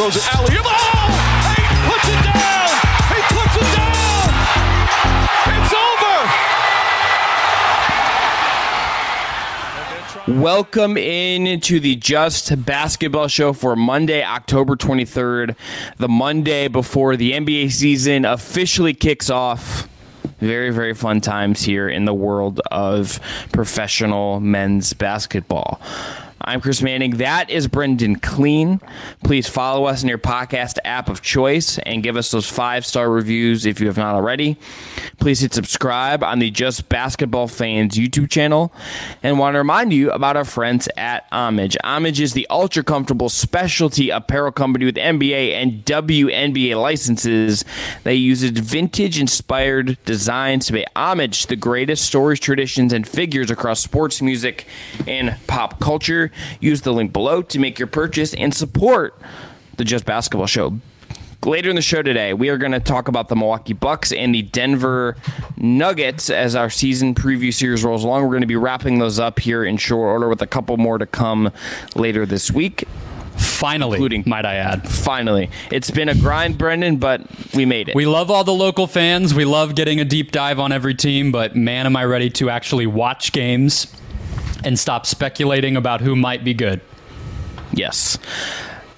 [0.00, 0.56] throws it alley.
[0.56, 0.64] Oh!
[1.56, 2.72] He puts it down.
[3.12, 4.32] He puts it down.
[5.60, 5.74] It's
[10.26, 10.40] over.
[10.40, 15.54] Welcome in to the Just Basketball Show for Monday, October 23rd,
[15.98, 19.86] the Monday before the NBA season officially kicks off.
[20.38, 23.20] Very, very fun times here in the world of
[23.52, 25.78] professional men's basketball.
[26.42, 27.18] I'm Chris Manning.
[27.18, 28.80] That is Brendon Kleen.
[29.22, 33.10] Please follow us in your podcast app of choice and give us those five star
[33.10, 34.56] reviews if you have not already.
[35.18, 38.72] Please hit subscribe on the Just Basketball Fans YouTube channel.
[39.22, 41.76] And want to remind you about our friends at Homage.
[41.84, 47.66] Homage is the ultra comfortable specialty apparel company with NBA and WNBA licenses.
[48.04, 53.50] They use vintage inspired designs to pay homage to the greatest stories, traditions, and figures
[53.50, 54.66] across sports, music,
[55.06, 56.29] and pop culture.
[56.60, 59.20] Use the link below to make your purchase and support
[59.76, 60.78] the Just Basketball Show.
[61.44, 64.34] Later in the show today, we are going to talk about the Milwaukee Bucks and
[64.34, 65.16] the Denver
[65.56, 68.22] Nuggets as our season preview series rolls along.
[68.24, 70.98] We're going to be wrapping those up here in short order with a couple more
[70.98, 71.50] to come
[71.94, 72.84] later this week.
[73.38, 74.86] Finally, Including- might I add.
[74.86, 77.22] Finally, it's been a grind, Brendon, but
[77.54, 77.94] we made it.
[77.94, 79.32] We love all the local fans.
[79.32, 82.50] We love getting a deep dive on every team, but man, am I ready to
[82.50, 83.86] actually watch games
[84.64, 86.80] and stop speculating about who might be good.
[87.72, 88.18] Yes.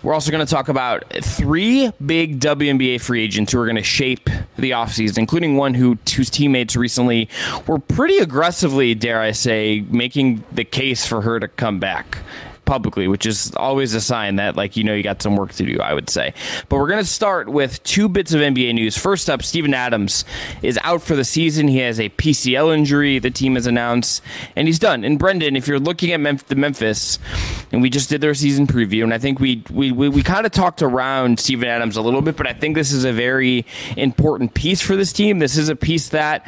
[0.02, 3.84] We're also going to talk about three big WNBA free agents who are going to
[3.84, 7.28] shape the offseason, including one who whose teammates recently
[7.68, 12.18] were pretty aggressively, dare I say, making the case for her to come back
[12.64, 15.64] publicly, which is always a sign that, like, you know, you got some work to
[15.64, 16.34] do, I would say.
[16.68, 18.96] But we're going to start with two bits of NBA news.
[18.96, 20.24] First up, Steven Adams
[20.62, 21.68] is out for the season.
[21.68, 24.22] He has a PCL injury, the team has announced,
[24.56, 25.04] and he's done.
[25.04, 27.18] And Brendon, if you're looking at Memph- the Memphis,
[27.72, 30.46] and we just did their season preview, and I think we we, we, we kind
[30.46, 33.66] of talked around Steven Adams a little bit, but I think this is a very
[33.96, 35.38] important piece for this team.
[35.38, 36.46] This is a piece that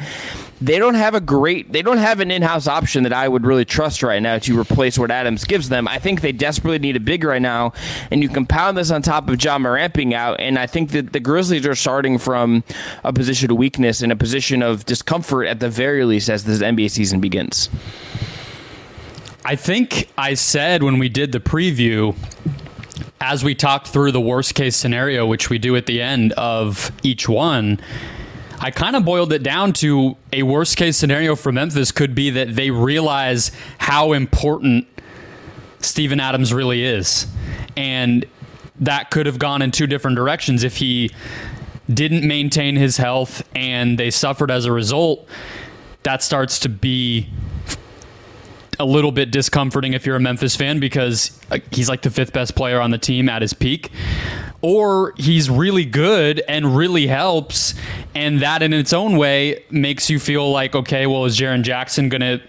[0.65, 3.65] they don't have a great they don't have an in-house option that I would really
[3.65, 5.87] trust right now to replace what Adams gives them.
[5.87, 7.73] I think they desperately need a big right now,
[8.09, 11.13] and you compound this on top of Ja Morant being out, and I think that
[11.13, 12.63] the Grizzlies are starting from
[13.03, 16.59] a position of weakness and a position of discomfort at the very least as this
[16.59, 17.69] NBA season begins.
[19.43, 22.15] I think I said when we did the preview,
[23.21, 26.91] as we talked through the worst case scenario, which we do at the end of
[27.03, 27.79] each one,
[28.65, 32.31] I kind of boiled it down to a worst case scenario for Memphis could be
[32.31, 34.87] that they realize how important
[35.81, 37.27] Steven Adams really is.
[37.77, 38.25] And
[38.79, 41.11] that could have gone in two different directions if he
[41.93, 45.29] didn't maintain his health and they suffered as a result.
[46.01, 47.29] That starts to be
[48.79, 52.33] a little bit discomforting if you're a Memphis fan because uh, he's like the fifth
[52.33, 53.91] best player on the team at his peak.
[54.61, 57.75] Or he's really good and really helps,
[58.15, 62.09] and that in its own way makes you feel like, okay, well, is Jaren Jackson
[62.09, 62.41] going to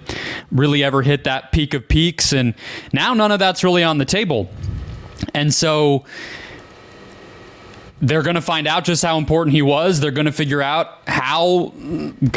[0.51, 2.33] really ever hit that peak of peaks?
[2.33, 2.55] And
[2.93, 4.49] now none of that's really on the table.
[5.35, 6.05] And so
[8.01, 10.01] they're going to find out just how important he was.
[10.01, 11.73] They're going to figure out how,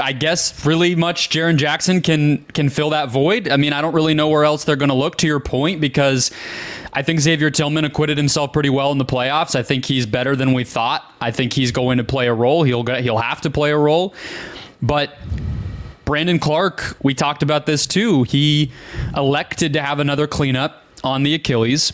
[0.01, 3.49] I guess, really much Jaren Jackson can can fill that void.
[3.49, 5.17] I mean, I don't really know where else they're going to look.
[5.17, 6.31] To your point, because
[6.93, 9.53] I think Xavier Tillman acquitted himself pretty well in the playoffs.
[9.53, 11.03] I think he's better than we thought.
[11.19, 12.63] I think he's going to play a role.
[12.63, 14.13] He'll go- he'll have to play a role,
[14.81, 15.15] but.
[16.05, 18.23] Brandon Clarke, we talked about this too.
[18.23, 18.71] He
[19.15, 21.93] elected to have another cleanup on the Achilles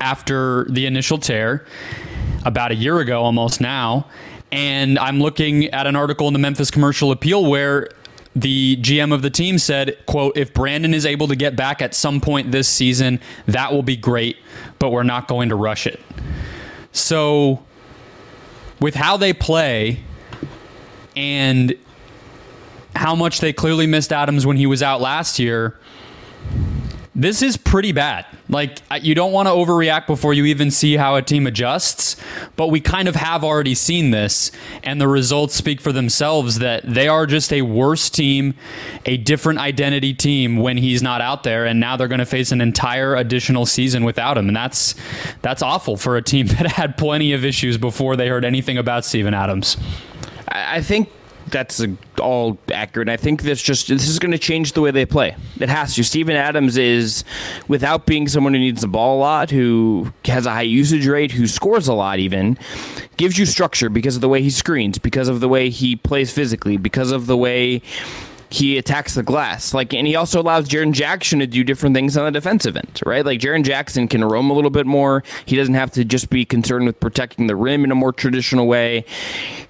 [0.00, 1.66] after the initial tear
[2.44, 4.06] about a year ago almost now.
[4.50, 7.88] And I'm looking at an article in the Memphis Commercial Appeal where
[8.34, 11.94] the GM of the team said, quote, if Brandon is able to get back at
[11.94, 14.36] some point this season, that will be great,
[14.78, 16.00] but we're not going to rush it.
[16.92, 17.62] So
[18.80, 20.02] with how they play
[21.14, 21.74] and
[22.94, 25.78] how much they clearly missed Adams when he was out last year,
[27.14, 28.26] this is pretty bad.
[28.52, 32.16] Like, you don't want to overreact before you even see how a team adjusts,
[32.54, 34.52] but we kind of have already seen this,
[34.82, 38.54] and the results speak for themselves that they are just a worse team,
[39.06, 42.52] a different identity team when he's not out there, and now they're going to face
[42.52, 44.94] an entire additional season without him, and that's
[45.40, 49.04] that's awful for a team that had plenty of issues before they heard anything about
[49.04, 49.78] Steven Adams.
[50.48, 51.08] I I think
[51.52, 51.88] that's uh,
[52.20, 53.08] all accurate.
[53.08, 55.36] I think this just this is going to change the way they play.
[55.60, 56.02] It has to.
[56.02, 57.24] Steven Adams is,
[57.68, 61.30] without being someone who needs the ball a lot, who has a high usage rate,
[61.30, 62.58] who scores a lot, even
[63.16, 66.32] gives you structure because of the way he screens, because of the way he plays
[66.32, 67.82] physically, because of the way
[68.52, 69.72] he attacks the glass.
[69.74, 73.00] Like, and he also allows Jaren Jackson to do different things on the defensive end,
[73.06, 73.24] right?
[73.24, 75.22] Like, Jaren Jackson can roam a little bit more.
[75.46, 78.66] He doesn't have to just be concerned with protecting the rim in a more traditional
[78.66, 79.04] way.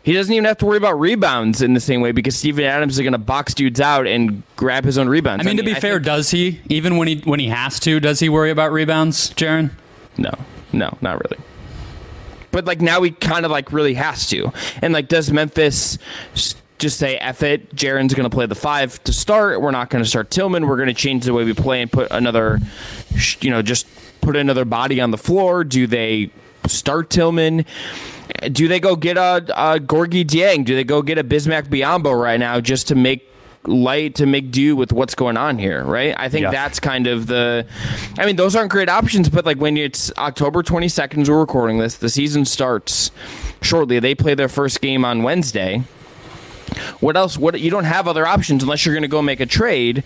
[0.02, 2.94] He doesn't even have to worry about rebounds in the same way because Steven Adams
[2.94, 5.46] is going to box dudes out and grab his own rebounds.
[5.46, 6.61] I mean, to be I fair, think- does he?
[6.69, 9.70] Even when he when he has to, does he worry about rebounds, Jaren?
[10.19, 10.32] No,
[10.73, 11.43] no, not really.
[12.50, 14.52] But like now he kind of like really has to.
[14.82, 15.99] And like, does Memphis
[16.82, 17.75] just say F it?
[17.75, 19.61] Jaren's going to play the five to start.
[19.62, 20.67] We're not going to start Tillman.
[20.67, 22.61] We're going to change the way we play and put another,
[23.40, 23.87] you know, just
[24.20, 25.64] put another body on the floor.
[25.64, 26.31] Do they
[26.67, 27.64] start Tillman?
[28.50, 30.64] Do they go get a, a Gorgui Dieng?
[30.64, 33.28] Do they go get a Bismack Biyombo right now just to make
[33.64, 36.14] light to make do with what's going on here, right?
[36.19, 36.50] I think Yeah.
[36.50, 37.64] that's kind of the.
[38.19, 41.78] I mean, those aren't great options, but like when it's October 22nd, as we're recording
[41.78, 43.12] this, the season starts
[43.61, 44.00] shortly.
[44.00, 45.85] They play their first game on Wednesday.
[47.00, 47.36] What else?
[47.38, 50.04] What you don't have other options unless you're going to go make a trade,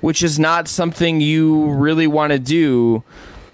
[0.00, 3.02] which is not something you really want to do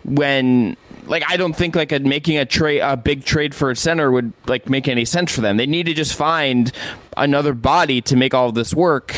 [0.05, 0.77] when.
[1.07, 4.11] Like I don't think like a, making a trade a big trade for a center
[4.11, 5.59] would like make any sense for them.
[5.59, 6.73] They need to just find
[7.15, 9.15] another body to make all this work,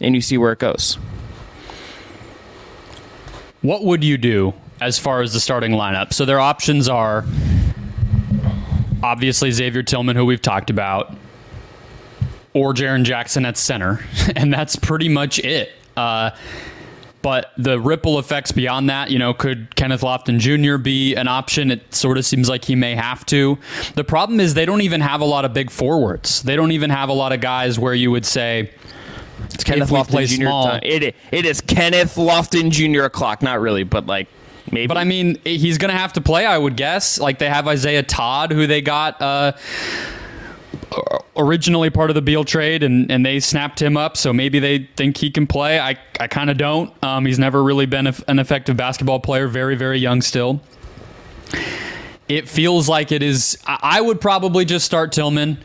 [0.00, 0.98] and you see where it goes.
[3.60, 6.12] What would you do as far as the starting lineup?
[6.12, 7.24] So their options are
[9.00, 11.14] obviously Xavier Tillman, who we've talked about,
[12.54, 14.04] or Jaren Jackson at center,
[14.36, 15.70] and that's pretty much it.
[15.96, 16.30] Uh,
[17.22, 20.76] but the ripple effects beyond that, you know, could Kenneth Lofton Jr.
[20.76, 21.70] be an option?
[21.70, 23.58] It sort of seems like he may have to.
[23.94, 26.42] The problem is they don't even have a lot of big forwards.
[26.42, 28.72] They don't even have a lot of guys where you would say,
[29.54, 30.34] It's Kenneth Lofton Jr.
[30.42, 30.80] small- time.
[30.82, 33.04] It, it is Kenneth Lofton Jr.
[33.04, 33.40] o'clock.
[33.40, 34.26] Not really, but like
[34.72, 34.88] maybe.
[34.88, 37.20] But I mean, he's going to have to play, I would guess.
[37.20, 39.52] Like they have Isaiah Todd, who they got uh,
[41.36, 44.16] originally part of the Beal trade, and, and they snapped him up.
[44.16, 45.80] So maybe they think he can play.
[45.80, 46.92] I, I kind of don't.
[47.02, 49.48] Um, he's never really been a, an effective basketball player.
[49.48, 50.60] Very, very young still.
[52.28, 53.58] It feels like it is.
[53.66, 55.58] I I would probably just start Tillman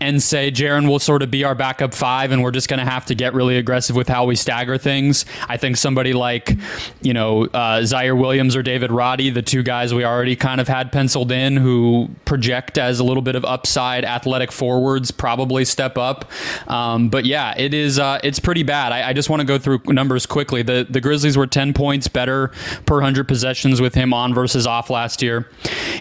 [0.00, 2.90] and say Jaren will sort of be our backup five, and we're just going to
[2.90, 5.26] have to get really aggressive with how we stagger things.
[5.48, 6.56] I think somebody like,
[7.02, 10.68] you know, uh, Ziaire Williams or David Roddy, the two guys we already kind of
[10.68, 15.98] had penciled in who project as a little bit of upside athletic forwards, probably step
[15.98, 16.30] up.
[16.66, 17.98] Um, but yeah, it is.
[17.98, 18.92] Uh, it's pretty bad.
[18.92, 20.62] I, I just want to go through numbers quickly.
[20.62, 22.50] The the Grizzlies were ten points better
[22.86, 25.48] per hundred possessions with him on versus off last year.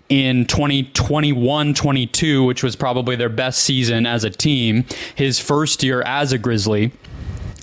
[0.08, 6.32] In 2021-22, which was probably their best season as a team, his first year as
[6.32, 6.92] a Grizzly.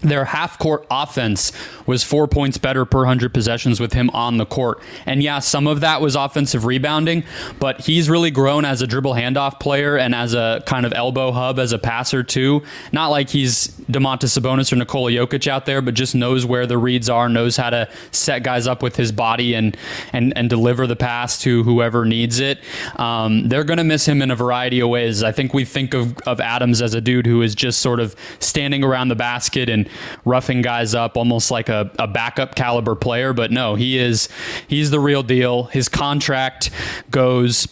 [0.03, 1.53] Their half court offense
[1.87, 4.81] was four points better per 100 possessions with him on the court.
[5.07, 7.25] And yeah, some of that was offensive rebounding,
[7.59, 11.33] but he's really grown as a dribble handoff player and as a kind of elbow
[11.33, 12.63] hub as a passer, too.
[12.93, 16.79] Not like he's Domantas Sabonis or Nikola Jokic out there, but just knows where the
[16.79, 19.77] reads are, knows how to set guys up with his body and,
[20.13, 22.61] and, and deliver the pass to whoever needs it.
[22.97, 25.23] Um, they're going to miss him in a variety of ways.
[25.23, 28.15] I think we think of, of Adams as a dude who is just sort of
[28.41, 29.86] standing around the basket and
[30.25, 33.33] roughing guys up almost like a, a backup caliber player.
[33.33, 34.29] But no, he is
[34.69, 35.65] he's the real deal.
[35.65, 36.71] His contract
[37.11, 37.69] goes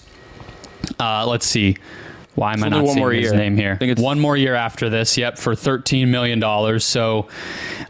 [0.99, 1.76] uh, let's see.
[2.35, 3.35] Why am I not one seeing more his year.
[3.37, 3.73] name here?
[3.73, 5.17] I think it's- one more year after this.
[5.17, 6.85] Yep, for thirteen million dollars.
[6.85, 7.29] So,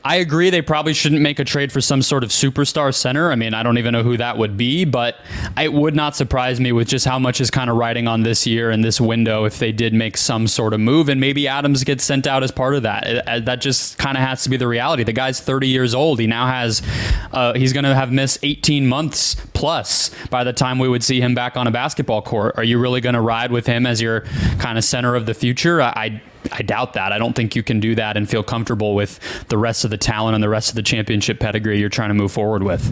[0.05, 0.51] I agree.
[0.51, 3.33] They probably shouldn't make a trade for some sort of superstar center.
[3.33, 5.17] I mean, I don't even know who that would be, but
[5.59, 8.47] it would not surprise me with just how much is kind of riding on this
[8.47, 11.83] year and this window if they did make some sort of move, and maybe Adams
[11.85, 13.07] gets sent out as part of that.
[13.07, 15.05] It- uh, that just kind of has to be the reality.
[15.05, 16.21] The guy's thirty years old.
[16.21, 16.83] He now has.
[17.33, 21.21] Uh, he's going to have missed eighteen months plus by the time we would see
[21.21, 22.55] him back on a basketball court.
[22.59, 24.25] Are you really going to ride with him as your
[24.59, 25.81] kind of center of the future?
[25.81, 26.23] I, I
[26.53, 27.13] I doubt that.
[27.13, 29.97] I don't think you can do that and feel comfortable with the rest of the
[29.97, 32.91] talent and the rest of the championship pedigree you're trying to move forward with.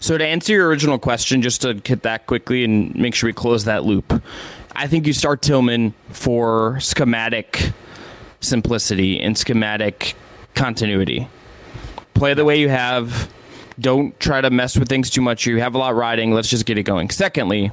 [0.00, 3.32] So to answer your original question, just to hit that quickly and make sure we
[3.32, 4.22] close that loop,
[4.74, 7.72] I think you start Tillman for schematic
[8.40, 10.14] simplicity and schematic
[10.54, 11.28] continuity.
[12.14, 13.30] Play the way you have.
[13.78, 15.46] Don't try to mess with things too much.
[15.46, 16.32] You have a lot riding.
[16.32, 17.10] Let's just get it going.
[17.10, 17.70] Secondly,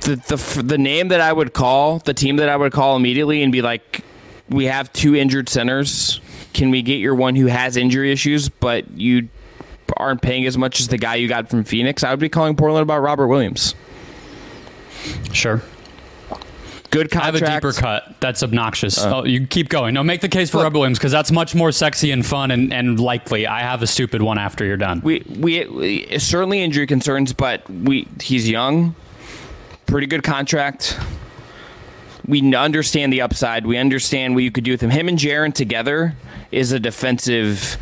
[0.00, 3.42] the the the name that I would call the team that I would call immediately
[3.42, 4.04] and be like,
[4.48, 6.20] we have two injured centers.
[6.52, 9.28] Can we get your one who has injury issues, but you
[9.96, 12.02] aren't paying as much as the guy you got from Phoenix?
[12.02, 13.74] I would be calling Portland about Robert Williams.
[15.32, 15.62] Sure.
[16.90, 18.98] Good I have a deeper cut that's obnoxious.
[18.98, 19.18] Uh.
[19.18, 19.92] oh, you keep going.
[19.92, 22.72] No, make the case for Robert Williams because that's much more sexy and fun and,
[22.72, 23.46] and likely.
[23.46, 25.00] I have a stupid one after you're done.
[25.04, 28.94] We, we we certainly injury concerns, but we he's young,
[29.86, 30.98] pretty good contract.
[32.26, 33.66] we understand the upside.
[33.66, 34.90] We understand what you could do with him.
[34.90, 36.14] Him and Jaren together
[36.50, 37.78] is a defensive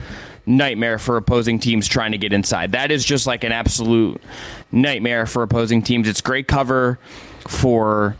[0.46, 2.72] nightmare for opposing teams trying to get inside.
[2.72, 4.20] That is just like an absolute
[4.70, 6.06] nightmare for opposing teams.
[6.06, 6.98] It's great cover
[7.48, 8.16] for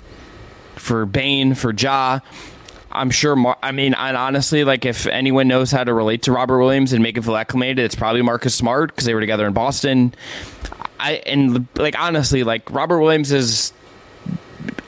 [0.77, 2.21] for Bane, for Ja.
[2.91, 3.37] I'm sure.
[3.37, 6.93] Mar- I mean, and honestly, like if anyone knows how to relate to Robert Williams
[6.93, 10.15] and make him feel acclimated, it's probably Marcus Smart because they were together in Boston.
[10.99, 13.74] I and like honestly, like Robert Williams is.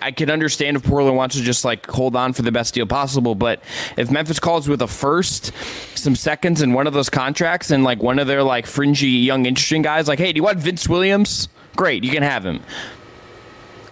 [0.06, 2.86] I can understand if Portland wants to just like hold on for the best deal
[2.86, 3.60] possible, but
[3.96, 5.50] if Memphis calls with a first,
[5.96, 9.46] some seconds, and one of those contracts, and like one of their like fringy young
[9.46, 11.48] interesting guys, like, hey, do you want Vince Williams?
[11.74, 12.62] Great, you can have him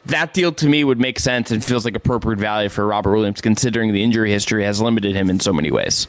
[0.06, 3.40] that deal to me would make sense and feels like appropriate value for Robert Williams,
[3.40, 6.06] considering the injury history has limited him in so many ways.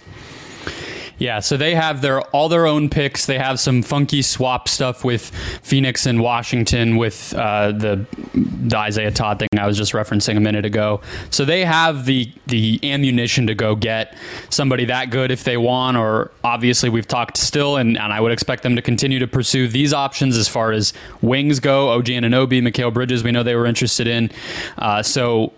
[1.18, 3.26] Yeah, so they have their all their own picks.
[3.26, 5.30] They have some funky swap stuff with
[5.64, 10.42] Phoenix and Washington with uh, the the Isaiah Todd thing I was just referencing a
[10.42, 11.02] minute ago.
[11.30, 14.18] So they have the the ammunition to go get
[14.50, 15.96] somebody that good if they want.
[15.96, 19.68] Or obviously we've talked still, and, and I would expect them to continue to pursue
[19.68, 21.90] these options as far as wings go.
[21.90, 24.32] OG Anunoby, Mikal Bridges, we know they were interested in.
[24.78, 25.54] Uh, so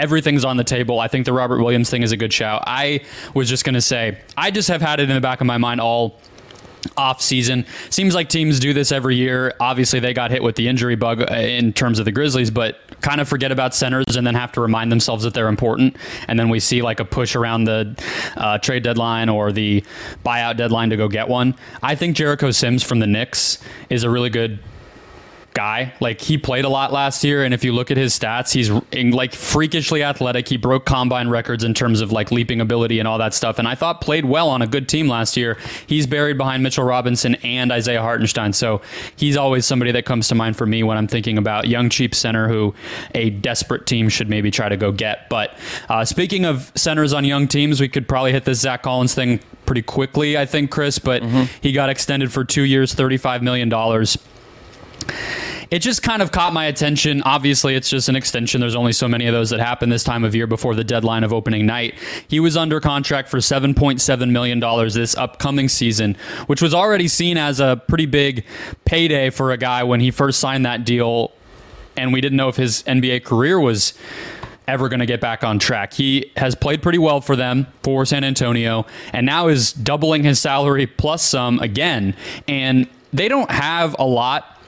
[0.00, 0.98] everything's on the table.
[0.98, 2.64] I think the Robert Williams thing is a good shout.
[2.66, 3.04] I
[3.34, 5.58] was just going to say, I just have had it in the back of my
[5.58, 6.18] mind all
[6.96, 7.66] off season.
[7.90, 9.54] Seems like teams do this every year.
[9.60, 12.78] Obviously, they got hit with the injury bug uh, in terms of the Grizzlies, but
[13.02, 15.96] kind of forget about centers and then have to remind themselves that they're important.
[16.28, 18.02] And then we see like a push around the
[18.36, 19.84] uh, trade deadline or the
[20.24, 21.54] buyout deadline to go get one.
[21.82, 24.58] I think Jericho Sims from the Knicks is a really good
[25.60, 25.92] guy.
[26.00, 28.70] Like he played a lot last year, and if you look at his stats, he's
[29.12, 30.48] like freakishly athletic.
[30.48, 33.58] He broke combine records in terms of like leaping ability and all that stuff.
[33.58, 35.58] And I thought played well on a good team last year.
[35.86, 38.80] He's buried behind Mitchell Robinson and Isaiah Hartenstein, so
[39.16, 42.14] he's always somebody that comes to mind for me when I'm thinking about young cheap
[42.14, 42.74] center who
[43.14, 45.28] a desperate team should maybe try to go get.
[45.28, 45.58] But
[45.90, 49.40] uh, speaking of centers on young teams, we could probably hit this Zach Collins thing
[49.66, 50.98] pretty quickly, I think, Chris.
[50.98, 51.44] But mm-hmm.
[51.60, 54.16] he got extended for two years, thirty-five million dollars
[55.70, 57.22] it just kind of caught my attention.
[57.22, 58.60] Obviously, it's just an extension.
[58.60, 61.22] There's only so many of those that happen this time of year before the deadline
[61.22, 61.94] of opening night.
[62.26, 67.60] He was under contract for $7.7 million this upcoming season, which was already seen as
[67.60, 68.44] a pretty big
[68.84, 71.32] payday for a guy when he first signed that deal.
[71.96, 73.94] And we didn't know if his NBA career was
[74.66, 75.92] ever going to get back on track.
[75.92, 80.40] He has played pretty well for them for San Antonio and now is doubling his
[80.40, 82.14] salary plus some again.
[82.48, 84.59] And they don't have a lot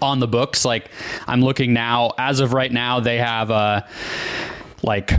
[0.00, 0.64] on the books.
[0.64, 0.90] Like
[1.26, 3.82] I'm looking now, as of right now, they have uh,
[4.82, 5.12] like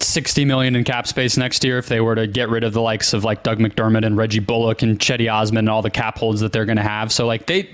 [0.00, 2.80] 60 million in cap space next year if they were to get rid of the
[2.80, 6.18] likes of like Doug McDermott and Reggie Bullock and Cedi Osman and all the cap
[6.18, 7.12] holds that they're going to have.
[7.12, 7.68] So like they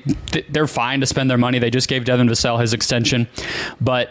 [0.51, 1.59] they're fine to spend their money.
[1.59, 3.29] They just gave Devin Vassell his extension,
[3.81, 4.11] but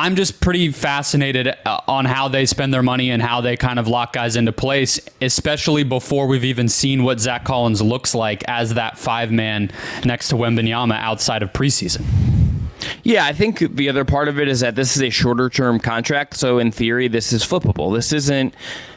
[0.00, 3.78] I'm just pretty fascinated uh, on how they spend their money and how they kind
[3.78, 8.42] of lock guys into place, especially before we've even seen what Zach Collins looks like
[8.48, 9.70] as that five man
[10.02, 12.02] next to Wembanyama outside of preseason.
[13.02, 15.78] Yeah, I think the other part of it is that this is a shorter term
[15.78, 16.34] contract.
[16.38, 17.94] So, in theory, this is flippable.
[17.94, 18.54] This isn't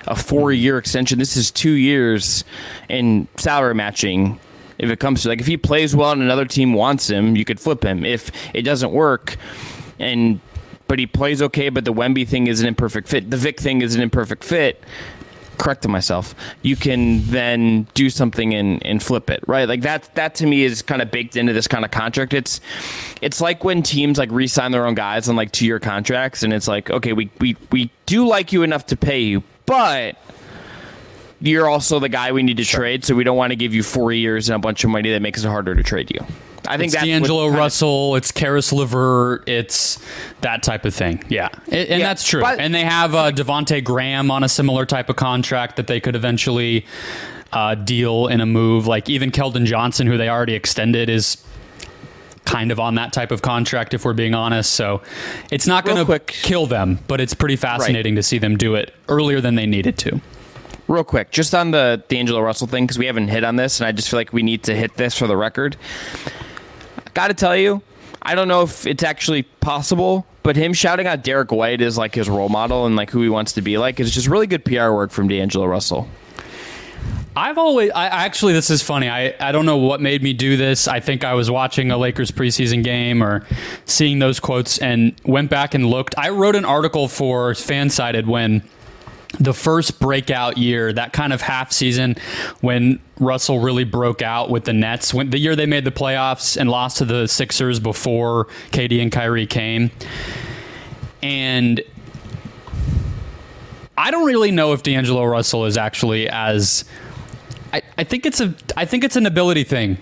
[0.08, 1.20] a four year extension.
[1.20, 2.46] This is two years
[2.88, 4.40] in salary matching.
[4.78, 7.44] If it comes to like, if he plays well and another team wants him, you
[7.44, 8.06] could flip him.
[8.06, 9.36] If it doesn't work
[10.00, 10.40] and
[10.94, 11.70] but he plays okay.
[11.70, 13.32] But the Wemby thing is an imperfect fit.
[13.32, 14.84] The Vic thing is an imperfect fit.
[15.58, 19.68] Correcting myself, you can then do something and, and flip it, right?
[19.68, 20.14] Like that.
[20.14, 22.36] That to me is kind of baked into this kind of contract.
[22.36, 22.62] It's
[23.24, 26.68] it's like when teams like re-sign their own guys on like two-year contracts, and it's
[26.68, 30.16] like, okay, we we we do like you enough to pay you, but
[31.42, 32.82] you're also the guy we need to sure.
[32.82, 35.10] trade, so we don't want to give you four years and a bunch of money
[35.10, 36.24] that makes it harder to trade you.
[36.68, 40.00] I think it's that's D'Angelo Russell, of, it's Caris LeVert, it's
[40.42, 41.24] that type of thing.
[41.30, 42.42] Yeah, and, yeah, that's true.
[42.42, 46.00] But, and they have uh, Devonte Graham on a similar type of contract that they
[46.00, 46.86] could eventually
[47.52, 48.88] uh, deal in a move.
[48.88, 51.38] Like even Keldon Johnson, who they already extended, is
[52.46, 53.94] kind of on that type of contract.
[53.94, 55.02] If we're being honest, so
[55.52, 58.20] it's not going to kill them, but it's pretty fascinating right.
[58.20, 60.22] to see them do it earlier than they needed to.
[60.90, 63.88] Real quick, just on the D'Angelo Russell thing, because we haven't hit on this, and
[63.88, 65.78] I just feel like we need to hit this for the record.
[67.14, 67.82] Got to tell you,
[68.22, 72.16] I don't know if it's actually possible, but him shouting out Derrick White is like
[72.16, 74.66] his role model and like who he wants to be like is just really good
[74.66, 76.08] PR work from D'Angelo Russell.
[77.36, 79.10] I've always, I actually, this is funny.
[79.10, 80.88] I, I don't know what made me do this.
[80.88, 83.44] I think I was watching a Lakers preseason game or
[83.86, 86.16] seeing those quotes and went back and looked.
[86.16, 88.62] I wrote an article for Fansided when
[89.40, 92.16] the first breakout year, that kind of half season
[92.62, 96.56] when Russell really broke out with the Nets, when the year they made the playoffs
[96.56, 99.92] and lost to the Sixers before KD and Kyrie came.
[101.22, 101.82] and
[103.98, 106.86] I don't really know if D'Angelo Russell is actually as.
[107.72, 109.98] I, I think it's a I think it's an ability thing,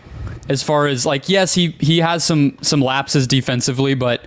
[0.49, 4.25] as far as like yes he he has some some lapses defensively, but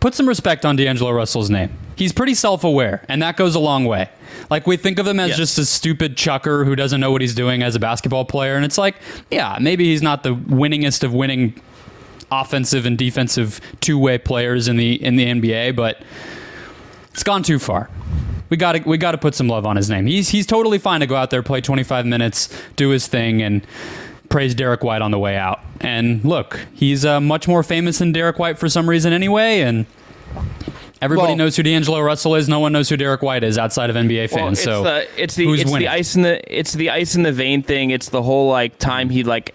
[0.00, 1.70] put some respect on D'Angelo Russell's name.
[1.96, 4.08] He's pretty self aware, and that goes a long way.
[4.50, 5.38] Like we think of him as Yes.
[5.38, 8.64] just a stupid chucker who doesn't know what he's doing as a basketball player, and
[8.64, 8.96] it's like
[9.30, 11.60] yeah maybe he's not the winningest of winning
[12.30, 16.02] offensive and defensive two way players in the in the NBA, but
[17.12, 17.88] it's gone too far.
[18.50, 20.06] We got to we got to put some love on his name.
[20.06, 23.66] He's he's totally fine to go out there, play 25 minutes, do his thing, and
[24.28, 25.60] praise Derrick White on the way out.
[25.80, 29.86] And look, he's uh, much more famous than Derrick White for some reason anyway, and.
[31.02, 32.48] Everybody Well- knows who D'Angelo Russell is.
[32.48, 34.32] No one knows who Derrick White is outside of NBA fans.
[34.32, 35.86] Well, it's so the it's the who's it's winning?
[35.86, 37.90] the ice in the it's the ice in the vein thing.
[37.90, 39.54] It's the whole like time he like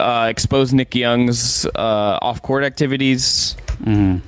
[0.00, 4.20] uh, exposed Nick Young's uh, off court activities, mm.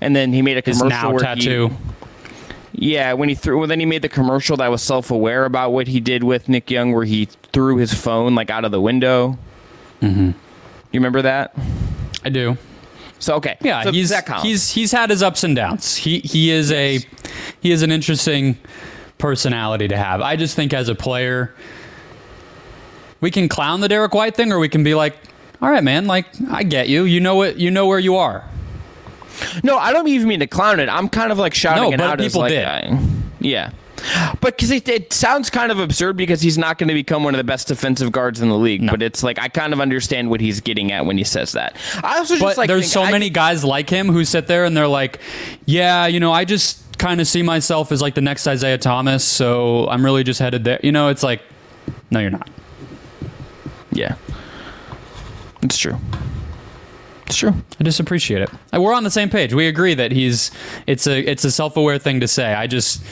[0.00, 1.68] and then he made a his commercial now where tattoo.
[1.68, 5.44] He, yeah, when he threw, well, then he made the commercial that was self aware
[5.44, 8.72] about what he did with Nick Young, where he threw his phone like out of
[8.72, 9.38] the window.
[10.00, 10.28] Mm-hmm.
[10.28, 11.54] You remember that?
[12.24, 12.56] I do.
[13.22, 14.44] So okay, Yeah, so he's Zach Collins.
[14.44, 15.94] he's he's had his ups and downs.
[15.96, 16.98] He he is a
[17.60, 18.58] he is an interesting
[19.18, 20.20] personality to have.
[20.20, 21.54] I just think as a player,
[23.20, 25.16] we can clown the Derrick White thing, or we can be like,
[25.60, 27.04] all right, man, like I get you.
[27.04, 27.58] You know what?
[27.58, 28.44] You know where you are.
[29.62, 30.88] No, I don't even mean to clown it.
[30.88, 32.98] I'm kind of like shouting No, it out as like, did.
[33.38, 33.70] yeah.
[34.40, 37.34] But because it, it sounds kind of absurd because he's not going to become one
[37.34, 38.86] of the best defensive guards in the league.
[38.88, 41.76] But it's like I kind of understand what he's getting at when he says that.
[42.02, 44.64] I also just But like there's so I- many guys like him who sit there
[44.64, 45.20] and they're like,
[45.66, 49.24] yeah, you know, I just kind of see myself as like the next Isaiah Thomas,
[49.24, 50.78] so I'm really just headed there.
[50.82, 51.42] You know, it's like,
[52.10, 52.48] no, you're not.
[53.92, 54.14] Yeah,
[55.62, 55.98] it's true.
[57.26, 57.54] It's true.
[57.80, 58.50] I just appreciate it.
[58.72, 59.54] We're on the same page.
[59.54, 60.50] We agree that he's
[60.86, 62.52] it's a it's a self aware thing to say.
[62.54, 63.02] I just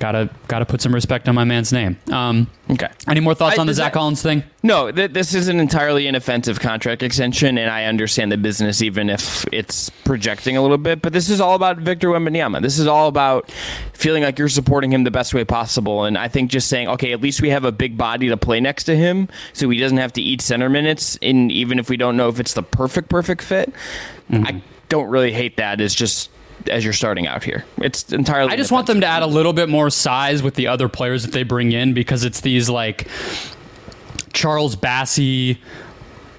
[0.00, 1.96] gotta gotta put some respect on my man's name.
[2.10, 2.88] Um, Okay.
[3.08, 4.42] any more thoughts I- on the Zach that- Collins thing?
[4.62, 9.08] No, th- this is an entirely inoffensive contract extension, and I understand the business, even
[9.10, 11.02] if it's projecting a little bit.
[11.02, 12.60] But this is all about Victor Wembanyama.
[12.62, 13.50] This is all about
[13.92, 16.04] feeling like you're supporting him the best way possible.
[16.04, 18.58] And I think just saying, okay, at least we have a big body to play
[18.60, 21.18] next to him, so he doesn't have to eat center minutes.
[21.22, 23.72] And even if we don't know if it's the perfect, perfect fit,
[24.32, 25.80] I don't really hate that.
[25.80, 26.30] It's just
[26.68, 28.52] as you're starting out here, it's entirely.
[28.52, 31.22] I just want them to add a little bit more size with the other players
[31.24, 33.08] that they bring in because it's these like
[34.32, 35.58] Charles Bassey,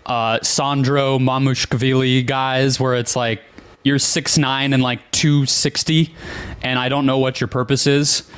[0.05, 3.41] uh, Sandro Mamukelashvili guys where it's like
[3.83, 6.13] you're six nine and like 260
[6.61, 8.29] and I don't know what your purpose is.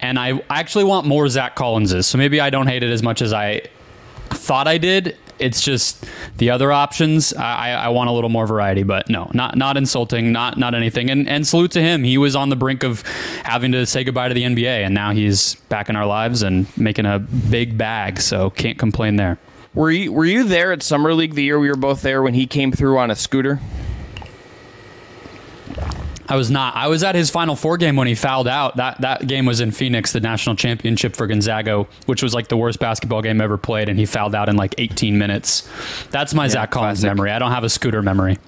[0.00, 2.06] And I I actually want more Zach Collinses.
[2.06, 3.62] So maybe I don't hate it as much as I
[4.30, 5.16] thought I did.
[5.38, 6.04] It's just
[6.36, 7.32] the other options.
[7.32, 11.10] I, I want a little more variety, but no, not not insulting, not not anything.
[11.10, 12.04] And and salute to him.
[12.04, 13.02] He was on the brink of
[13.44, 16.66] having to say goodbye to the NBA, and now he's back in our lives and
[16.76, 18.20] making a big bag.
[18.20, 19.38] So can't complain there.
[19.74, 22.34] Were you Were you there at summer league the year we were both there when
[22.34, 23.60] he came through on a scooter?
[26.28, 26.76] I was not.
[26.76, 28.76] I was at his Final Four game when he fouled out.
[28.76, 32.56] That that game was in Phoenix, the national championship for Gonzaga, which was like the
[32.56, 35.68] worst basketball game ever played, and he fouled out in like 18 minutes.
[36.10, 37.16] That's my Zach Collins classic.
[37.16, 37.30] memory.
[37.30, 38.38] I don't have a scooter memory.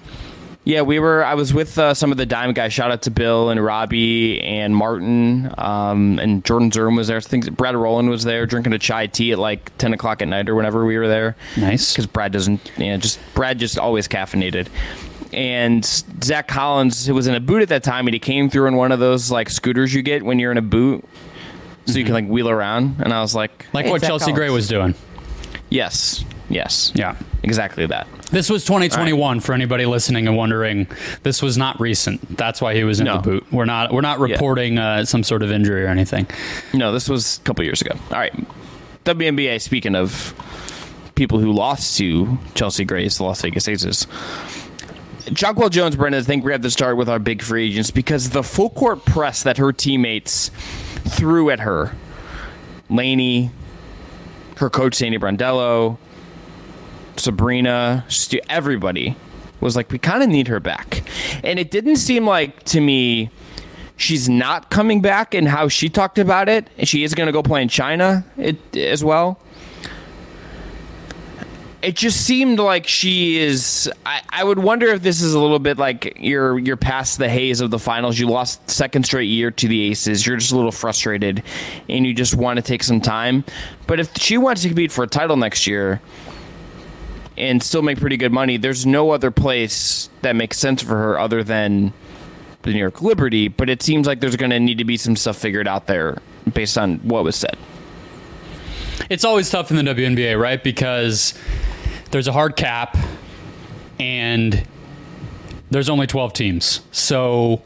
[0.63, 1.25] Yeah, we were.
[1.25, 2.71] I was with uh, some of the Dime guys.
[2.71, 7.17] Shout out to Bill and Robbie and Martin um, and Jordan Zirm was there.
[7.17, 10.27] I think Brad Rowland was there drinking a chai tea at like ten o'clock at
[10.27, 11.35] night or whenever we were there.
[11.57, 11.93] Nice.
[11.93, 12.71] because Brad doesn't.
[12.77, 14.67] You know, just Brad just always caffeinated.
[15.33, 15.85] And
[16.23, 18.91] Zach Collins was in a boot at that time, and he came through in one
[18.91, 21.05] of those like scooters you get when you're in a boot,
[21.85, 22.97] so you can like wheel around.
[22.99, 23.77] And I was like, Mm-hmm.
[23.77, 24.93] Like "Hey, what Zach Chelsea Collins." Gray was doing.
[25.69, 27.15] Yes, yes, Yeah.
[27.43, 28.07] exactly that.
[28.29, 30.87] This was 2021 for anybody listening and wondering.
[31.23, 32.37] This was not recent.
[32.37, 33.15] That's why he was in No.
[33.17, 33.45] the boot.
[33.51, 36.27] We're not we're not reporting uh, some sort of injury or anything.
[36.73, 37.95] No, this was a couple years ago.
[38.11, 38.33] All right.
[39.05, 40.33] WNBA, speaking of
[41.15, 44.07] people who lost to Chelsea Grays, the Las Vegas Aces.
[45.31, 48.31] Jonquel Jones, Brendon, I think we have to start with our big free agents because
[48.31, 50.51] the full court press that her teammates
[51.07, 51.95] threw at her,
[52.89, 53.51] Laney,
[54.57, 55.97] her coach, Sandy Brondello,
[57.15, 59.15] Sabrina, Stu, everybody
[59.61, 61.03] was like, we kind of need her back.
[61.45, 63.29] And it didn't seem like to me
[63.95, 66.67] she's not coming back and how she talked about it.
[66.83, 69.39] She is going to go play in China it, as well.
[71.81, 73.91] It just seemed like she is.
[74.05, 77.27] I, I would wonder if this is a little bit like you're you're past the
[77.27, 78.19] haze of the finals.
[78.19, 80.25] You lost second straight year to the Aces.
[80.25, 81.41] You're just a little frustrated,
[81.89, 83.43] and you just want to take some time.
[83.87, 86.01] But if she wants to compete for a title next year,
[87.37, 88.57] and still make pretty good money.
[88.57, 91.93] There's no other place that makes sense for her other than
[92.61, 95.15] the New York Liberty, but it seems like there's going to need to be some
[95.15, 96.19] stuff figured out there
[96.53, 97.57] based on what was said.
[99.09, 100.63] It's always tough in the WNBA, right?
[100.63, 101.33] Because
[102.11, 102.97] there's a hard cap
[103.99, 104.67] and
[105.69, 106.81] there's only 12 teams.
[106.91, 107.61] So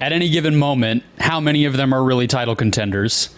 [0.00, 3.30] at any given moment, how many of them are really title contenders?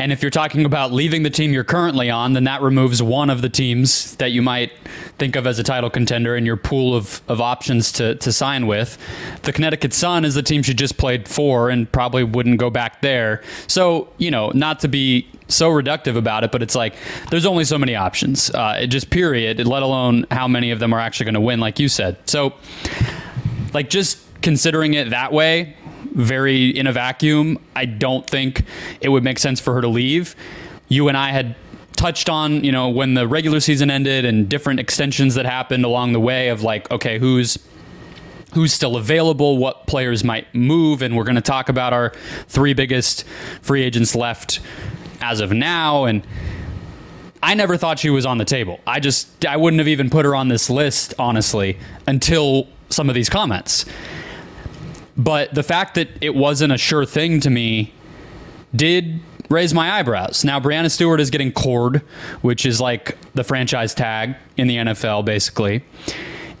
[0.00, 3.28] And if you're talking about leaving the team you're currently on, then that removes one
[3.28, 4.72] of the teams that you might
[5.18, 8.66] think of as a title contender in your pool of, of options to, to sign
[8.66, 8.96] with.
[9.42, 13.02] The Connecticut Sun is the team she just played for and probably wouldn't go back
[13.02, 13.42] there.
[13.66, 16.94] So, you know, not to be so reductive about it, but it's like
[17.30, 18.48] there's only so many options.
[18.48, 21.78] Uh, just period, let alone how many of them are actually going to win, like
[21.78, 22.16] you said.
[22.24, 22.54] So,
[23.74, 25.76] like, just considering it that way,
[26.12, 28.64] very in a vacuum, I don't think
[29.00, 30.34] it would make sense for her to leave.
[30.88, 31.56] You and I had
[31.96, 36.12] touched on, you know, when the regular season ended and different extensions that happened along
[36.12, 37.58] the way of like, okay, who's
[38.54, 42.12] who's still available, what players might move, and we're going to talk about our
[42.48, 43.24] three biggest
[43.62, 44.58] free agents left
[45.20, 46.26] as of now and
[47.42, 48.80] I never thought she was on the table.
[48.86, 53.14] I just I wouldn't have even put her on this list honestly until some of
[53.14, 53.86] these comments.
[55.20, 57.92] But the fact that it wasn't a sure thing to me
[58.74, 60.44] did raise my eyebrows.
[60.46, 61.98] Now, Breanna Stewart is getting cored,
[62.40, 65.84] which is like the franchise tag in the NFL, basically.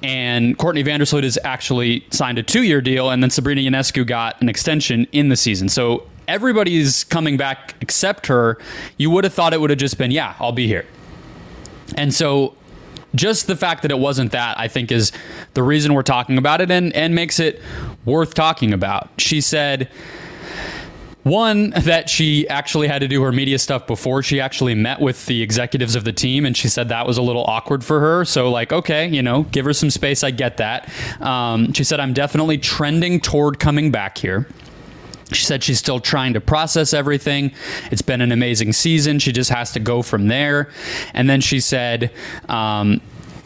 [0.02, 4.38] And Courtney Vandersloot has actually signed a two year deal, and then Sabrina Ionescu got
[4.42, 5.70] an extension in the season.
[5.70, 8.58] So everybody's coming back except her.
[8.98, 10.86] You would have thought it would have just been, yeah, I'll be here.
[11.96, 12.56] And so
[13.14, 15.12] just the fact that it wasn't that, I think, is
[15.54, 17.60] the reason we're talking about it and, and makes it
[18.04, 19.08] worth talking about.
[19.18, 19.90] She said,
[21.22, 25.26] one, that she actually had to do her media stuff before she actually met with
[25.26, 28.24] the executives of the team, and she said that was a little awkward for her.
[28.24, 30.24] So, like, okay, you know, give her some space.
[30.24, 30.90] I get that.
[31.20, 34.48] Um, she said, I'm definitely trending toward coming back here.
[35.32, 37.52] She said she's still trying to process everything.
[37.92, 39.18] It's been an amazing season.
[39.18, 40.70] She just has to go from there.
[41.14, 42.12] And then she said,
[42.48, 43.00] um,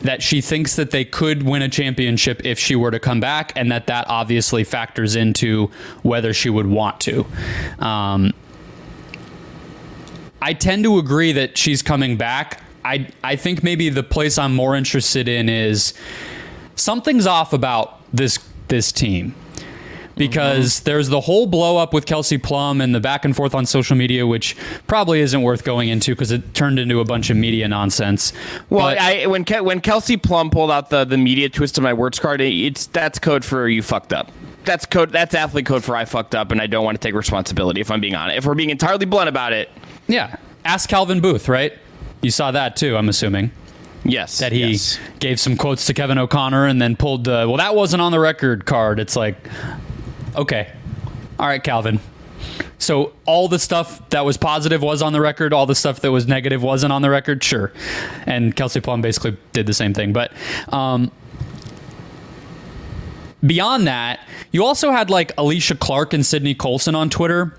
[0.04, 3.52] that she thinks that they could win a championship if she were to come back,
[3.56, 5.70] and that that obviously factors into
[6.02, 7.26] whether she would want to.
[7.78, 8.32] Um,
[10.40, 12.62] I tend to agree that she's coming back.
[12.84, 15.94] I I think maybe the place I'm more interested in is
[16.76, 18.38] something's off about this
[18.68, 19.34] this team
[20.16, 20.84] because mm-hmm.
[20.84, 23.96] there's the whole blow up with Kelsey Plum and the back and forth on social
[23.96, 27.68] media, which probably isn't worth going into because it turned into a bunch of media
[27.68, 28.32] nonsense.
[28.70, 31.84] Well, But- I, when Ke- when Kelsey Plum pulled out the, the media twist of
[31.84, 34.30] my words card, it, it's that's code for you fucked up.
[34.64, 35.10] That's code.
[35.10, 37.80] That's athlete code for I fucked up, and I don't want to take responsibility.
[37.82, 39.68] If I'm being honest, if we're being entirely blunt about it,
[40.08, 41.72] yeah, ask Calvin Booth, right?
[42.22, 43.50] You saw that too, I'm assuming.
[44.04, 44.98] yes, that he yes.
[45.18, 48.20] gave some quotes to Kevin O'Connor and then pulled the well that wasn't on the
[48.20, 48.98] record card.
[48.98, 49.36] It's like
[50.36, 50.72] okay.
[51.38, 52.00] All right, Calvin.
[52.78, 56.12] So all the stuff that was positive was on the record, all the stuff that
[56.12, 57.72] was negative wasn't on the record, sure.
[58.26, 60.32] And Kelsey Plum basically did the same thing, but
[60.72, 61.10] um
[63.44, 64.20] beyond that,
[64.52, 67.56] you also had like Alysha Clark and Sydney Colson on Twitter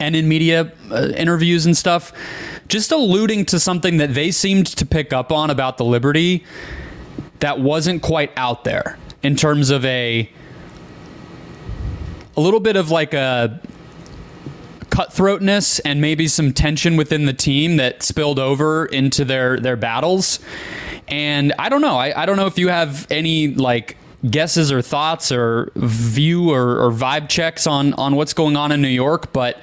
[0.00, 2.12] and in media uh, interviews and stuff,
[2.68, 6.44] just alluding to something that they seemed to pick up on about the Liberty
[7.40, 10.30] that wasn't quite out there in terms of a
[12.36, 13.60] a little bit of like a
[14.94, 20.38] cutthroatness and maybe some tension within the team that spilled over into their their battles.
[21.08, 21.96] And I don't know.
[21.96, 23.96] I, I don't know if you have any like
[24.30, 28.80] guesses or thoughts or view or, or vibe checks on on what's going on in
[28.80, 29.60] New York, but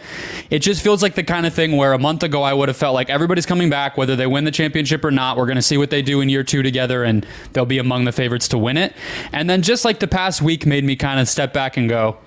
[0.49, 2.77] it just feels like the kind of thing where a month ago I would have
[2.77, 5.37] felt like everybody's coming back, whether they win the championship or not.
[5.37, 8.05] We're going to see what they do in year two together, and they'll be among
[8.05, 8.93] the favorites to win it.
[9.31, 12.17] And then just like the past week made me kind of step back and go,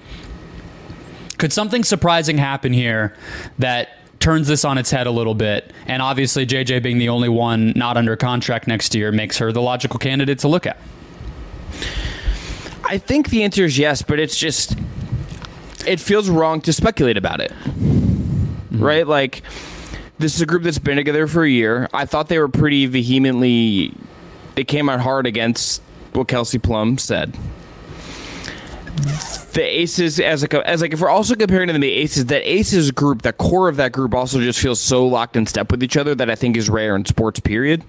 [1.39, 3.15] could something surprising happen here
[3.59, 3.89] that
[4.21, 5.73] turns this on its head a little bit?
[5.87, 9.63] And obviously, JJ being the only one not under contract next year makes her the
[9.63, 10.79] logical candidate to look at.
[12.85, 14.77] I think the answer is yes, but it's just
[15.87, 17.51] it feels wrong to speculate about it.
[17.51, 18.83] Mm-hmm.
[18.83, 19.07] Right?
[19.07, 19.43] Like
[20.19, 21.89] this is a group that's been together for a year.
[21.93, 23.93] I thought they were pretty vehemently
[24.55, 27.37] they came out hard against what Kelsey Plum said.
[28.95, 32.91] The Aces, as like as like if we're also comparing to the Aces, that Aces
[32.91, 35.97] group, that core of that group, also just feels so locked in step with each
[35.97, 37.41] other that I think is rare in sports.
[37.41, 37.85] Period.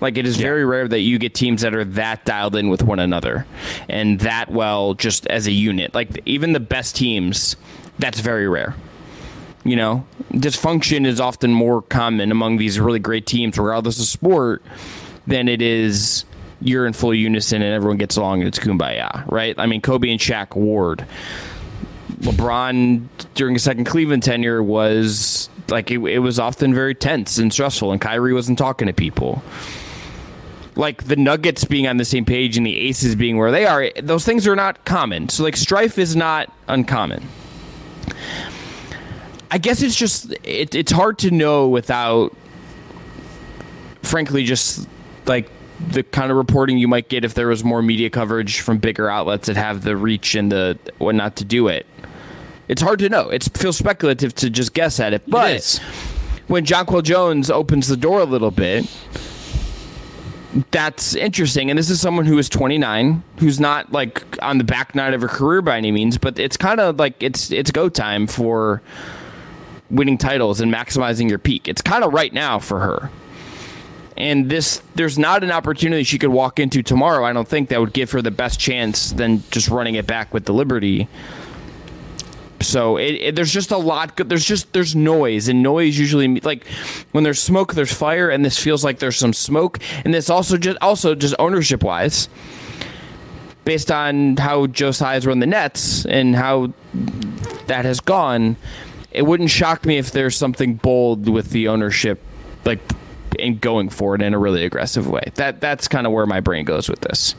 [0.00, 2.82] Like it is very rare that you get teams that are that dialed in with
[2.82, 3.46] one another
[3.88, 5.94] and that well just as a unit.
[5.94, 7.56] Like even the best teams,
[7.98, 8.74] that's very rare.
[9.64, 14.62] You know, dysfunction is often more common among these really great teams, regardless of sport,
[15.26, 16.24] than it is
[16.64, 19.54] you're in full unison and everyone gets along and it's kumbaya, right?
[19.58, 21.06] I mean, Kobe and Shaq Ward.
[22.20, 27.52] LeBron during his second Cleveland tenure was like it, it was often very tense and
[27.52, 29.42] stressful, and Kyrie wasn't talking to people.
[30.76, 33.90] Like the Nuggets being on the same page and the Aces being where they are,
[34.02, 35.28] those things are not common.
[35.28, 37.28] So like strife is not uncommon.
[39.50, 42.34] I guess it's just it, it's hard to know without,
[44.02, 44.88] frankly, just
[45.26, 45.48] like
[45.88, 49.10] the kind of reporting you might get if there was more media coverage from bigger
[49.10, 51.86] outlets that have the reach and the whatnot to do it.
[52.68, 53.28] It's hard to know.
[53.28, 55.22] It feels speculative to just guess at it.
[55.28, 55.80] But it
[56.46, 58.86] when Jonquel Jones opens the door a little bit,
[60.70, 61.70] that's interesting.
[61.70, 65.20] And this is someone who is 29, who's not like on the back nine of
[65.20, 68.82] her career by any means, but it's kind of like it's it's go time for
[69.90, 71.68] winning titles and maximizing your peak.
[71.68, 73.10] It's kind of right now for her.
[74.16, 77.24] And this, there's not an opportunity she could walk into tomorrow.
[77.24, 80.32] I don't think that would give her the best chance than just running it back
[80.32, 81.08] with the Liberty.
[82.60, 84.16] So it, it, there's just a lot.
[84.16, 86.66] There's just there's noise, and noise usually like
[87.12, 90.56] when there's smoke, there's fire, and this feels like there's some smoke, and this also
[90.56, 92.28] just also just ownership wise,
[93.64, 96.72] based on how Joe run the Nets and how
[97.66, 98.56] that has gone,
[99.10, 102.20] it wouldn't shock me if there's something bold with the ownership,
[102.64, 102.80] like
[103.36, 105.32] in going for it in a really aggressive way.
[105.34, 107.34] That that's kind of where my brain goes with this.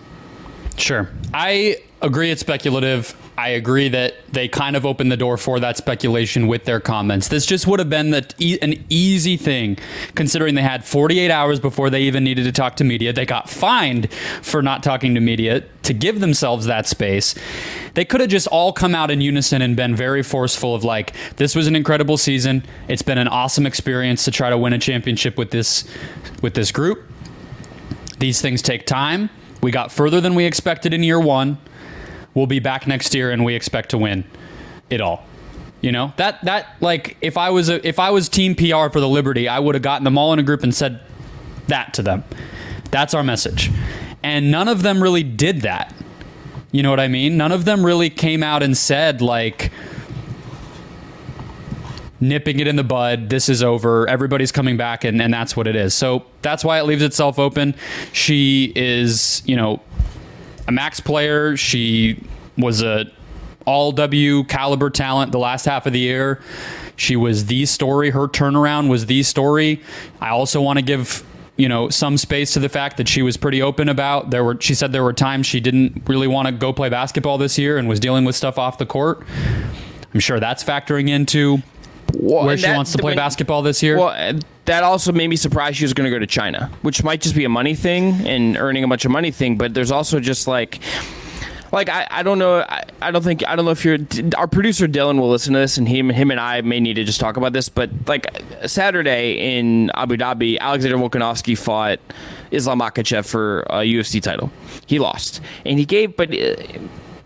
[0.77, 1.09] Sure.
[1.33, 3.15] I agree it's speculative.
[3.37, 7.27] I agree that they kind of opened the door for that speculation with their comments.
[7.27, 9.77] This just would have been the, e- an easy thing,
[10.15, 13.11] considering they had 48 hours before they even needed to talk to media.
[13.11, 17.35] They got fined for not talking to media to give themselves that space.
[17.93, 21.13] They could have just all come out in unison and been very forceful of like,
[21.35, 22.63] this was an incredible season.
[22.87, 25.83] It's been an awesome experience to try to win a championship with this
[26.41, 27.03] with this group.
[28.19, 29.29] These things take time.
[29.61, 31.57] We got further than we expected in year one.
[32.35, 34.25] We'll be back next year, and we expect to win
[34.89, 35.25] it all.
[35.81, 38.99] You know that that like if I was a, if I was team PR for
[38.99, 41.01] the Liberty, I would have gotten them all in a group and said
[41.67, 42.23] that to them.
[42.91, 43.71] That's our message,
[44.21, 45.93] and none of them really did that.
[46.71, 47.37] You know what I mean?
[47.37, 49.71] None of them really came out and said like
[52.19, 53.29] nipping it in the bud.
[53.29, 54.07] This is over.
[54.09, 55.93] Everybody's coming back, and, and that's what it is.
[55.93, 57.75] So that's why it leaves itself open.
[58.11, 59.81] She is, you know,
[60.67, 61.55] a max player.
[61.57, 62.23] She
[62.57, 63.05] was a
[63.65, 66.39] all W caliber talent the last half of the year.
[66.97, 68.11] She was the story.
[68.11, 69.81] Her turnaround was the story.
[70.21, 71.23] I also want to give
[71.57, 74.57] you know some space to the fact that she was pretty open about there were
[74.59, 77.77] she said there were times she didn't really want to go play basketball this year
[77.77, 79.23] and was dealing with stuff off the court
[80.13, 81.59] i'm sure that's factoring into
[82.13, 85.27] Well, where she that- wants to play when- basketball this year Well, that also made
[85.27, 87.75] me surprised she was going to go to China, which might just be a money
[87.75, 89.57] thing and earning a bunch of money thing.
[89.57, 90.79] But there's also just like,
[91.71, 93.99] like I, I don't know, I, I don't think I don't know if you're
[94.37, 97.03] our producer Dylan will listen to this, and him him and I may need to
[97.03, 97.69] just talk about this.
[97.69, 98.25] But like
[98.65, 101.99] Saturday in Abu Dhabi, Alexander Volkanovski fought
[102.51, 104.51] Islam Makhachev for a UFC title.
[104.87, 106.55] He lost, and he gave, but uh,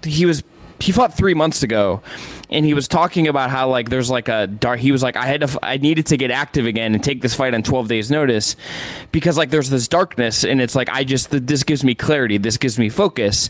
[0.04, 0.44] he was
[0.80, 2.02] he fought three months ago
[2.50, 5.26] and he was talking about how like there's like a dark he was like i
[5.26, 8.10] had to i needed to get active again and take this fight on 12 days
[8.10, 8.56] notice
[9.12, 12.38] because like there's this darkness and it's like i just this gives me clarity.
[12.38, 13.50] This gives me focus.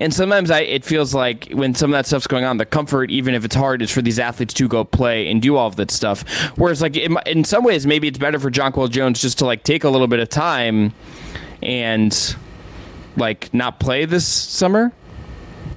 [0.00, 3.10] And sometimes i it feels like when some of that stuff's going on the comfort
[3.10, 5.76] even if it's hard is for these athletes to go play and do all of
[5.76, 6.22] that stuff.
[6.56, 9.62] Whereas like in, in some ways maybe it's better for Jonquel Jones just to like
[9.62, 10.92] take a little bit of time
[11.62, 12.36] and
[13.16, 14.92] like not play this summer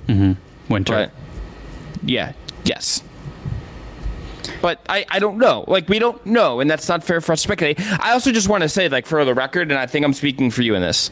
[0.08, 0.34] mm-hmm.
[0.70, 1.12] Winter but
[2.06, 3.04] yeah, yes.
[4.62, 5.66] But I, I don't know.
[5.68, 7.80] Like we don't know, and that's not fair for us to speculate.
[8.00, 10.52] I also just want to say, like for the record, and I think I'm speaking
[10.52, 11.12] for you in this.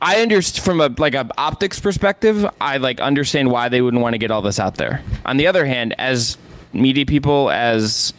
[0.00, 2.46] I understand from a like a optics perspective.
[2.60, 5.02] I like understand why they wouldn't want to get all this out there.
[5.26, 6.38] On the other hand, as
[6.72, 8.12] media people, as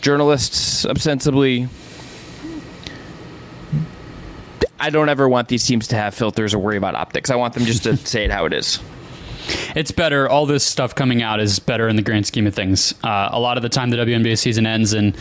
[0.00, 1.68] journalists, ostensibly,
[4.78, 7.30] I don't ever want these teams to have filters or worry about optics.
[7.30, 8.78] I want them just to say it how it is.
[9.74, 10.28] It's better.
[10.28, 12.94] All this stuff coming out is better in the grand scheme of things.
[13.04, 15.16] Uh, a lot of the time, the WNBA season ends and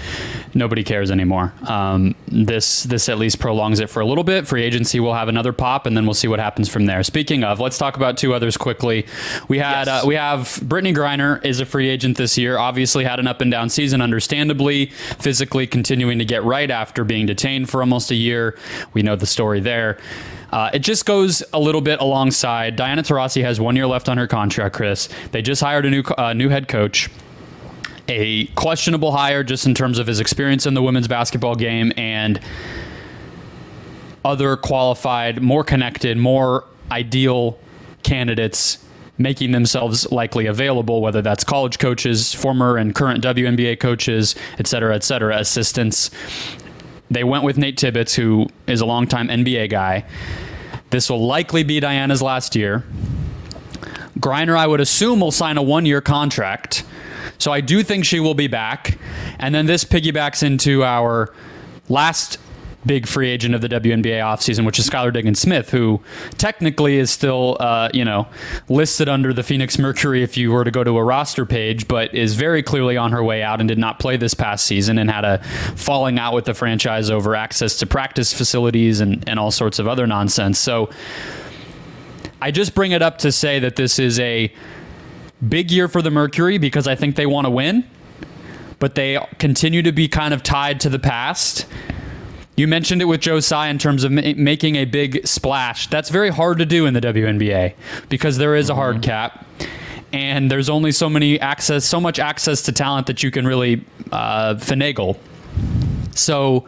[0.54, 1.54] nobody cares anymore.
[1.68, 4.48] Um, this this at least prolongs it for a little bit.
[4.48, 7.04] Free agency will have another pop, and then we'll see what happens from there.
[7.04, 9.06] Speaking of, let's talk about two others quickly.
[9.48, 10.04] We had Yes.
[10.04, 12.58] uh, we have Brittney Griner is a free agent this year.
[12.58, 14.88] Obviously, had an up and down season, understandably,
[15.20, 18.58] physically continuing to get right after being detained for almost a year.
[18.94, 19.98] We know the story there.
[20.56, 22.78] Uh, it just goes a little bit alongside.
[22.78, 24.74] Diana Taurasi has one year left on her contract.
[24.74, 27.10] Chris, they just hired a new uh, new head coach.
[28.08, 32.40] a questionable hire just in terms of his experience in the women's basketball game and
[34.24, 37.60] other qualified, more connected, more ideal
[38.04, 38.78] candidates
[39.18, 44.94] making themselves likely available, whether that's college coaches, former and current WNBA coaches, et cetera,
[44.96, 46.12] et cetera, assistants.
[47.10, 50.06] They went with Nate Tibbetts, who is a longtime NBA guy.
[50.90, 52.84] This will likely be Diana's last year.
[54.20, 56.84] Griner, I would assume, will sign a one year contract.
[57.38, 58.98] So I do think she will be back.
[59.40, 61.34] And then this piggybacks into our
[61.90, 62.40] last
[62.86, 66.02] big free agent of the WNBA offseason, which is Skylar Diggins Smith, who
[66.38, 68.28] technically is still, uh, you know,
[68.70, 72.14] listed under the Phoenix Mercury if you were to go to a roster page, but
[72.14, 75.10] is very clearly on her way out and did not play this past season and
[75.10, 75.44] had a
[75.76, 79.88] falling out with the franchise over access to practice facilities and, and all sorts of
[79.88, 80.60] other nonsense.
[80.60, 80.90] So
[82.42, 84.54] I just bring it up to say that this is a
[85.48, 87.86] big year for the Mercury because I think they want to win,
[88.80, 91.66] but they continue to be kind of tied to the past.
[92.56, 95.88] You mentioned it with Joe Tsai in terms of ma- making a big splash.
[95.88, 97.74] That's very hard to do in the WNBA
[98.08, 99.46] because there is a hard cap,
[100.14, 103.84] and there's only so many access, so much access to talent that you can really
[104.12, 105.18] uh, finagle.
[106.16, 106.66] So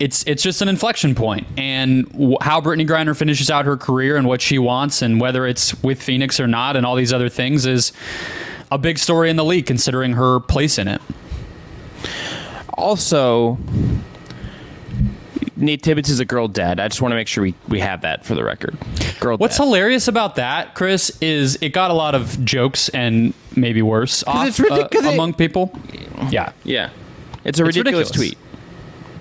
[0.00, 4.16] it's it's just an inflection point, and w- how Brittney Griner finishes out her career
[4.16, 7.28] and what she wants, and whether it's with Phoenix or not, and all these other
[7.28, 7.92] things is
[8.70, 11.02] a big story in the league considering her place in it.
[12.74, 13.58] Also,
[15.62, 16.80] Nate Tibbetts is a girl dad.
[16.80, 18.76] I just want to make sure we, we have that for the record.
[19.20, 19.64] Girl What's dad.
[19.64, 24.48] hilarious about that, Chris, is it got a lot of jokes and maybe worse off,
[24.48, 25.72] it's ridic- uh, 'cause it- among people.
[26.30, 26.52] Yeah.
[26.64, 26.90] yeah.
[27.44, 28.10] It's a It's ridiculous, ridiculous.
[28.10, 28.38] tweet.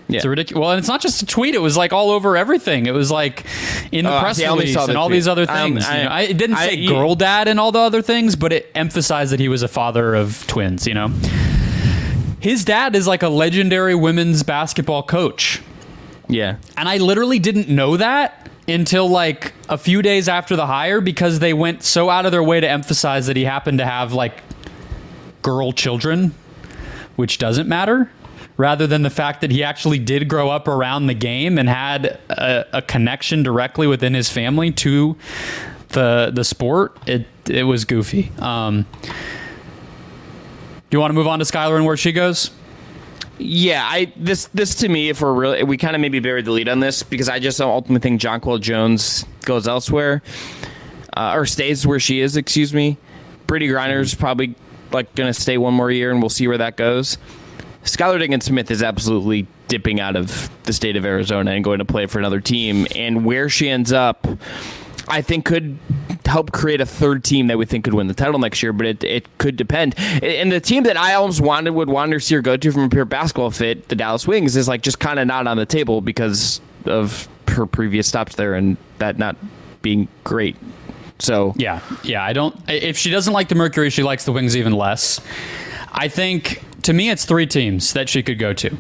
[0.07, 0.17] Yeah.
[0.17, 0.59] It's a ridiculous.
[0.61, 1.53] Well, and it's not just a tweet.
[1.55, 2.85] It was like all over everything.
[2.87, 3.45] It was like
[3.91, 5.17] in the Oh, press see, release the and all tweet.
[5.17, 5.85] these other Um, things.
[5.85, 6.09] I- you know?
[6.09, 8.69] I, it didn't I- say you- girl dad and all the other things, but it
[8.75, 10.85] emphasized that he was a father of twins.
[10.87, 11.11] You know,
[12.39, 15.61] his dad is like a legendary women's basketball coach.
[16.31, 16.55] Yeah.
[16.77, 21.39] And I literally didn't know that until like a few days after the hire because
[21.39, 24.41] they went so out of their way to emphasize that he happened to have like
[25.41, 26.33] girl children,
[27.17, 28.09] which doesn't matter,
[28.55, 32.19] rather than the fact that he actually did grow up around the game and had
[32.29, 35.17] a, a connection directly within his family to
[35.89, 36.97] the the sport.
[37.05, 38.31] It it was goofy.
[38.39, 42.51] Um, do you want to move on to Skylar and where she goes?
[43.43, 46.51] Yeah, I this this to me, if we're really, we kind of maybe buried the
[46.51, 50.21] lead on this because I just ultimately think Jonquel Jones goes elsewhere
[51.17, 52.37] uh, or stays where she is.
[52.37, 52.97] Excuse me.
[53.47, 54.55] Brittney Griner's probably
[54.91, 57.17] like going to stay one more year, and we'll see where that goes.
[57.83, 61.85] Skylar Diggins Smith is absolutely dipping out of the state of Arizona and going to
[61.85, 64.27] play for another team, and where she ends up,
[65.07, 65.77] I think could
[66.25, 68.85] help create a third team that we think could win the title next year, but
[68.85, 69.95] it, it could depend.
[70.23, 72.83] And the team that I almost wanted would want to see her go to from
[72.83, 75.65] a pure basketball fit, the Dallas Wings, is like just kind of not on the
[75.65, 79.35] table because of her previous stops there and that not
[79.81, 80.55] being great.
[81.19, 82.23] So Yeah, yeah.
[82.23, 82.57] I don't.
[82.67, 85.19] If she doesn't like the Mercury, she likes the Wings even less.
[85.91, 88.75] I think to me, it's three teams that she could go to.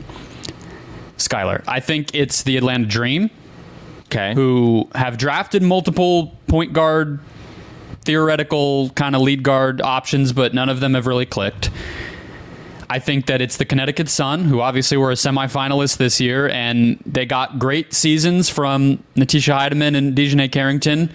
[1.17, 3.29] Skylar, I think it's the Atlanta Dream,
[4.11, 7.19] okay, who have drafted multiple point guard,
[8.03, 11.69] theoretical kind of lead guard options, but none of them have really clicked.
[12.89, 17.01] I think that it's the Connecticut Sun, who obviously were a semifinalist this year, and
[17.05, 21.09] they got great seasons from Natisha Hiedeman and DiJonai Carrington,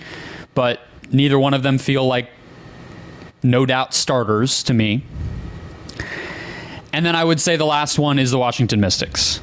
[0.55, 0.81] but
[1.13, 2.31] neither one of them feel like
[3.43, 5.05] no doubt starters to me.
[6.95, 9.41] And then I would say the last one is the Washington Mystics,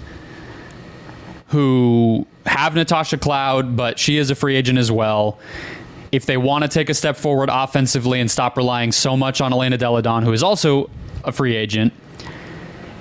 [1.50, 5.40] who have Natasha Cloud, but she is a free agent as well.
[6.12, 9.52] If they want to take a step forward offensively and stop relying so much on
[9.52, 10.90] Elena Delle Donne, who is also
[11.24, 11.94] a free agent,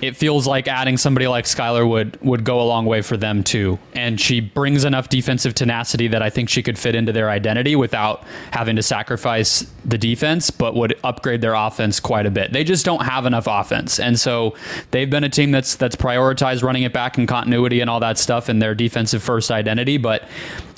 [0.02, 3.44] it feels like adding somebody like Skylar would would go a long way for them
[3.44, 3.78] too.
[3.94, 7.76] And she brings enough defensive tenacity that I think she could fit into their identity
[7.76, 12.52] without having to sacrifice the defense, but would upgrade their offense quite a bit.
[12.52, 14.00] They just don't have enough offense.
[14.00, 14.56] And so
[14.90, 18.18] they've been a team that's that's prioritized running it back and continuity and all that
[18.18, 20.28] stuff in their defensive first identity, but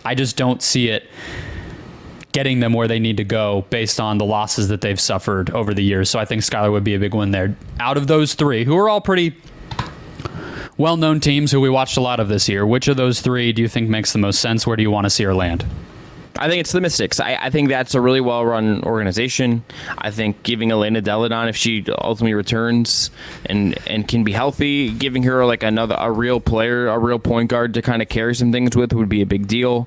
[0.05, 1.09] I just don't see it
[2.35, 5.72] getting them where they need to go based on the losses that they've suffered over
[5.72, 6.11] the years.
[6.11, 7.57] So I think Skylar would be a big one there.
[7.78, 9.37] Out of those three, who are all pretty
[10.76, 13.53] well known teams who we watched a lot of this year, which of those three
[13.53, 14.66] do you think makes the most sense?
[14.66, 15.64] Where do you want to see her land?
[16.37, 17.20] I think it's the Mystics.
[17.20, 19.62] I, I think that's a really well run organization.
[19.97, 23.12] I think giving Elena Delle Donne, if she ultimately returns
[23.47, 27.51] and and can be healthy, giving her like another a real player, a real point
[27.51, 29.87] guard to kind of carry some things with would be a big deal.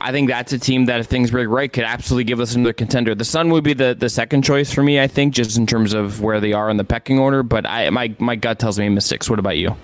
[0.00, 2.72] I think that's a team that if things break right could absolutely give us another
[2.72, 3.14] contender.
[3.14, 5.92] The Sun would be the, the second choice for me, I think, just in terms
[5.92, 7.42] of where they are in the pecking order.
[7.42, 9.28] But I my my gut tells me Mystics.
[9.28, 9.76] What about you?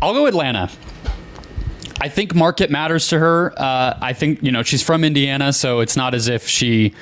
[0.00, 0.70] I'll go Atlanta.
[2.00, 3.52] I think market matters to her.
[3.56, 6.94] Uh, I think you know she's from Indiana, so it's not as if she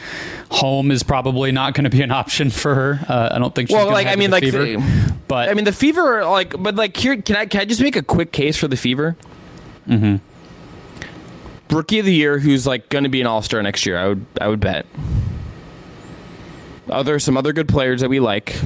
[0.51, 3.01] home is probably not going to be an option for her.
[3.09, 3.69] Uh, I don't think.
[3.71, 4.65] She's Well, like, I mean, like, Fever.
[4.65, 7.81] the- but I mean, the Fever, like, but like here, can I can I just
[7.81, 9.17] make a quick case for the Fever?
[9.89, 10.17] Mm-hmm.
[11.71, 13.97] Rookie of the year, who's like going to be an All Star next year.
[13.99, 14.87] I would I would bet.
[16.89, 18.59] Other some other good players that we like.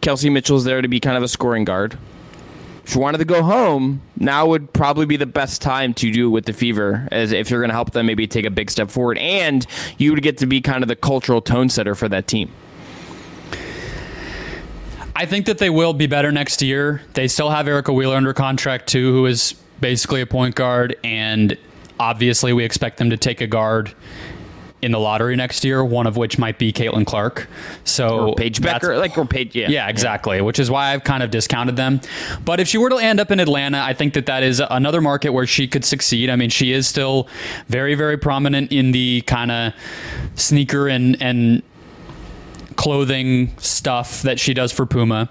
[0.00, 1.96] Kelsey Mitchell's there to be kind of a scoring guard.
[2.84, 6.26] If you wanted to go home, now would probably be the best time to do
[6.26, 8.70] it with the Fever, as if you're going to help them maybe take a big
[8.70, 9.64] step forward, and
[9.98, 12.50] you would get to be kind of the cultural tone setter for that team.
[15.14, 17.02] I think that they will be better next year.
[17.14, 21.56] They still have Erica Wheeler under contract too, who is basically a point guard, and
[22.02, 23.94] obviously we expect them to take a guard
[24.82, 25.84] in the lottery next year.
[25.84, 27.48] One of which might be Caitlin Clark.
[27.84, 30.40] So Or Paige Bueckers, like or Paige, yeah, Yeah, exactly.
[30.40, 32.00] Which is why I've kind of discounted them.
[32.44, 35.00] But if she were to end up in Atlanta, I think that that is another
[35.00, 36.28] market where she could succeed.
[36.28, 37.28] I mean, she is still
[37.68, 39.72] very, very prominent in the kind of
[40.34, 41.62] sneaker and and
[42.74, 45.28] clothing stuff that she does for Puma,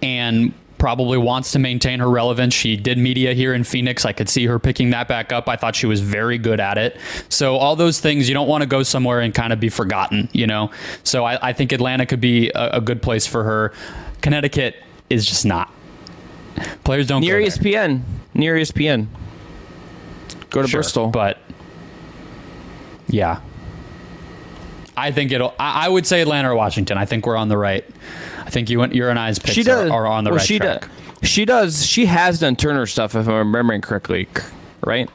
[0.00, 0.54] and
[0.86, 2.54] probably wants to maintain her relevance.
[2.54, 4.04] She did media here in Phoenix.
[4.04, 5.48] I could see her picking that back up.
[5.48, 6.96] I thought she was very good at it.
[7.28, 10.28] So all those things, you don't want to go somewhere and kind of be forgotten,
[10.32, 10.70] you know.
[11.02, 13.72] So I, I think Atlanta could be a, a good place for her.
[14.22, 14.76] Connecticut
[15.10, 15.72] is just not.
[16.84, 17.40] Players don't near.
[17.40, 19.08] ESPN, near ESPN.
[20.50, 21.08] Go to Sure, Bristol.
[21.08, 21.38] but
[23.08, 23.40] yeah.
[24.96, 25.52] I think it'll.
[25.58, 26.96] I, I would say Atlanta or Washington.
[26.96, 27.84] I think we're on the right.
[28.46, 30.38] I think you and your and I's picks she does are, are on the well,
[30.38, 30.88] right she track.
[31.20, 31.84] Does, she does.
[31.86, 34.28] She has done Turner stuff, if I'm remembering correctly.
[34.82, 35.10] Right?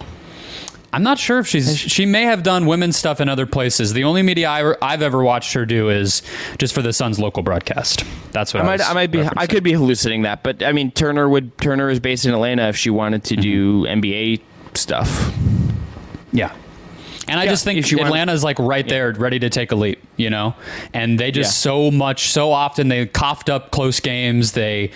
[0.93, 1.77] I'm not sure if she's.
[1.77, 3.93] She may have done women's stuff in other places.
[3.93, 6.21] The only media I, I've ever watched her do is
[6.57, 8.03] just for the Suns local broadcast.
[8.33, 8.89] That's what I I, might.
[8.89, 9.21] I might be.
[9.37, 11.57] I could be hallucinating that, but I mean, Turner would.
[11.59, 12.67] Turner is based in Atlanta.
[12.67, 13.41] If she wanted to mm-hmm.
[13.41, 14.41] do NBA
[14.73, 15.33] stuff,
[16.33, 16.53] Yeah.
[17.27, 19.71] And I Yeah, just think if she wanted- Atlanta's like right there, ready to take
[19.71, 20.55] a leap, you know?
[20.93, 21.71] And they just Yeah.
[21.71, 24.53] so much, so often they coughed up close games.
[24.53, 24.91] They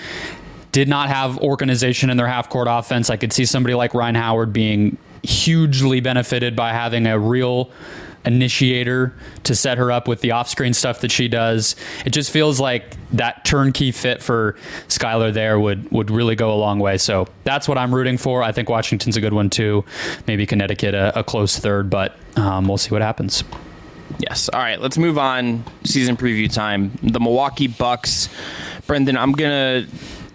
[0.71, 3.09] did not have organization in their half court offense.
[3.09, 7.69] I could see somebody like Rhyne Howard being hugely benefited by having a real
[8.26, 9.13] initiator
[9.43, 11.76] to set her up with the off screen stuff that she does.
[12.05, 14.55] It just feels like that turnkey fit for
[14.88, 16.97] Skylar there would would really go a long way.
[16.97, 18.43] So that's what I'm rooting for.
[18.43, 19.86] I think Washington's a good one too.
[20.28, 23.43] Maybe Connecticut a, a close third, but um, we'll see what happens.
[24.19, 24.49] Yes.
[24.49, 24.80] All right.
[24.80, 25.63] Let's move on.
[25.84, 26.91] Season preview time.
[27.03, 28.30] The Milwaukee Bucks.
[28.88, 29.88] Brendon, I'm gonna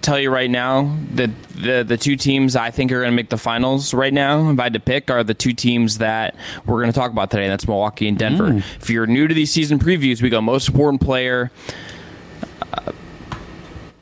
[0.03, 3.37] tell you right now that the the two teams I think are gonna make the
[3.39, 6.35] finals right now, if I had to pick, are the two teams that
[6.67, 7.49] we're gonna talk about today.
[7.49, 8.63] That's Milwaukee and Denver.
[8.81, 11.51] If you're new to these season previews, we go most important player.
[12.73, 12.93] uh,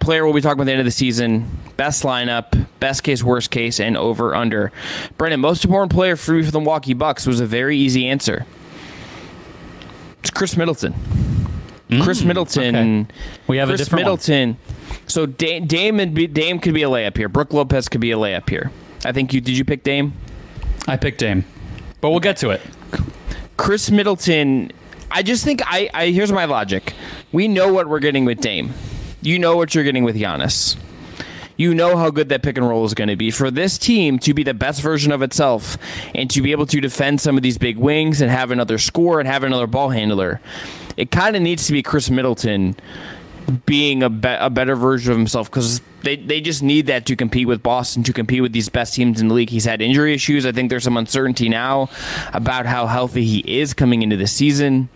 [0.01, 3.23] Player we'll be talking about at the end of the season, best lineup, best case,
[3.23, 4.73] worst case, and over under.
[5.19, 8.47] Brendon, most important player for for the Milwaukee Bucks was a very easy answer.
[10.21, 10.95] It's Khris Middleton.
[11.89, 12.75] Khris Middleton.
[12.75, 13.15] Mm, okay.
[13.47, 14.13] We have a Chris different one.
[14.13, 14.57] Middleton.
[15.07, 17.29] So Dame, Dame and be, Dame could be a layup here.
[17.29, 18.71] Brook Lopez could be a layup here.
[19.05, 19.57] I think you did.
[19.57, 20.13] You pick Dame.
[20.87, 21.45] I picked Dame,
[22.01, 22.61] but we'll get to it.
[23.57, 24.73] Khris Middleton.
[25.11, 26.07] I just think I, I.
[26.09, 26.93] Here's my logic.
[27.33, 28.73] We know what we're getting with Dame.
[29.23, 30.77] You know what you're getting with Giannis.
[31.57, 34.21] You know how good that pick and roll is going to be for this team
[34.21, 35.77] to be the best version of itself
[36.15, 39.19] and to be able to defend some of these big wings and have another score
[39.19, 40.41] and have another ball handler.
[40.99, 42.75] It kind of needs to be Khris Middleton
[43.67, 47.17] being a, be- a better version of himself because they, they just need that to
[47.17, 49.49] compete with Boston, to compete with these best teams in the league.
[49.51, 50.45] He's had injury issues.
[50.45, 51.89] I think there's some uncertainty now
[52.35, 54.89] about how healthy he is coming into the season,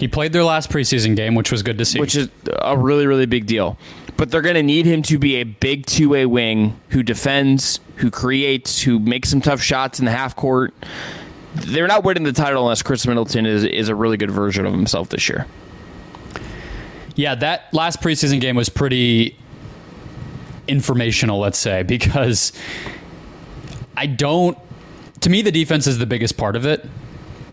[0.00, 2.00] He played their last preseason game, which was good to see.
[2.00, 2.28] which is
[2.60, 3.78] a really, really big deal.
[4.16, 7.80] But they're going to need him to be a big two way wing who defends,
[7.96, 10.74] who creates, who makes some tough shots in the half court.
[11.54, 14.72] They're not winning the title unless Khris Middleton is, is a really good version of
[14.72, 15.46] himself this year.
[17.16, 19.36] Yeah, that last preseason game was pretty
[20.68, 22.52] informational, let's say, because
[23.96, 24.56] I don't.
[25.22, 26.86] To me, the defense is the biggest part of it.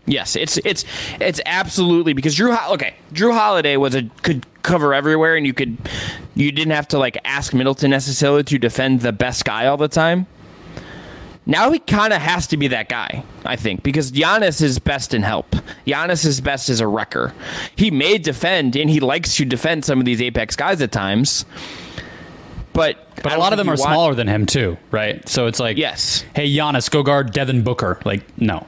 [0.06, 0.86] Yes, it's it's
[1.20, 2.70] it's absolutely because Jrue.
[2.70, 5.76] Okay, Jrue Holiday was a could cover everywhere, and you could
[6.34, 9.88] you didn't have to like ask Middleton necessarily to defend the best guy all the
[9.88, 10.26] time.
[11.50, 15.14] Now he kind of has to be that guy, I think, because Giannis is best
[15.14, 15.50] in help.
[15.86, 17.32] Giannis is best as a wrecker.
[17.74, 21.46] He may defend, and he likes to defend some of these apex guys at times.
[22.74, 25.26] But But a lot of them are smaller than him too, right?
[25.26, 26.22] So it's like, Yes.
[26.36, 27.98] hey Giannis, go guard Devin Booker.
[28.04, 28.66] Like, no.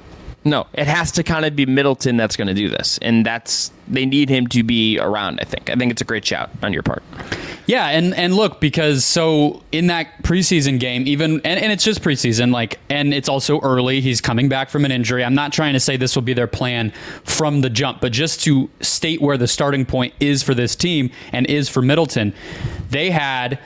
[0.51, 3.71] No, it has to kind of be Middleton that's going to do this, and that's
[3.87, 5.39] they need him to be around.
[5.41, 5.71] I think.
[5.71, 7.05] I think it's a great shout on your part.
[7.67, 12.03] Yeah, and and look because so in that preseason game, even and, and it's just
[12.03, 14.01] preseason, like, and it's also early.
[14.01, 15.25] He's coming back from an injury.
[15.25, 16.91] I'm not trying to say this will be their plan
[17.23, 21.13] from the jump, but just to state where the starting point is for this team
[21.33, 22.35] and is for Middleton,
[22.89, 23.61] they had,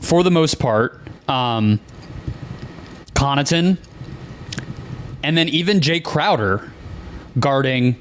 [0.00, 1.78] for the most part, um,
[3.14, 3.78] Connaughton,
[5.22, 6.70] and then even Jay Crowder
[7.38, 8.00] guarding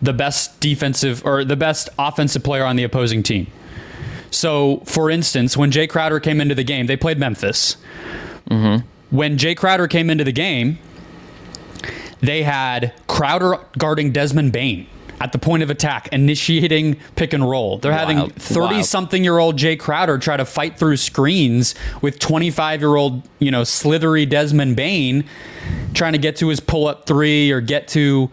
[0.00, 3.46] the best defensive or the best offensive player on the opposing team.
[4.30, 7.76] So, for instance, when Jay Crowder came into the game, they played Memphis.
[8.50, 8.86] Mm-hmm.
[9.16, 10.78] When Jay Crowder came into the game,
[12.20, 14.86] they had Crowder guarding Desmond Bane
[15.20, 17.78] at the point of attack, initiating pick and roll.
[17.78, 18.34] They're having Wild.
[18.34, 23.22] 30 something year old Jay Crowder try to fight through screens with 25 year old,
[23.38, 25.24] you know, slithery Desmond Bane
[25.94, 28.30] trying to get to his pull up three or get to,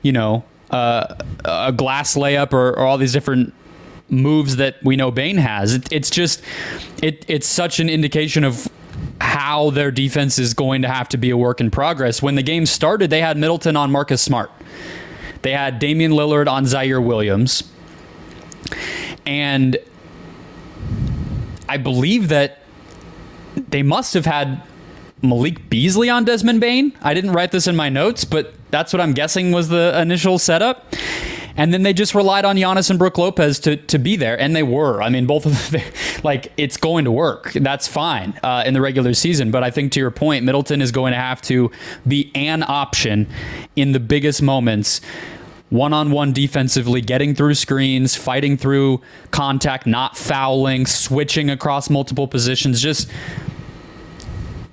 [0.00, 1.14] you know, uh,
[1.44, 3.52] a glass layup or, or all these different
[4.08, 5.74] moves that we know Bane has.
[5.74, 6.42] It, it's just,
[7.02, 8.68] it, it's such an indication of
[9.20, 12.22] how their defense is going to have to be a work in progress.
[12.22, 14.50] When the game started, they had Middleton on Marcus Smart.
[15.42, 17.64] They had Damian Lillard on Ziaire Williams.
[19.26, 19.76] And
[21.68, 22.58] I believe that
[23.68, 24.62] they must have had
[25.22, 26.92] Malik Beasley on Desmond Bane.
[27.00, 30.38] I didn't write this in my notes, but that's what I'm guessing was the initial
[30.38, 30.94] setup.
[31.56, 34.56] And then they just relied on Giannis and Brooke Lopez to, to be there, and
[34.56, 35.02] they were.
[35.02, 35.82] I mean, both of them,
[36.22, 37.52] like, it's going to work.
[37.52, 39.50] That's fine uh, in the regular season.
[39.50, 41.70] But I think to your point, Middleton is going to have to
[42.06, 43.28] be an option
[43.76, 45.00] in the biggest moments
[45.72, 49.00] one on one defensively, getting through screens, fighting through
[49.30, 53.10] contact, not fouling, switching across multiple positions, just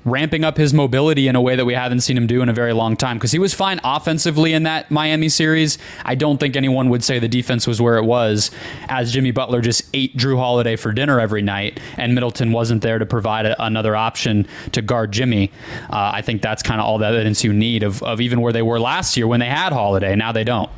[0.06, 2.54] ramping up his mobility in a way that we haven't seen him do in a
[2.54, 5.78] very long time because he was fine offensively in that Miami series.
[6.06, 8.50] I don't think anyone would say the defense was where it was
[8.88, 12.98] as Jimmy Butler just ate Jrue Holiday for dinner every night and Middleton wasn't there
[12.98, 15.52] to provide a, another option to guard Jimmy.
[15.90, 18.54] Uh, I think that's kind of all the evidence you need of, of even where
[18.54, 20.16] they were last year when they had Holiday.
[20.16, 20.70] Now they don't.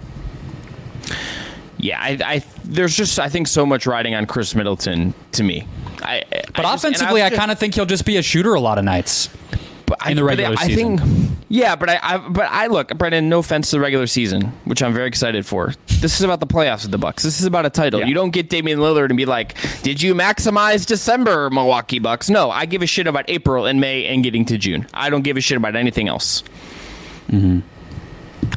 [1.78, 5.68] Yeah, I, I there's just I think so much riding on Khris Middleton to me.
[6.02, 6.24] I,
[6.54, 9.30] But offensively, I, kind of think he'll just be a shooter a lot of nights.
[10.08, 11.00] in the regular I, season.
[11.00, 13.28] I think, yeah, but I, I, but I look, Brendon.
[13.28, 15.74] No offense to the regular season, which I'm very excited for.
[16.00, 17.24] This is about the playoffs with the Bucks.
[17.24, 18.00] This is about a title.
[18.00, 18.06] Yeah.
[18.06, 22.50] You don't get Damian Lillard and be like, "Did you maximize December, Milwaukee Bucks?" No,
[22.50, 24.88] I give a shit about April and May and getting to June.
[24.94, 26.44] I don't give a shit about anything else.
[27.30, 27.60] Mm-hmm.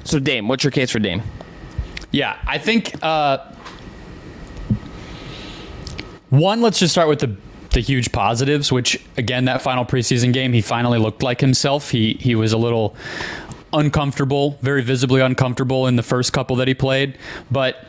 [0.04, 1.22] So, Dame, what's your case for Dame?
[2.12, 3.38] Yeah, I think uh,
[6.38, 6.60] one.
[6.60, 7.36] Let's just start with the
[7.70, 8.70] the huge positives.
[8.70, 11.90] Which again, that final preseason game, he finally looked like himself.
[11.90, 12.96] He he was a little
[13.72, 17.18] uncomfortable, very visibly uncomfortable in the first couple that he played,
[17.50, 17.84] but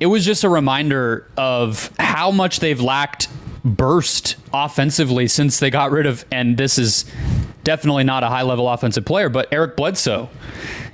[0.00, 3.28] it was just a reminder of how much they've lacked
[3.64, 6.24] burst offensively since they got rid of.
[6.32, 7.04] And this is
[7.62, 10.28] definitely not a high level offensive player, but Eric Bledsoe.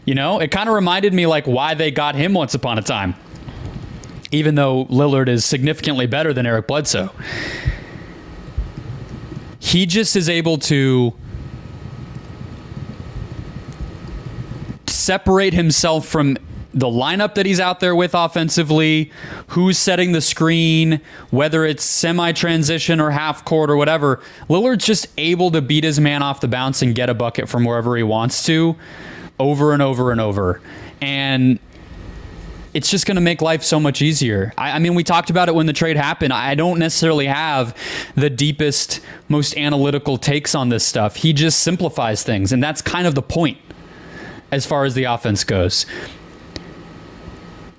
[0.05, 2.83] You know, it kind of reminded me like why they got him once upon a
[2.83, 3.15] time.
[4.33, 7.13] Even though Lillard is significantly better than Eric Bledsoe,
[9.59, 11.15] he just is able to
[14.87, 16.37] separate himself from
[16.73, 19.11] the lineup that he's out there with offensively,
[19.49, 21.01] who's setting the screen,
[21.31, 24.21] whether it's semi transition or half court or whatever.
[24.49, 27.65] Lillard's just able to beat his man off the bounce and get a bucket from
[27.65, 28.77] wherever he wants to
[29.39, 30.61] over and over and over.
[31.01, 31.59] And
[32.73, 34.53] it's just going to make life so much easier.
[34.57, 36.33] I, I, mean, we talked about it when the trade happened.
[36.33, 37.77] I don't necessarily have
[38.15, 41.17] the deepest, most analytical takes on this stuff.
[41.17, 43.59] He just simplifies things, and that's kind of the point
[44.53, 45.87] as far as the offense goes.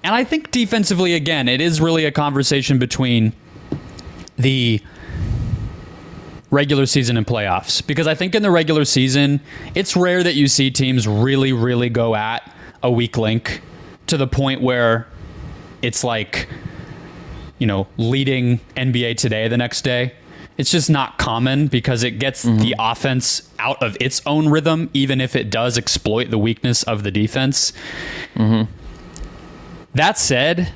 [0.03, 3.33] And I think defensively, again, it is really a conversation between
[4.35, 4.81] the
[6.49, 7.85] regular season and playoffs.
[7.85, 9.41] Because I think in the regular season,
[9.75, 12.51] it's rare that you see teams really, really go at
[12.83, 13.61] a weak link
[14.11, 15.07] to the point where
[15.81, 16.49] it's like,
[17.59, 20.13] you know, leading NBA today the next day.
[20.57, 22.59] It's just not common because it gets mm-hmm.
[22.59, 27.03] the offense out of its own rhythm, even if it does exploit the weakness of
[27.03, 27.71] the defense.
[28.35, 28.69] Mm-hmm.
[29.95, 30.73] That said,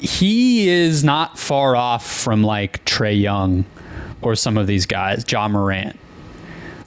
[0.00, 3.64] he is not far off from like Trae Young
[4.20, 5.96] or some of these guys, Ja Morant.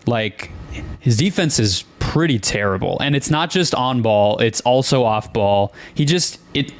[0.05, 0.51] Like
[0.99, 5.73] his defense is pretty terrible, and it's not just on ball; it's also off ball.
[5.93, 6.73] He just it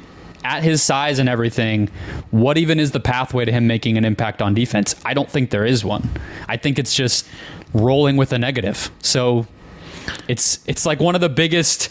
[0.44, 1.88] at his size and everything,
[2.30, 4.94] what even is the pathway to him making an impact on defense?
[5.04, 6.08] I don't think there is one.
[6.48, 7.26] I think it's just
[7.74, 8.90] rolling with a negative.
[9.00, 9.46] So
[10.28, 11.88] it's it's like one of the biggest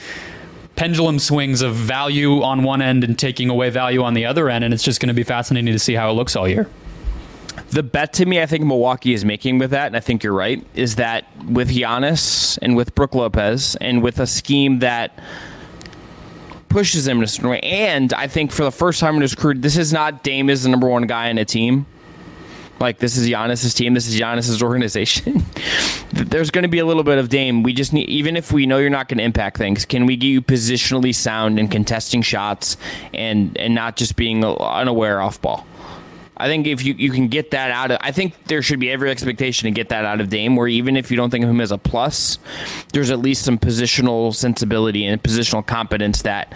[0.76, 4.64] pendulum swings of value on one end and taking away value on the other end,
[4.64, 6.70] and it's just going to be fascinating to see how it looks all year.
[7.70, 10.34] The bet to me, I think Milwaukee is making with that, and I think you're
[10.34, 15.20] right, is that with Giannis and with Brook Lopez and with a scheme that
[16.70, 19.36] pushes him in a certain way, and I think for the first time in his
[19.36, 21.86] career, this is not Dame is the number one guy in a team.
[22.80, 25.44] Like this is Giannis's team, this is Giannis's organization.
[26.14, 27.64] There's going to be a little bit of Dame.
[27.64, 30.16] We just need, even if we know you're not going to impact things, can we
[30.16, 32.78] get you positionally sound and contesting shots
[33.14, 35.66] and and not just being unaware off ball?
[36.38, 38.90] I think if you, you can get that out of, I think there should be
[38.90, 40.56] every expectation to get that out of Dame.
[40.56, 42.40] Where even if you don't think of him as a plus,
[42.94, 46.54] there's at least some positional sensibility and positional competence that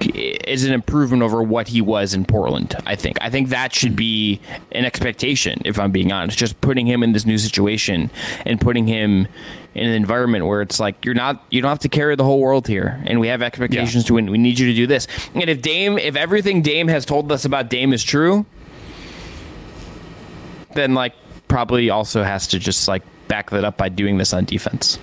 [0.00, 2.74] is an improvement over what he was in Portland.
[2.86, 3.18] I think.
[3.20, 4.40] I think that should be
[4.72, 5.60] an expectation.
[5.64, 8.10] If I'm being honest, just putting him in this new situation
[8.46, 9.28] and putting him
[9.74, 12.40] in an environment where it's like you're not you don't have to carry the whole
[12.40, 14.08] world here, and we have expectations yeah.
[14.08, 14.30] to win.
[14.30, 15.06] We need you to do this.
[15.34, 18.46] And if Dame, if everything Dame has told us about Dame is true,
[20.74, 21.14] then like
[21.48, 24.98] probably also has to just like back that up by doing this on defense.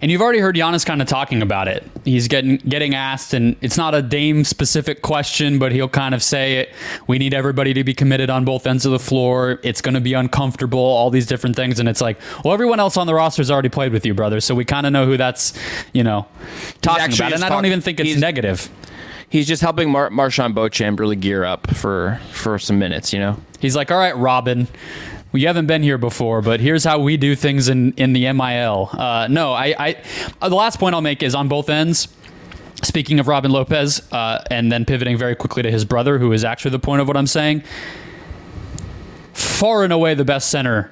[0.00, 1.82] And you've already heard Giannis kind of talking about it.
[2.04, 6.22] He's getting getting asked, and it's not a Dame specific question, but he'll kind of
[6.22, 6.72] say it.
[7.08, 9.58] We need everybody to be committed on both ends of the floor.
[9.64, 12.96] It's going to be uncomfortable, all these different things, and it's like, well, everyone else
[12.96, 14.40] on the roster's already played with you, brother.
[14.40, 15.52] So we kind of know who that's,
[15.92, 16.28] you know,
[16.80, 17.32] talking about.
[17.32, 18.70] And I don't even think it's negative.
[19.30, 23.12] He's just helping Mar- MarJon Beauchamp really gear up for for some minutes.
[23.12, 24.68] You know, he's like, all right, Robin
[25.32, 28.88] you haven't been here before, but here's how we do things in, in the MIL.
[28.92, 29.96] Uh, no, I, I
[30.40, 32.08] uh, the last point I'll make is on both ends.
[32.82, 36.44] Speaking of Robin Lopez, uh, and then pivoting very quickly to his brother, who is
[36.44, 37.64] actually the point of what I'm saying.
[39.32, 40.90] Far and away the best center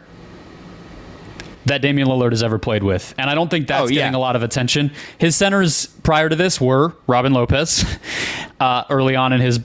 [1.66, 3.14] that Damian Lillard has ever played with.
[3.18, 4.02] And I don't think that's oh, yeah.
[4.02, 4.92] getting a lot of attention.
[5.18, 7.84] His centers prior to this were Robin Lopez
[8.60, 9.60] uh, early on in his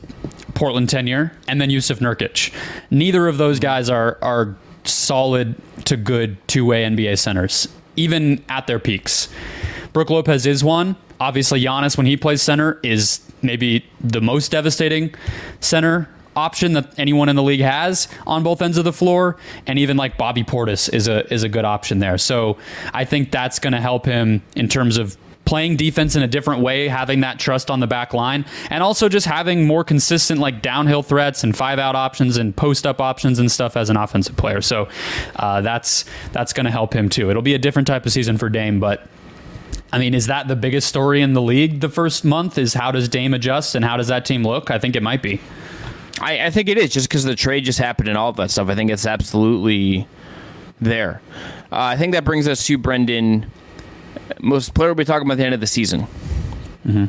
[0.54, 2.54] Portland tenure, and then Jusuf Nurkic.
[2.92, 8.68] Neither of those guys are are solid to good two way NBA centers, even at
[8.68, 9.30] their peaks.
[9.94, 10.96] Brook Lopez is one.
[11.20, 15.14] Obviously, Giannis, when he plays center, is maybe the most devastating
[15.60, 19.78] center option that anyone in the league has on both ends of the floor, and
[19.80, 22.18] even like Bobby Portis is a is a good option there.
[22.18, 22.58] So
[22.94, 26.62] I think that's going to help him in terms of playing defense in a different
[26.62, 30.62] way, having that trust on the back line, and also just having more consistent like
[30.62, 34.38] downhill threats and five out options and post up options and stuff as an offensive
[34.38, 34.62] player.
[34.62, 34.88] So
[35.36, 37.30] uh, that's that's going to help him too.
[37.30, 39.08] It'll be a different type of season for Dame, but.
[39.94, 42.58] I mean, is that the biggest story in the league the first month?
[42.58, 44.72] Is how does Dame adjust and how does that team look?
[44.72, 45.42] I think it might be.
[46.22, 48.52] I, I think it is just because the trade just happened and all of that
[48.52, 48.70] stuff.
[48.70, 50.08] I think it's absolutely
[50.80, 51.22] there.
[51.72, 53.52] Uh, I think that brings us to Brendon
[54.40, 56.08] most player we'll be talking about the end of the season.
[56.86, 57.06] Mm-hmm.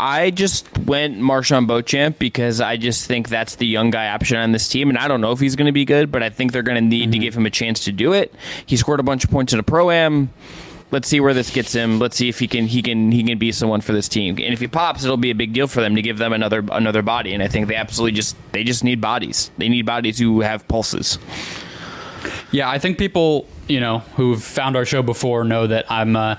[0.00, 4.50] I just went MarJon Beauchamp because I just think that's the young guy option on
[4.50, 6.50] this team, and I don't know if he's going to be good, but I think
[6.50, 7.12] they're going to need mm-hmm.
[7.12, 8.34] to give him a chance to do it.
[8.66, 10.30] He scored a bunch of points in a pro am.
[10.92, 11.98] Let's see where this gets him.
[11.98, 14.36] Let's see if he can he can he can be someone for this team.
[14.36, 16.62] And if he pops, it'll be a big deal for them to give them another
[16.70, 17.32] another body.
[17.32, 19.50] And I think they absolutely just they just need bodies.
[19.56, 21.18] They need bodies who have pulses.
[22.52, 26.36] Yeah, I think people, you know, who've found our show before know that I'm uh,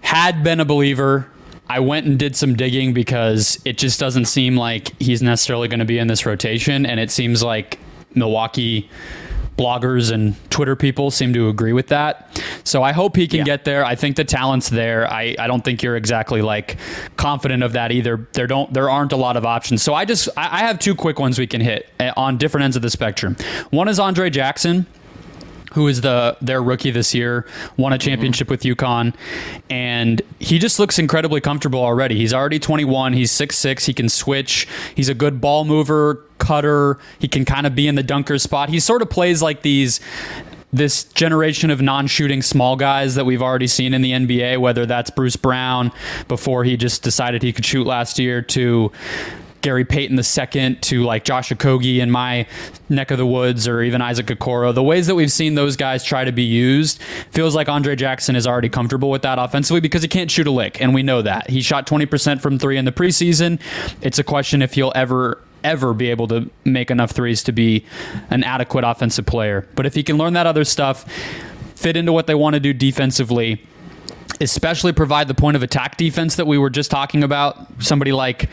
[0.00, 1.30] had been a believer.
[1.68, 5.78] I went and did some digging because it just doesn't seem like he's necessarily going
[5.78, 7.78] to be in this rotation, and it seems like
[8.14, 8.90] Milwaukee
[9.56, 12.40] bloggers and Twitter people seem to agree with that.
[12.64, 13.44] So I hope he can yeah.
[13.44, 13.84] get there.
[13.84, 15.10] I think the talent's there.
[15.10, 16.76] I, I don't think you're exactly like
[17.16, 18.26] confident of that either.
[18.32, 19.82] There don't there aren't a lot of options.
[19.82, 22.64] So I just I, I have two quick ones we can hit eh, on different
[22.64, 23.36] ends of the spectrum.
[23.70, 24.86] One is Andre Jackson
[25.74, 27.46] who is the their rookie this year,
[27.76, 28.68] won a championship mm-hmm.
[28.68, 29.14] with UConn,
[29.68, 32.16] and he just looks incredibly comfortable already.
[32.16, 33.12] He's already 21.
[33.12, 33.86] He's 6'6".
[33.86, 34.66] He can switch.
[34.94, 36.98] He's a good ball mover, cutter.
[37.18, 38.68] He can kind of be in the dunker spot.
[38.68, 40.00] He sort of plays like these
[40.72, 45.08] this generation of non-shooting small guys that we've already seen in the NBA, whether that's
[45.08, 45.92] Bruce Brown
[46.26, 48.90] before he just decided he could shoot last year, to
[49.64, 52.46] Gary Payton II to like Josh Okogie in my
[52.90, 56.04] neck of the woods or even Isaac Okoro, the ways that we've seen those guys
[56.04, 57.00] try to be used
[57.30, 60.50] feels like Andre Jackson is already comfortable with that offensively because he can't shoot a
[60.50, 61.48] lick, and we know that.
[61.48, 63.58] He shot 20% from three in the preseason.
[64.02, 67.86] It's a question if he'll ever ever be able to make enough threes to be
[68.28, 69.66] an adequate offensive player.
[69.74, 71.10] But if he can learn that other stuff,
[71.74, 73.64] fit into what they want to do defensively,
[74.40, 77.56] especially provide the point of attack defense that we were just talking about.
[77.82, 78.48] Somebody like,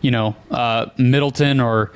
[0.00, 1.92] you know, uh, Middleton or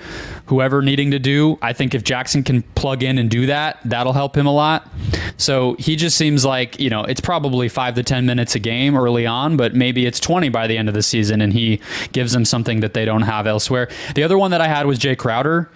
[0.47, 1.59] whoever needing to do.
[1.61, 4.89] I think if Jackson can plug in and do that, that'll help him a lot.
[5.37, 8.97] So he just seems like, you know, it's probably five to 10 minutes a game
[8.97, 11.81] early on, but maybe it's 20 by the end of the season and he
[12.13, 13.89] gives them something that they don't have elsewhere.
[14.15, 15.71] The other one that I had was Jay Crowder.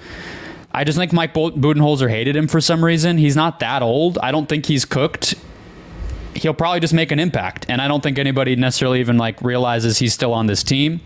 [0.72, 3.18] I just think Mike Budenholzer hated him for some reason.
[3.18, 4.18] He's not that old.
[4.22, 5.34] I don't think he's cooked
[6.40, 7.66] he'll probably just make an impact.
[7.68, 11.00] And I don't think anybody necessarily even like realizes he's still on this team.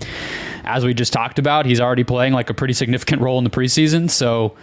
[0.62, 3.50] As we just talked about, he's already playing like a pretty significant role in the
[3.50, 4.08] preseason.
[4.08, 4.56] So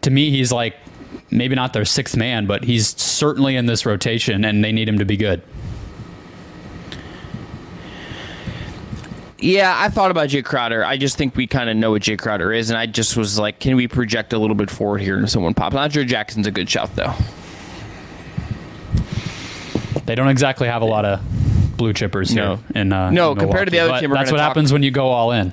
[0.00, 0.74] to me, he's like
[1.30, 4.98] maybe not their sixth man, but he's certainly in this rotation and they need him
[4.98, 5.42] to be good.
[9.38, 10.84] Yeah, I thought about Jay Crowder.
[10.84, 13.38] I just think we kind of know what Jay Crowder is, and I just was
[13.38, 15.74] like, can we project a little bit forward here and someone pops?
[15.74, 17.14] Andre Jackson's a good shout, though.
[20.10, 21.20] They don't exactly have a lot of
[21.76, 22.56] blue chippers No.
[22.56, 22.82] here.
[22.82, 24.72] In, uh, No, in compared to the other but team we're That's what talk- happens
[24.72, 25.52] when you go all in.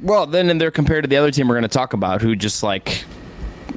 [0.00, 2.34] Well, then and they're compared to the other team we're going to talk about, who
[2.34, 3.04] just like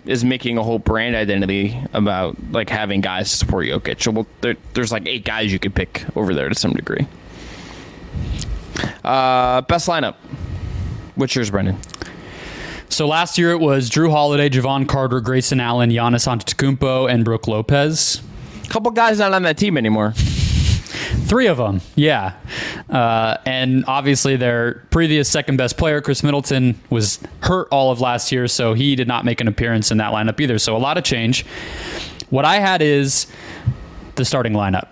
[0.05, 4.01] is making a whole brand identity about like having guys to support Jokic.
[4.01, 7.05] So well, there, there's like eight guys you could pick over there to some degree.
[9.03, 10.16] Uh, best lineup.
[11.16, 11.78] What's yours, Brendon?
[12.88, 17.45] So last year it was Jrue Holiday, Jevon Carter, Grayson Allen, Giannis Antetokounmpo, and Brook
[17.45, 18.22] Lopez.
[18.70, 20.13] Couple guys not on that team anymore.
[20.15, 22.36] Three of them, yeah.
[22.89, 28.32] Uh, and obviously, their previous second best player, Khris Middleton, was hurt all of last
[28.32, 30.57] year, so he did not make an appearance in that lineup either.
[30.57, 31.45] So a lot of change.
[32.30, 33.28] What I had is
[34.15, 34.89] the starting lineup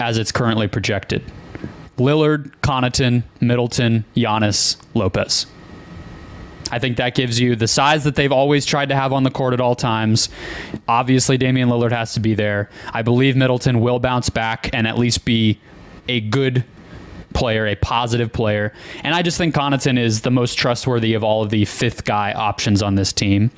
[0.00, 1.22] as it's currently projected
[1.96, 5.46] Lillard, Connaughton, Middleton, Giannis, Lopez.
[6.70, 9.30] I think that gives you the size that they've always tried to have on the
[9.30, 10.28] court at all times.
[10.88, 12.70] Obviously, Damian Lillard has to be there.
[12.92, 15.60] I believe Middleton will bounce back and at least be
[16.08, 16.64] a good
[17.34, 18.72] player, a positive player.
[19.02, 22.32] And I just think Connaughton is the most trustworthy of all of the fifth guy
[22.32, 23.50] options on this team.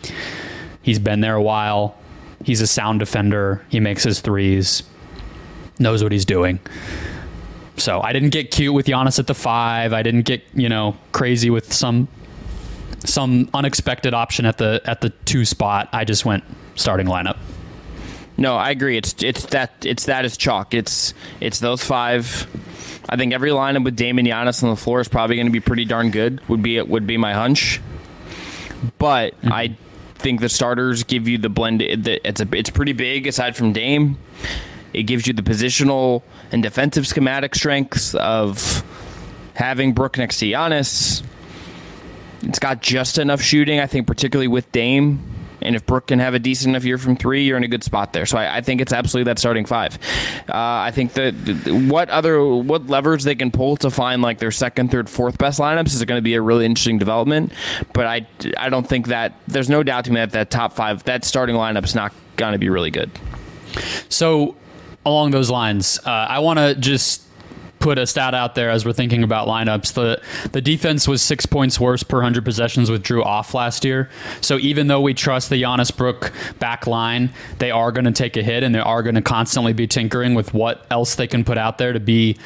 [0.83, 1.97] He's been there a while.
[2.45, 3.65] He's a sound defender.
[3.69, 4.83] He makes his threes,
[5.79, 6.59] knows what he's doing.
[7.77, 9.93] So I didn't get cute with Giannis at the five.
[9.93, 12.09] I didn't get, you know, crazy with some
[13.07, 15.89] some unexpected option at the at the two spot.
[15.93, 16.45] I just went
[16.75, 17.37] starting lineup.
[18.39, 18.97] No, I agree.
[18.97, 20.75] It's it's that it's that is chalk.
[20.75, 22.47] It's it's those five.
[23.09, 25.61] I think every lineup with Damon Giannis on the floor is probably going to be
[25.61, 26.47] pretty darn good.
[26.49, 27.81] Would be it would be my hunch.
[28.99, 29.77] But I
[30.17, 31.81] think the starters give you the blend.
[31.83, 34.19] It's a it's pretty big aside from Dame.
[34.93, 38.83] It gives you the positional and defensive schematic strengths of
[39.55, 41.23] having Brook next to Giannis.
[42.43, 45.21] It's got just enough shooting, I think, particularly with Dame.
[45.63, 47.83] And if Brook can have a decent enough year from three, you're in a good
[47.83, 48.27] spot there.
[48.27, 49.99] So I, I think it's absolutely that starting five.
[50.49, 51.33] Uh, I think that
[51.89, 55.59] what other what levers they can pull to find like their second, third, fourth best
[55.59, 57.53] lineups is going to be a really interesting development.
[57.95, 58.27] But I
[58.59, 61.57] I don't think that there's no doubt to me that that top five that starting
[61.57, 63.11] lineup is not going to be really good.
[64.09, 64.57] So
[65.05, 67.26] along those lines, uh, I want to just
[67.79, 69.93] put a stat out there as we're thinking about lineups.
[69.95, 70.23] The
[70.53, 74.09] the defense was six points worse per hundred possessions with Jrue off last year.
[74.41, 78.37] So even though we trust the Giannis Brook back line, they are going to take
[78.37, 81.45] a hit and they are going to constantly be tinkering with what else they can
[81.45, 82.37] put out there to be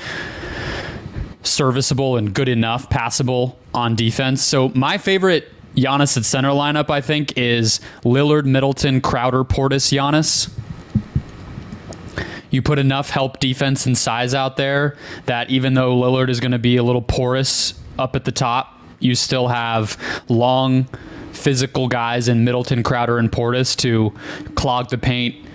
[1.43, 4.43] serviceable and good enough, passable on defense.
[4.43, 10.51] So my favorite Giannis at center lineup, I think, is Lillard, Middleton, Crowder, Portis, Giannis
[12.51, 14.97] you put enough help defense and size out there
[15.27, 18.79] that even though Lillard is going to be a little porous up at the top,
[18.99, 19.97] you still have
[20.29, 20.87] long
[21.33, 24.13] physical guys in Middleton, Crowder, and Portis to
[24.55, 25.47] clog the paint,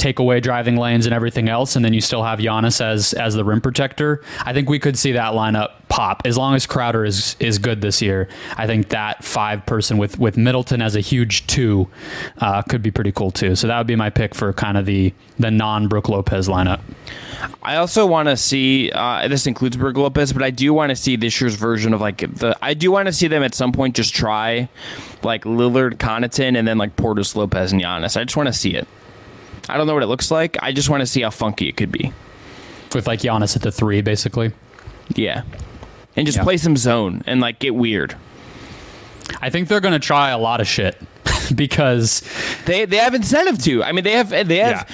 [0.00, 3.34] take away driving lanes and everything else, and then you still have Giannis as as
[3.34, 4.22] the rim protector.
[4.44, 7.82] I think we could see that lineup pop as long as Crowder is is good
[7.82, 8.28] this year.
[8.56, 11.88] I think that five person with with Middleton as a huge two
[12.38, 13.54] uh, could be pretty cool too.
[13.54, 16.80] So that would be my pick for kind of the the non Brook Lopez lineup.
[17.62, 18.90] I also want to see.
[18.90, 22.00] Uh, this includes Brook Lopez, but I do want to see this year's version of
[22.00, 22.56] like the.
[22.62, 24.68] I do want to see them at some point just try
[25.22, 28.16] like Lillard, Connaughton, and then like Portis, Lopez, and Giannis.
[28.16, 28.88] I just want to see it.
[29.70, 30.56] I don't know what it looks like.
[30.62, 32.12] I just want to see how funky it could be.
[32.94, 34.52] with like Giannis at the three, basically.
[35.14, 35.42] Yeah,
[36.16, 36.44] and just Yeah.
[36.44, 38.16] play some zone and like get weird.
[39.40, 41.00] I think they're going to try a lot of shit
[41.54, 42.22] because
[42.66, 43.84] They they have incentive to.
[43.84, 44.88] I mean, they have they have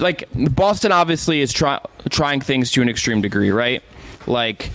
[0.00, 1.78] like Boston obviously is try,
[2.10, 3.82] trying things to an extreme degree, right?
[4.26, 4.70] Like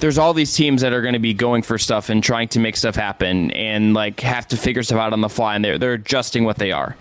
[0.00, 2.60] there's all these teams that are going to be going for stuff and trying to
[2.60, 5.76] make stuff happen and like have to figure stuff out on the fly and they're
[5.78, 6.96] they're adjusting what they are.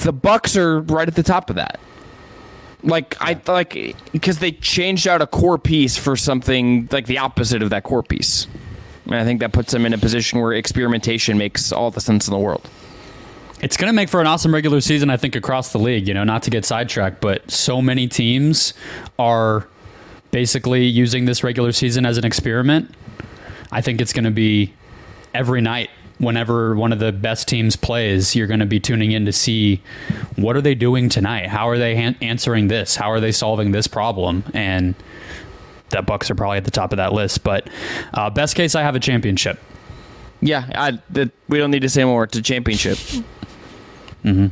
[0.00, 1.78] The Bucks are right at the top of that.
[2.82, 7.62] Like I like because they changed out a core piece for something like the opposite
[7.62, 8.46] of that core piece.
[9.04, 12.28] And I think that puts them in a position where experimentation makes all the sense
[12.28, 12.68] in the world.
[13.60, 16.08] It's going to make for an awesome regular season, I think, across the league.
[16.08, 18.72] You know, not to get sidetracked, but so many teams
[19.18, 19.68] are
[20.30, 22.94] basically using this regular season as an experiment.
[23.70, 24.72] I think it's going to be
[25.34, 25.90] every night
[26.20, 29.82] whenever one of the best teams plays, you're going to be tuning in to see
[30.36, 31.48] what are they doing tonight?
[31.48, 32.94] How are they han- answering this?
[32.94, 34.44] How are they solving this problem?
[34.52, 34.94] And
[35.88, 37.42] the Bucks are probably at the top of that list.
[37.42, 37.68] But
[38.12, 39.58] uh, best case, I have a championship.
[40.42, 42.24] Yeah, I, that we don't need to say more.
[42.24, 42.98] It's a championship.
[44.24, 44.46] mm-hmm.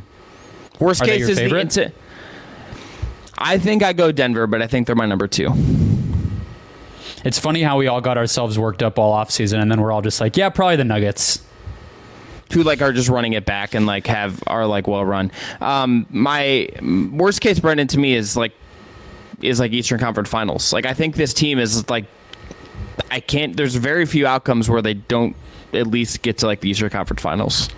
[0.83, 1.69] Worst Are case is favorite?
[1.69, 1.81] the.
[1.81, 1.93] Inti-
[3.37, 5.49] I think I go Denver, but I think they're my number two.
[7.23, 10.01] It's funny how we all got ourselves worked up all offseason, and then we're all
[10.01, 11.43] just like, yeah, probably the Nuggets.
[12.53, 15.31] Who like are just running it back and like have are like well run.
[15.61, 16.67] Um, my
[17.11, 18.53] worst case, Brendon, to me is like
[19.41, 20.73] is like Eastern Conference Finals.
[20.73, 22.05] Like I think this team is like
[23.11, 23.55] I can't.
[23.55, 25.35] There's very few outcomes where they don't
[25.73, 27.69] at least get to like the Eastern Conference Finals.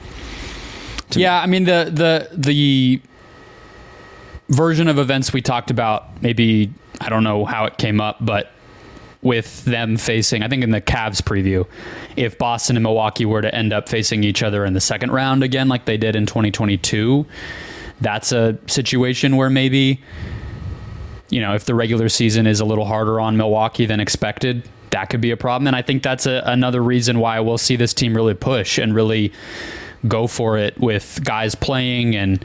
[1.11, 3.01] Yeah, I mean the the the
[4.49, 6.22] version of events we talked about.
[6.22, 8.51] Maybe I don't know how it came up, but
[9.22, 11.67] with them facing, I think in the Cavs preview,
[12.15, 15.43] if Boston and Milwaukee were to end up facing each other in the second round
[15.43, 17.26] again, like they did in 2022,
[17.99, 20.01] that's a situation where maybe
[21.30, 24.67] you know if the regular season is a little harder on Milwaukee than expected.
[24.89, 27.78] That could be a problem, and I think that's a, another reason why we'll see
[27.78, 29.32] this team really push and really
[30.07, 32.43] go for it with guys playing and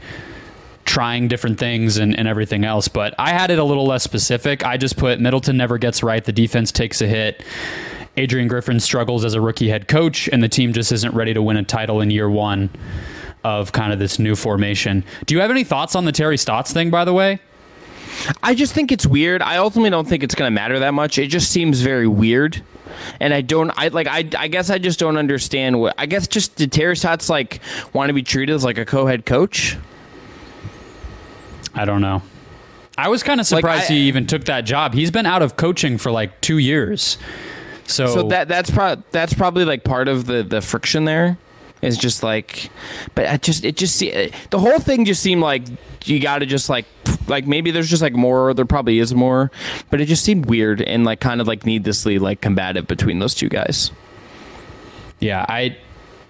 [0.87, 2.87] trying different things and, and everything else.
[2.87, 4.65] But I had it a little less specific.
[4.65, 6.23] I just put Middleton never gets right.
[6.23, 7.43] The defense takes a hit.
[8.15, 11.41] Adrian Griffin struggles as a rookie head coach, and the team just isn't ready to
[11.41, 12.71] win a title in year one
[13.43, 15.03] of kind of this new formation.
[15.27, 17.39] Do you have any thoughts on the Terry Stotts thing, by the way?
[18.41, 19.43] I just think it's weird.
[19.43, 21.19] I ultimately don't think it's going to matter that much.
[21.19, 22.63] It just seems very weird.
[23.19, 26.27] And I don't, I like, I, I guess I just don't understand what, I guess
[26.27, 27.59] just did Terry Stotts like
[27.93, 29.77] want to be treated as like a co-head coach?
[31.77, 32.21] I don't know.
[32.97, 34.93] I was kind of Like, surprised I- he even took that job.
[34.93, 37.17] He's been out of coaching for like two years.
[37.85, 41.37] So, So that that's pro- that's probably like part of the the friction there
[41.81, 42.69] is just like,
[43.15, 45.61] but I just it just see the whole thing just seemed like
[46.05, 46.85] you got to just like
[47.27, 49.51] like maybe there's just like more there probably is more,
[49.91, 53.35] but it just seemed weird and like kind of like needlessly like combative between those
[53.35, 53.91] two guys.
[55.19, 55.77] Yeah, I.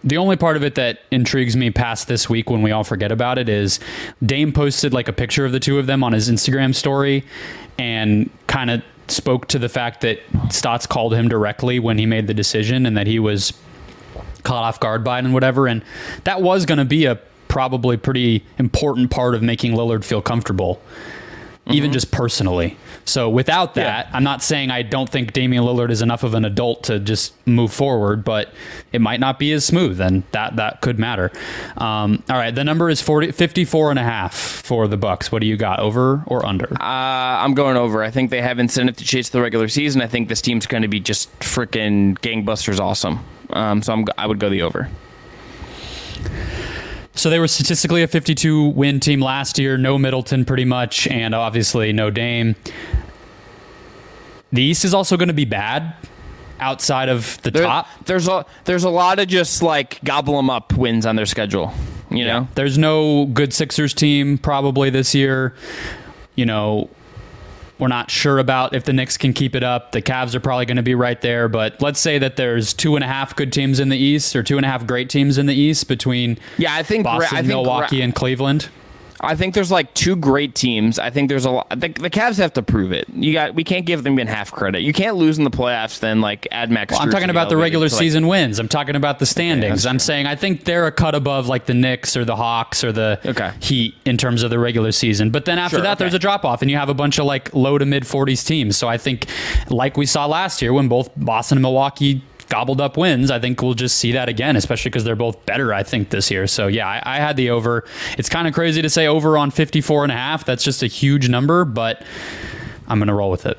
[0.03, 3.11] The only part of it that intrigues me past this week when we all forget
[3.11, 3.79] about it is
[4.23, 7.23] Dame posted like a picture of the two of them on his Instagram story
[7.77, 10.19] and kind of spoke to the fact that
[10.49, 13.53] Stotts called him directly when he made the decision and that he was
[14.43, 15.67] caught off guard by it and whatever.
[15.67, 15.83] And
[16.23, 20.81] that was going to be a probably pretty important part of making Lillard feel comfortable,
[21.70, 22.78] even just personally.
[23.05, 24.15] So without that, Yeah.
[24.18, 27.34] I'm not saying I don't think Damian Lillard is enough of an adult to just
[27.47, 28.53] move forward, but
[28.91, 31.32] it might not be as smooth, and that that could matter.
[31.78, 35.32] Um, all right, the number is 40, 54 and a half for the Bucks.
[35.32, 36.72] What do you got, over or under?
[36.74, 38.03] Uh, I'm going over.
[38.03, 40.01] I think they have incentive to chase the regular season.
[40.01, 43.24] I think this team's going to be just freaking gangbusters awesome.
[43.51, 44.89] Um, so I'm I would go the over.
[47.18, 49.78] So they were statistically a 52 win team last year.
[49.78, 52.55] No Middleton, pretty much, and obviously no Dame.
[54.53, 55.93] The East is also going to be bad
[56.59, 57.88] outside of the There- top.
[58.05, 61.74] There's a there's a lot of just like gobble them up wins on their schedule.
[62.09, 62.47] You know.
[62.55, 65.53] There's no good Sixers team probably this year.
[66.36, 66.89] You know,
[67.80, 69.91] we're not sure about if the Knicks can keep it up.
[69.91, 72.95] The Cavs are probably going to be right there, but let's say that there's two
[72.95, 75.38] and a half good teams in the East or two and a half great teams
[75.38, 78.69] in the East between Yeah, I think Boston, I think Milwaukee, and Cleveland.
[79.22, 80.99] I think there's like two great teams.
[80.99, 81.70] I think there's a lot.
[81.72, 83.07] The, the Cavs have to prove it.
[83.09, 83.55] You got.
[83.55, 84.82] We can't give them even half credit.
[84.82, 85.99] You can't lose in the playoffs.
[85.99, 86.91] Then like add Max.
[86.93, 88.59] Well, I'm talking about the regular like- season wins.
[88.59, 89.84] I'm talking about the standings.
[89.84, 92.84] that's I'm saying I think they're a cut above like the Knicks or the Hawks
[92.84, 93.51] or the Okay.
[93.59, 95.32] Heat in terms of the regular season.
[95.32, 96.03] But then after Sure, that, okay.
[96.03, 98.45] there's a drop off, and you have a bunch of like low to mid 40s
[98.45, 98.78] teams.
[98.78, 99.26] So I think,
[99.70, 103.61] like we saw last year when both Boston and Milwaukee gobbled up wins, I think
[103.61, 106.47] we'll just see that again, especially because they're both better, I think, this year.
[106.47, 107.85] So yeah, I, I had the over.
[108.17, 110.45] It's kind of crazy to say over on 54 and a half.
[110.45, 112.03] That's just a huge number, but
[112.87, 113.57] I'm going to roll with it.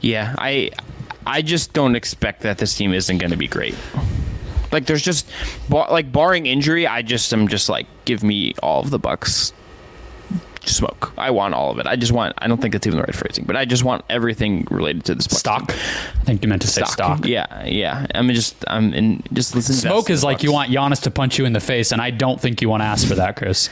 [0.00, 0.70] Yeah, I
[1.26, 3.74] I just don't expect that this team isn't going to be great.
[4.70, 5.28] Like there's just
[5.70, 9.52] like barring injury, I just am just like give me all of the Bucks
[10.68, 11.12] smoke.
[11.18, 11.86] I want all of it.
[11.86, 12.34] I just want.
[12.38, 15.14] I don't think it's even the right phrasing, but I just want everything related to
[15.14, 15.70] this Stock.
[15.70, 17.24] I think you meant to say stock.
[17.26, 18.06] Yeah, yeah.
[18.14, 19.74] I mean, just I'm in just listen.
[19.74, 22.40] Smoke is like you want Giannis to punch you in the face, and I don't
[22.40, 23.68] think you want to ask for that, Chris.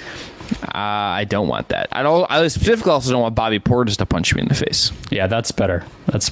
[0.62, 1.88] Uh, I don't want that.
[1.92, 2.30] I don't.
[2.30, 4.92] I specifically also don't want Bobby Portis to punch me in the face.
[5.10, 5.84] Yeah, that's better.
[6.06, 6.30] That's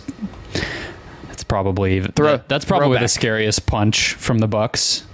[1.28, 5.04] that's probably Throw- that's probably the scariest punch from the Bucks.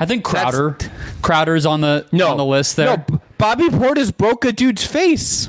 [0.00, 0.78] I think Crowder
[1.22, 3.04] Crowder's on the No on the list there.
[3.10, 5.48] No, Bobby Portis broke a dude's face.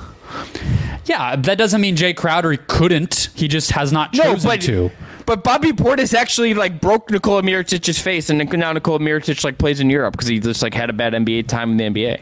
[1.06, 3.30] Yeah, that doesn't mean Jay Crowder couldn't.
[3.34, 4.92] He just has not chosen No, but to.
[5.26, 9.80] but Bobby Portis actually like broke Nikola Mirotic's face, and now Nikola Mirotic like plays
[9.80, 12.22] in Europe because he just like had a bad NBA time in the NBA.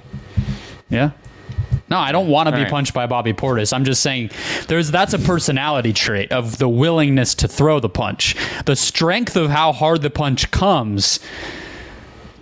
[0.90, 1.12] Yeah.
[1.90, 2.72] No, I don't want to be right.
[2.72, 3.72] punched by Bobby Portis.
[3.72, 4.32] I'm just saying
[4.68, 8.36] there's that's a personality trait of the willingness to throw the punch.
[8.66, 11.20] The strength of how hard the punch comes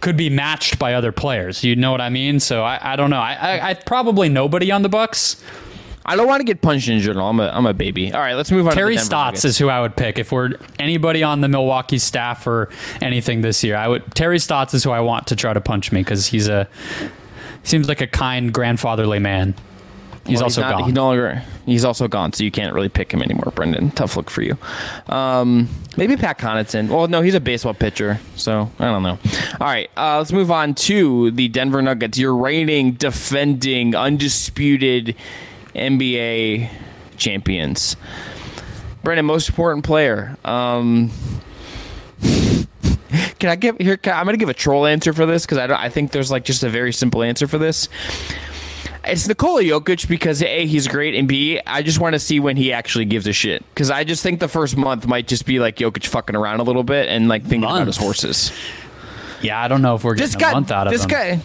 [0.05, 1.63] could be matched by other players.
[1.63, 2.39] You know what I mean?
[2.39, 3.19] So I, I don't know.
[3.19, 5.43] I, I, I probably nobody on the Bucks.
[6.05, 7.27] I don't want to get punched in general.
[7.27, 8.13] I'm a I'm a baby.
[8.13, 8.75] All right, let's move on.
[8.75, 9.45] Terry Stotts Nuggets.
[9.45, 12.69] is who I would pick if we're anybody on the Milwaukee staff or
[13.01, 13.75] anything this year.
[13.75, 16.47] I would Terry Stotts is who I want to try to punch me because he's
[16.47, 16.69] a
[17.63, 19.55] seems like a kind grandfatherly man.
[20.27, 20.83] He's Well, also not- gone.
[20.85, 21.43] He's no longer.
[21.67, 23.91] He's also gone, so you can't really pick him anymore, Brendon.
[23.91, 24.57] Tough look for you.
[25.07, 26.89] Um, maybe Pat Connaughton.
[26.89, 29.19] Well, no, he's a baseball pitcher, so I don't know.
[29.61, 32.17] All right, uh, let's move on to the Denver Nuggets.
[32.17, 35.15] Your reigning, defending, undisputed
[35.75, 36.69] NBA
[37.17, 37.95] champions.
[39.03, 40.35] Brendon, most important player.
[40.43, 41.11] Um,
[43.39, 43.97] can I give here?
[43.97, 45.79] Can, I'm gonna give a troll answer for this because I don't.
[45.79, 47.87] I think there's like just a very simple answer for this.
[49.07, 52.57] It's Nikola Jokic because A, he's great, and B, I just want to see when
[52.57, 53.63] he actually gives a shit.
[53.69, 56.63] Because I just think the first month might just be like Jokic fucking around a
[56.63, 58.51] little bit and like thinking about his horses.
[59.41, 61.09] Yeah, I don't know if we're getting This a guy, month out of this him.
[61.09, 61.39] guy.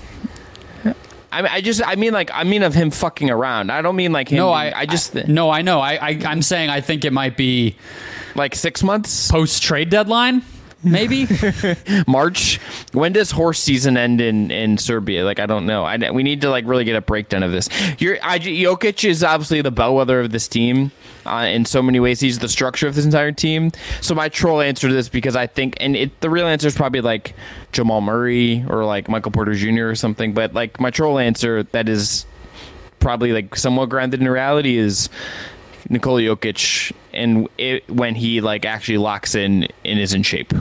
[1.32, 3.70] I mean, I just, I mean, like, I mean of him fucking around.
[3.70, 4.38] I don't mean like him.
[4.38, 5.78] no, being- I, I just I- no, I know.
[5.80, 7.76] I, I I'm saying I think it might be
[8.34, 10.42] like six months, post trade deadline,
[10.84, 11.26] maybe.
[12.06, 12.58] March.
[12.92, 15.24] When does horse season end in in Serbia?
[15.24, 15.84] Like, I don't know.
[15.84, 17.68] I we need to like really get a breakdown of this.
[17.98, 20.92] You're, I, Jokic is obviously the bellwether of this team.
[21.26, 23.70] Uh, in so many ways, he's the structure of this entire team.
[24.00, 26.74] So my troll answer to this because I think, and it, the real answer is
[26.74, 27.34] probably like
[27.72, 29.88] Jamal Murray or like Michael Porter Jr.
[29.88, 30.32] or something.
[30.32, 32.24] But like my troll answer that is
[33.00, 35.08] probably like somewhat grounded in reality is
[35.88, 40.52] Nikola Jokic, and it, when he like actually locks in and is in shape.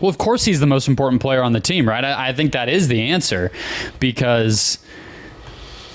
[0.00, 2.04] Well, of course, he's the most important player on the team, right?
[2.04, 3.50] I, I think that is the answer
[3.98, 4.78] because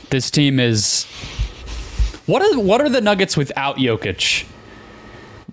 [0.09, 1.05] this team is.
[2.25, 4.45] What are what are the Nuggets without Jokic?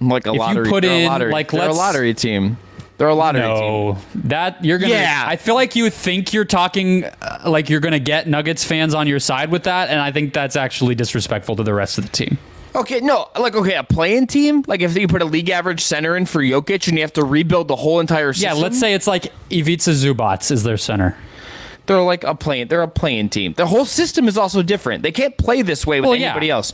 [0.01, 0.69] Like a you lottery.
[0.69, 2.59] put they're a in, lottery, like, they're a lottery team.
[2.99, 3.51] They're a lottery team.
[3.51, 4.93] No, that you're gonna.
[4.93, 5.25] Yeah.
[5.27, 9.07] I feel like you think you're talking uh, like you're gonna get Nuggets fans on
[9.07, 12.11] your side with that, and I think that's actually disrespectful to the rest of the
[12.11, 12.39] team.
[12.75, 14.65] Okay, no, like okay, a playing team.
[14.67, 17.25] Like if you put a league average center in for Jokic and you have to
[17.25, 18.59] rebuild the whole entire Yeah, system.
[18.61, 21.15] let's say it's like Ivica Zubac is their center.
[21.87, 22.69] they're like a playing.
[22.69, 23.53] They're a playing team.
[23.55, 25.03] The whole system is also different.
[25.03, 26.29] They can't play this way with Well, yeah.
[26.31, 26.73] anybody else.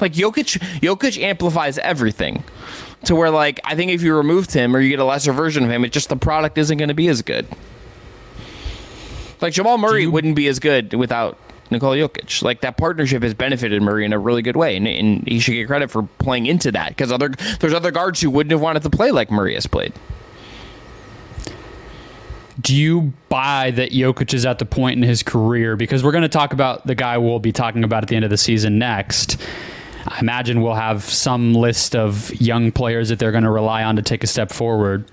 [0.00, 2.44] Like Jokic, Jokic amplifies everything.
[3.04, 5.64] To where like I think if you removed him or you get a lesser version
[5.64, 7.46] of him, it just the product isn't going to be as good.
[9.42, 11.38] Like Jamal Murray you- wouldn't be as good without
[11.70, 12.42] Nikola Jokic.
[12.42, 15.52] Like that partnership has benefited Murray in a really good way, and, and he should
[15.52, 18.82] get credit for playing into that because other there's other guards who wouldn't have wanted
[18.82, 19.92] to play like Murray has played.
[22.60, 25.76] Do you buy that Jokic is at the point in his career?
[25.76, 28.24] Because we're going to talk about the guy we'll be talking about at the end
[28.24, 29.38] of the season next.
[30.06, 33.96] I imagine we'll have some list of young players that they're going to rely on
[33.96, 35.04] to take a step forward.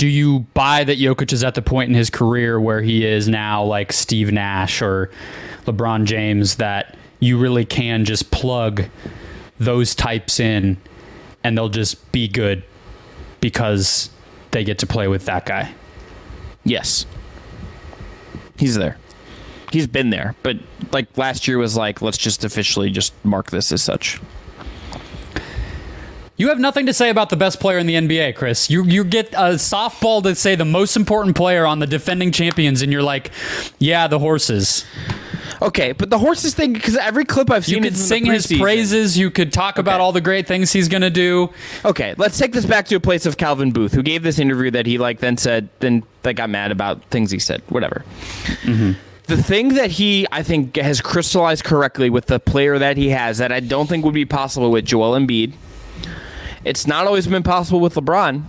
[0.00, 3.28] Do you buy that Jokic is at the point in his career where he is
[3.28, 5.10] now like Steve Nash or
[5.66, 8.84] LeBron James that you really can just plug
[9.58, 10.78] those types in
[11.44, 12.64] and they'll just be good
[13.42, 14.08] because
[14.52, 15.70] they get to play with that guy?
[16.64, 17.04] Yes.
[18.56, 18.96] He's there.
[19.70, 20.56] He's been there, but
[20.92, 24.18] like last year was like let's just officially just mark this as such.
[26.40, 28.70] You have nothing to say about the best player in the NBA, Chris.
[28.70, 32.80] You you get a softball to say the most important player on the defending champions,
[32.80, 33.30] and you're like,
[33.78, 34.86] yeah, the horses.
[35.60, 38.24] Okay, but the horses thing because every clip I've seen, You could is in the
[38.24, 39.18] sing his praises.
[39.18, 41.50] You could talk about all the great things he's going to do.
[41.84, 44.70] Okay, let's take this back to a place of Calvin Booth, who gave this interview
[44.70, 47.60] that he like then said then that got mad about things he said.
[47.68, 48.02] Whatever.
[48.62, 48.92] Mm-hmm.
[49.26, 53.36] The thing that he I think has crystallized correctly with the player that he has
[53.36, 55.52] that I don't think would be possible with Joel Embiid.
[56.64, 58.44] It's not always been possible with LeBron.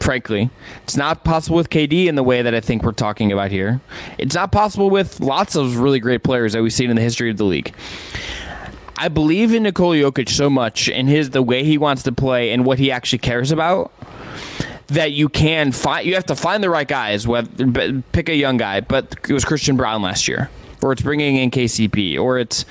[0.00, 0.50] Frankly,
[0.84, 3.80] it's not possible with KD in the way that I think we're talking about here.
[4.16, 7.30] It's not possible with lots of really great players that we've seen in the history
[7.30, 7.74] of the league.
[8.96, 12.50] I believe in Nikola Jokic so much and his the way he wants to play
[12.50, 13.92] and what he actually cares about
[14.88, 16.06] that you can find.
[16.06, 17.26] You have to find the right guys.
[18.12, 20.50] Pick a young guy, but it was Christian Braun last year,
[20.82, 22.64] or it's bringing in KCP, or it's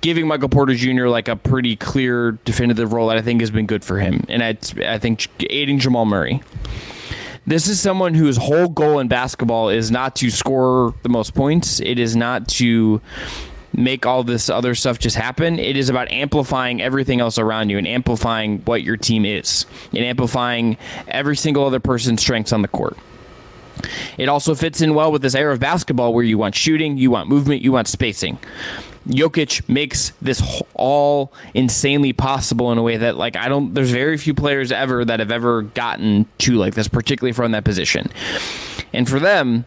[0.00, 1.06] giving Michael Porter Jr.
[1.08, 4.42] like a pretty clear, definitive role that I think has been good for him, and
[4.42, 6.42] I, I think aiding Jamal Murray.
[7.46, 11.80] This is someone whose whole goal in basketball is not to score the most points.
[11.80, 13.00] It is not to
[13.72, 15.58] make all this other stuff just happen.
[15.58, 20.04] It is about amplifying everything else around you and amplifying what your team is and
[20.04, 20.76] amplifying
[21.06, 22.98] every single other person's strengths on the court.
[24.18, 27.10] It also fits in well with this era of basketball where you want shooting, you
[27.10, 28.38] want movement, you want spacing.
[29.08, 34.18] Jokic makes this all insanely possible in a way that like I don't there's very
[34.18, 38.10] few players ever that have ever gotten to like this particularly from that position.
[38.92, 39.64] And for them,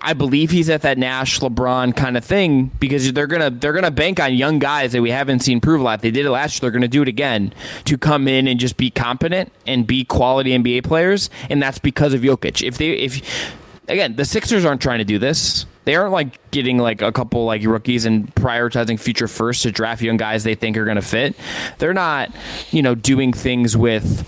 [0.00, 3.90] I believe he's at that Nash LeBron kind of thing because they're gonna they're gonna
[3.90, 6.02] bank on young guys that we haven't seen prove a lot.
[6.02, 6.70] They did it last year.
[6.70, 7.54] They're gonna do it again
[7.86, 12.12] to come in and just be competent and be quality NBA players, and that's because
[12.12, 12.66] of Jokic.
[12.66, 13.54] If they if
[13.88, 15.64] again the Sixers aren't trying to do this.
[15.84, 20.02] They aren't like getting like a couple like rookies and prioritizing future first to draft
[20.02, 21.36] young guys they think are going to fit.
[21.78, 22.30] They're not,
[22.70, 24.26] you know, doing things with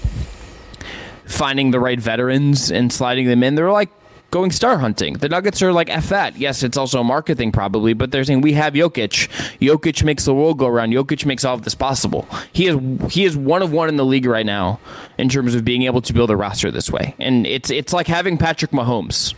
[1.27, 3.55] finding the right veterans and sliding them in.
[3.55, 3.91] They're like
[4.31, 5.15] going star hunting.
[5.15, 6.37] The Nuggets are like F that.
[6.37, 9.29] Yes, it's also a market thing probably, but they're saying we have Jokic.
[9.61, 10.91] Jokic makes the world go around.
[10.91, 12.29] Jokic makes all of this possible.
[12.53, 12.79] He is
[13.13, 14.81] he is one of one in the league right now
[15.19, 17.15] in terms of being able to build a roster this way.
[17.19, 19.35] And it's it's like having Patrick Mahomes,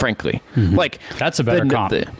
[0.00, 0.42] frankly.
[0.56, 0.74] Mm-hmm.
[0.74, 1.90] Like that's a better the, comp.
[1.90, 2.10] The,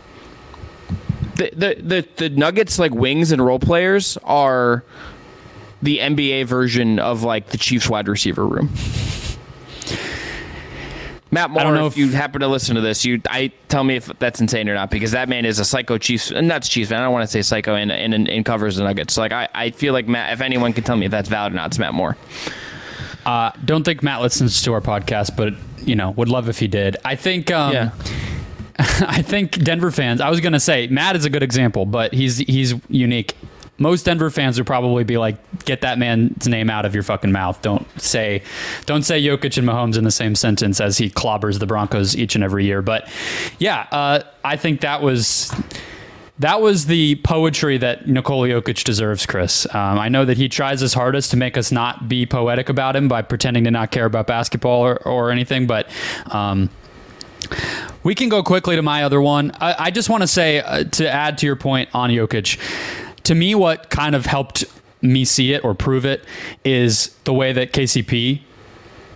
[1.35, 4.85] the, the, the, the Nuggets like wings and role players are
[5.83, 8.71] the NBA version of like the Chiefs wide receiver room.
[11.33, 14.07] Matt Moore, if, if, you happen to listen to this, you I tell me if
[14.19, 17.01] that's insane or not because that man is a psycho Chiefs and that's Chiefs fan.
[17.01, 19.15] I don't want to say psycho and in, in, in, covers the Nuggets.
[19.15, 21.53] So like I, I feel like Matt, if anyone can tell me if that's valid
[21.53, 22.17] or not, it's Matt Moore.
[23.25, 25.55] Uh, don't think Matt listens to our podcast, but
[25.87, 26.97] you know would love if he did.
[27.05, 27.51] I think.
[27.51, 27.91] Um, yeah.
[28.79, 30.23] I think Denver fans.
[30.23, 33.35] I was going to say Matt is a good example, but he's he's unique
[33.81, 37.33] most Denver fans would probably be like, "Get that man's name out of your fucking
[37.33, 37.61] mouth!
[37.63, 38.43] Don't say,
[38.85, 42.35] don't say Jokic and Mahomes in the same sentence as he clobbers the Broncos each
[42.35, 43.09] and every year." But
[43.59, 45.51] yeah, uh, I think that was
[46.41, 49.67] that was the poetry that Nikola Jokic deserves, Chris.
[49.75, 52.97] Um, I know that he tries his hardest to make us not be poetic about
[52.97, 55.89] him by pretending to not care about basketball or, or anything, but.
[56.27, 56.71] Um,
[58.05, 59.51] we can go quickly to my other one.
[59.61, 62.59] I, I just want to say, uh, to add to your point on Jokic,
[63.25, 64.65] to me, what kind of helped
[65.03, 66.25] me see it or prove it
[66.65, 68.43] is the way that KCP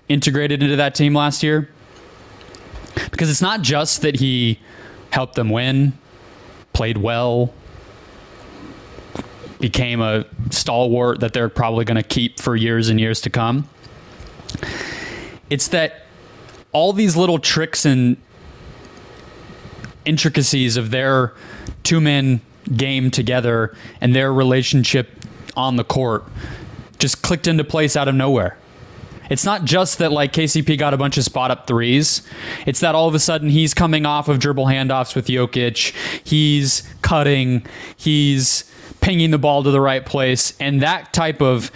[0.09, 1.68] integrated into that team last year.
[3.11, 4.59] Because it's not just that he
[5.11, 5.93] helped them win,
[6.75, 7.55] played well,
[9.61, 13.66] became a stalwart that they're probably going to keep for years and years to come.
[15.49, 16.03] It's that
[16.72, 18.18] all these little tricks and
[20.05, 21.33] intricacies of their
[21.83, 22.43] two men
[22.77, 25.09] game together and their relationship
[25.57, 26.25] on the court
[26.99, 28.59] just clicked into place out of nowhere.
[29.31, 32.22] It's not just that like KCP got a bunch of spot up threes.
[32.66, 35.95] It's that all of a sudden he's coming off of dribble handoffs with Jokic.
[36.25, 37.66] He's cutting.
[37.97, 38.70] He's
[39.01, 41.70] pinging the ball to the right place, and that type of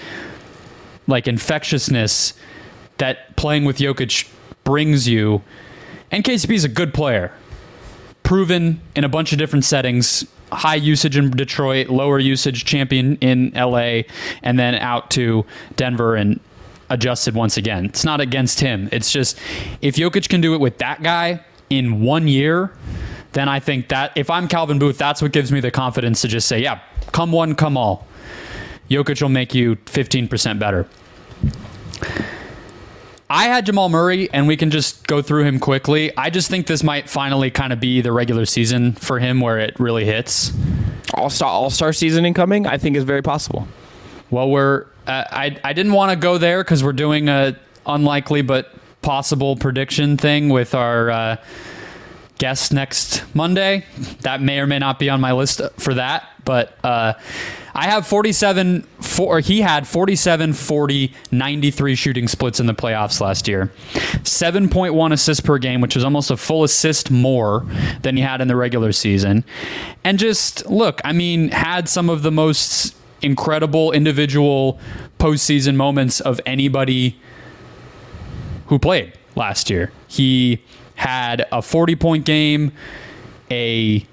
[1.06, 2.34] like infectiousness
[2.98, 4.28] that playing with Jokic
[4.64, 5.42] brings you.
[6.10, 7.32] And KCP is a good player,
[8.22, 13.52] proven in a bunch of different settings high usage in Detroit, lower usage champion in
[13.54, 14.02] LA,
[14.42, 15.44] and then out to
[15.76, 16.40] Denver and
[16.90, 17.86] adjusted once again.
[17.86, 18.88] It's not against him.
[18.92, 19.38] It's just
[19.80, 22.72] if Jokic can do it with that guy in one year,
[23.32, 26.28] then I think that if I'm Calvin Booth, that's what gives me the confidence to
[26.28, 26.80] just say, yeah,
[27.12, 28.06] come one, come all.
[28.90, 30.86] Jokic will make you 15% better.
[33.30, 36.10] I had Jamal Murray, and we can just go through him quickly.
[36.16, 39.58] I just think this might finally kind of be the regular season for him where
[39.58, 40.52] it really hits.
[41.12, 43.68] All star All Star season incoming, I think is very possible.
[44.30, 48.72] Well, we're I I didn't want to go there because we're doing a unlikely but
[49.02, 51.10] possible prediction thing with our.
[51.10, 51.36] Uh,
[52.38, 53.84] guest next Monday.
[54.20, 57.14] That may or may not be on my list for that, but uh,
[57.74, 63.46] I have 47 for he had 47 40 93 shooting splits in the playoffs last
[63.46, 63.72] year.
[64.22, 67.66] 7.1 assists per game, which was almost a full assist more
[68.02, 69.44] than he had in the regular season.
[70.04, 74.78] And just look, I mean, had some of the most incredible individual
[75.18, 77.18] postseason moments of anybody
[78.66, 79.90] who played last year.
[80.06, 80.62] He
[80.94, 82.72] had a 40 point game,
[83.50, 84.06] a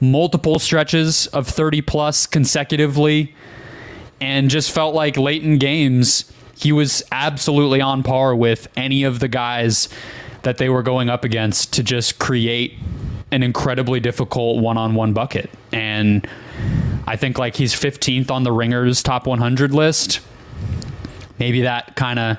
[0.00, 3.34] multiple stretches of 30 plus consecutively
[4.20, 9.20] and just felt like late in games he was absolutely on par with any of
[9.20, 9.88] the guys
[10.42, 12.74] that they were going up against to just create
[13.30, 15.50] an incredibly difficult one-on-one bucket.
[15.72, 16.26] And
[17.08, 20.20] I think like he's 15th on the Ringers top 100 list.
[21.38, 22.36] Maybe that kind of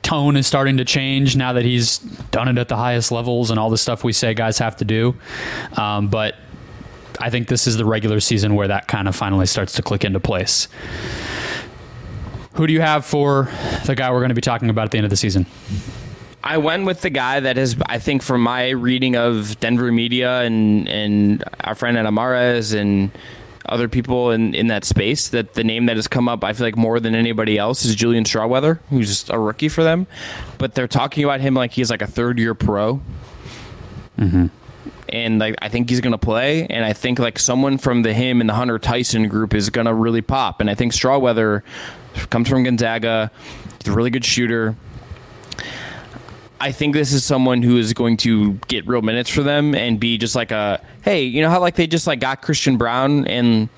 [0.00, 3.60] tone is starting to change now that he's done it at the highest levels and
[3.60, 5.14] all the stuff we say guys have to do.
[5.76, 6.36] Um, but
[7.20, 10.06] I think this is the regular season where that kind of finally starts to click
[10.06, 10.68] into place.
[12.54, 13.50] Who do you have for
[13.84, 15.44] the guy we're going to be talking about at the end of the season?
[16.42, 20.40] I went with the guy that has, I think, from my reading of Denver media
[20.40, 23.10] and and our friend Adam Mares and
[23.68, 26.66] other people in, in that space, that the name that has come up, I feel
[26.66, 30.06] like more than anybody else, is Julian Strawweather, who's a rookie for them.
[30.58, 33.00] But they're talking about him like he's like a third year pro.
[34.18, 34.46] Mm-hmm.
[35.10, 38.40] And like I think he's gonna play, and I think like someone from the him
[38.40, 40.60] and the Hunter Tyson group is gonna really pop.
[40.60, 41.62] And I think Strawweather
[42.30, 43.30] comes from Gonzaga,
[43.78, 44.76] he's a really good shooter.
[46.60, 50.00] I think this is someone who is going to get real minutes for them and
[50.00, 53.26] be just like a hey, you know how like they just like got Christian Braun
[53.26, 53.68] and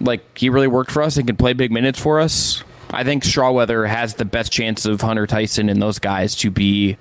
[0.00, 2.62] like he really worked for us and can play big minutes for us.
[2.90, 6.96] I think Strawweather has the best chance of Hunter Tyson and those guys to be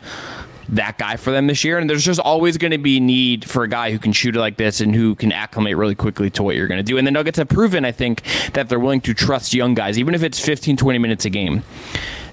[0.70, 1.78] that guy for them this year.
[1.78, 4.40] And there's just always going to be need for a guy who can shoot it
[4.40, 6.98] like this and who can acclimate really quickly to what you're going to do.
[6.98, 8.24] And the Nuggets have proven, I think,
[8.54, 11.64] that they're willing to trust young guys, even if it's 15, 20 minutes a game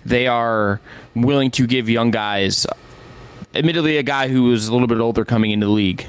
[0.04, 0.80] they are
[1.14, 2.66] willing to give young guys,
[3.54, 6.06] admittedly, a guy who is a little bit older coming into the league,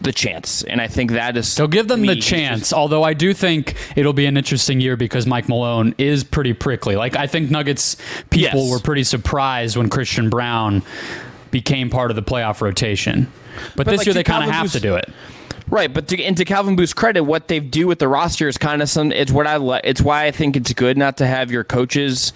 [0.00, 0.62] the chance.
[0.62, 1.54] And I think that is.
[1.56, 4.96] They'll give them me, the chance, although I do think it'll be an interesting year
[4.96, 6.96] because Mike Malone is pretty prickly.
[6.96, 7.96] Like, I think Nuggets
[8.30, 8.70] people Yes.
[8.70, 10.82] were pretty surprised when Christian Braun
[11.50, 13.30] became part of the playoff rotation.
[13.74, 15.10] But, But, this like, year they kind of have to do it.
[15.70, 18.56] Right, but to, and to Calvin Booth's credit, what they do with the roster is
[18.58, 19.12] kind of some.
[19.12, 19.56] It's what I.
[19.58, 22.32] li- It's why I think it's good not to have your coaches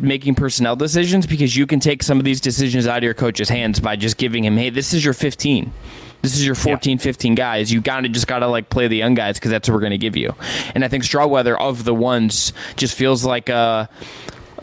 [0.00, 3.48] making personnel decisions because you can take some of these decisions out of your coach's
[3.48, 5.72] hands by just giving him, hey, this is your 15.
[6.22, 7.72] This is your 14, 15 guys.
[7.72, 10.16] You gotta just gotta like play the young guys because that's what we're gonna give
[10.16, 10.34] you.
[10.74, 13.88] And I think Strawweather of the ones just feels like a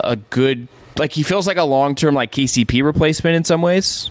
[0.01, 0.67] a good
[0.97, 4.09] like he feels like a long term like KCP replacement in some ways.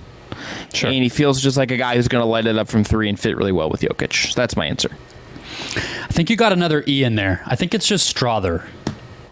[0.73, 0.91] Sure.
[0.91, 3.09] And he feels just like a guy who's going to light it up from three
[3.09, 4.33] and fit really well with Jokic.
[4.33, 4.91] So that's my answer.
[5.77, 7.43] I think you got another E in there.
[7.47, 8.65] I think it's just Strother.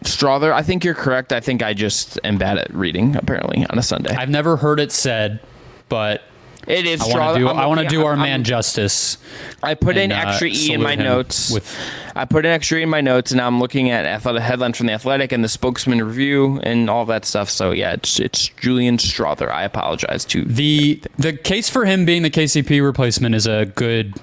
[0.05, 1.33] Strawther, I think you're correct.
[1.33, 4.15] I think I just am bad at reading, apparently, on a Sunday.
[4.15, 5.41] I've never heard it said,
[5.89, 6.23] but
[6.67, 7.49] it is I want to do.
[7.49, 9.19] I'm I want to do our I'm- man justice.
[9.63, 11.51] I put and, uh, extra E in my notes.
[11.51, 11.77] with-
[12.15, 14.87] I put an extra E in my notes, and I'm looking at athletic headline from
[14.87, 17.49] the Athletic and the Spokesman Review and all that stuff.
[17.51, 19.51] So yeah, it's it's Julian Strawther.
[19.51, 24.15] I apologize to The the case for him being the KCP replacement is a good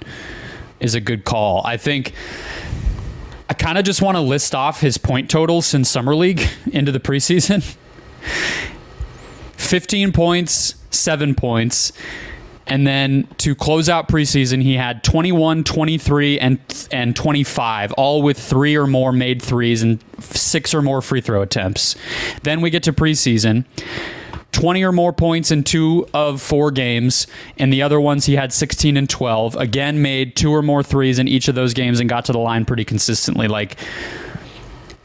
[0.80, 1.61] is a good call.
[1.66, 2.14] I think
[3.49, 6.41] I kind of just want to list off his point totals since summer league
[6.72, 7.76] into the preseason.
[9.57, 11.91] 15 points, 7 points.
[12.70, 16.60] And then to close out preseason, he had 21, 23, and
[16.91, 21.41] and 25, all with three or more made threes and six or more free throw
[21.41, 21.95] attempts.
[22.44, 23.66] Then we get to preseason.
[24.52, 27.28] 20 or more points in two of four games.
[27.57, 29.56] and the other ones, he had 16 and 12.
[29.56, 32.40] Again, made two or more threes in each of those games and got to the
[32.40, 33.48] line pretty consistently.
[33.48, 33.78] Like,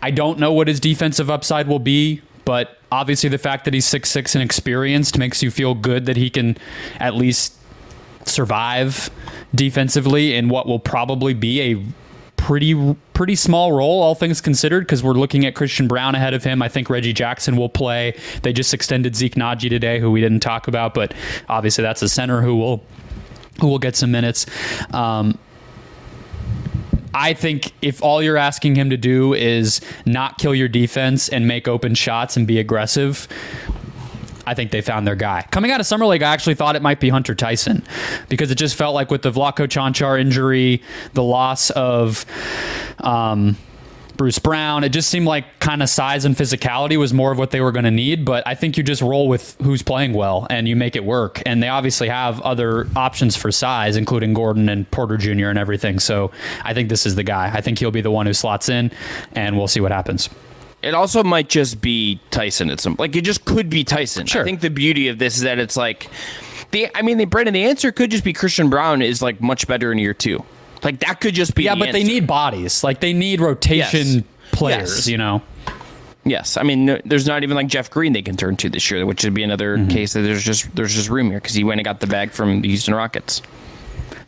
[0.03, 3.87] I don't know what his defensive upside will be, but obviously the fact that he's
[3.87, 6.57] 6'6 and experienced makes you feel good that he can
[7.01, 7.55] at least
[8.25, 9.11] survive
[9.55, 11.83] defensively in what will probably be a
[12.37, 16.45] pretty pretty small role all things considered because we're looking at Christian Braun ahead of
[16.45, 16.63] him.
[16.63, 18.19] I think Reggie Jackson will play.
[18.43, 21.15] They just extended Zeke Nnaji today who we didn't talk about, but
[21.49, 22.85] obviously that's a center who will
[23.61, 24.47] who will get some minutes.
[24.93, 25.39] Um,
[27.15, 31.47] I think if all you're asking him to do is not kill your defense and
[31.47, 33.29] make open shots and be aggressive,
[34.47, 35.47] I think they found their guy.
[35.51, 37.83] Coming out of Summer League, I actually thought it might be Hunter Tyson
[38.29, 40.83] because it just felt like with the Vlatko Cancar injury,
[41.15, 42.27] the loss of
[42.99, 43.57] um,
[44.17, 47.51] Bruce Brown, it just seemed like kind of size and physicality was more of what
[47.51, 48.25] they were going to need.
[48.25, 51.43] But I think you just roll with who's playing well and you make it work.
[51.47, 55.49] And they obviously have other options for size, including Gordon and Porter Jr.
[55.49, 55.99] and everything.
[55.99, 56.31] So
[56.63, 57.51] I think this is the guy.
[57.53, 58.91] I think he'll be the one who slots in,
[59.33, 60.29] and we'll see what happens.
[60.83, 64.27] It also might just be Tyson at some like it just could be Tyson.
[64.27, 64.43] Sure.
[64.43, 66.11] I think the beauty of this is that it's like
[66.73, 69.67] the I mean the Brendon the answer could just be Christian Braun is like much
[69.67, 70.45] better in year two.
[70.85, 72.85] Like that could just be Yeah, the but they need bodies.
[72.85, 74.23] Like they need rotation Yes.
[74.53, 75.09] players, Yes.
[75.09, 75.43] you know.
[76.27, 78.91] Yes, I mean no, there's not even like Jeff Green they can turn to this
[78.91, 79.89] year, which would be another Mm-hmm.
[79.89, 82.31] case that there's just there's just room here because he went and got the bag
[82.33, 83.43] from the Houston Rockets.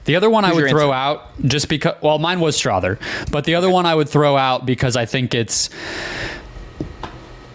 [0.05, 0.95] The other one I would throw answer?
[0.95, 2.99] out just because well, mine was Strawther,
[3.31, 5.69] but the other one I would throw out because I think it's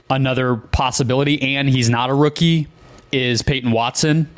[0.10, 2.68] another possibility, and he's not a rookie,
[3.12, 4.30] is Peyton Watson.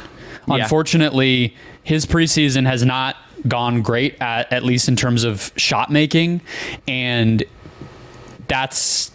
[0.47, 0.55] Yeah.
[0.55, 3.15] Unfortunately, his preseason has not
[3.47, 6.41] gone great at at least in terms of shot making,
[6.87, 7.43] and
[8.47, 9.11] that's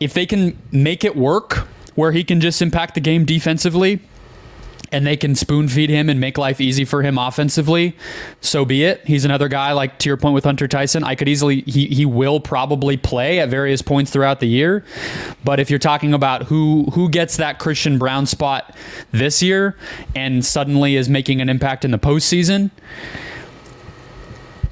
[0.00, 4.00] if they can make it work where he can just impact the game defensively
[4.94, 7.96] and they can spoon feed him and make life easy for him offensively,
[8.40, 9.04] so be it.
[9.04, 11.02] He's another guy like to your point with Hunter Tyson.
[11.02, 14.84] I could easily he he will probably play at various points throughout the year.
[15.42, 18.76] But if you're talking about who who gets that Christian Braun spot
[19.10, 19.76] this year
[20.14, 22.70] and suddenly is making an impact in the postseason,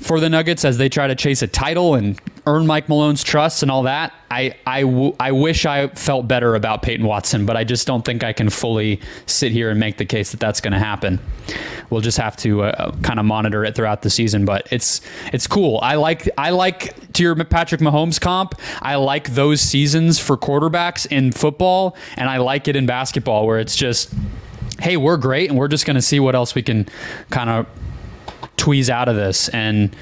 [0.02, 3.62] for the Nuggets as they try to chase a title and earn Mike Malone's trust
[3.62, 4.12] and all that.
[4.30, 8.04] I I, w- I wish I felt better about Peyton Watson, but I just don't
[8.04, 11.20] think I can fully sit here and make the case that that's going to happen.
[11.90, 15.00] We'll just have to uh, kind of monitor it throughout the season, but it's
[15.32, 15.78] it's cool.
[15.82, 18.54] I like I like to your Patrick Mahomes comp.
[18.80, 23.60] I like those seasons for quarterbacks in football, and I like it in basketball where
[23.60, 24.12] it's just
[24.80, 26.88] hey, we're great, and we're just going to see what else we can
[27.30, 27.66] kind of
[28.56, 29.48] tweeze out of this.
[29.50, 29.94] And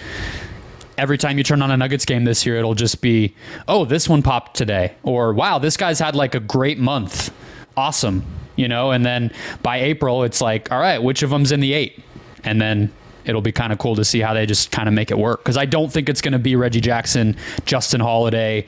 [0.98, 3.34] every time you turn on a Nuggets game this year, it'll just be,
[3.66, 7.32] oh, this one popped today, or wow, this guy's had like a great month,
[7.76, 8.24] awesome,
[8.56, 8.90] you know.
[8.90, 9.32] And then
[9.62, 12.02] by April, it's like, all right, which of them's in the eight,
[12.44, 12.92] and then.
[13.26, 15.44] It'll be kind of cool to see how they just kind of make it work
[15.44, 17.36] because I don't think it's going to be Reggie Jackson,
[17.66, 18.66] Justin Holiday,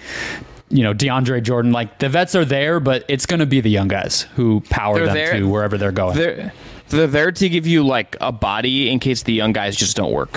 [0.69, 1.73] you know, DeAndre Jordan.
[1.73, 4.97] Like the vets are there, but it's going to be the young guys who power
[4.97, 5.33] They're them there.
[5.41, 6.17] to wherever they're going.
[6.17, 6.53] They're
[6.97, 10.13] they're there to give you like a body in case the young guys just don't
[10.13, 10.33] work.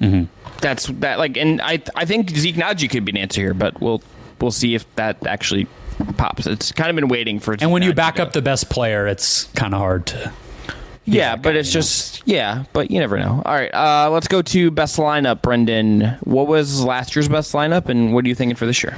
[0.00, 0.24] Mm-hmm.
[0.60, 3.80] That's that like, and I I think Zeke Nnaji could be an answer here, but
[3.80, 4.02] we'll
[4.40, 5.66] we'll see if that actually
[6.16, 6.46] pops.
[6.46, 7.56] It's kind of been waiting for.
[7.60, 10.32] and when you back up the best player, it's kind of hard to.
[11.04, 13.42] yeah, but it's just yeah, but you never know.
[13.44, 16.16] All right, uh, let's go to best lineup, Brendon.
[16.24, 18.96] What was last year's best lineup, and what are you thinking for this year?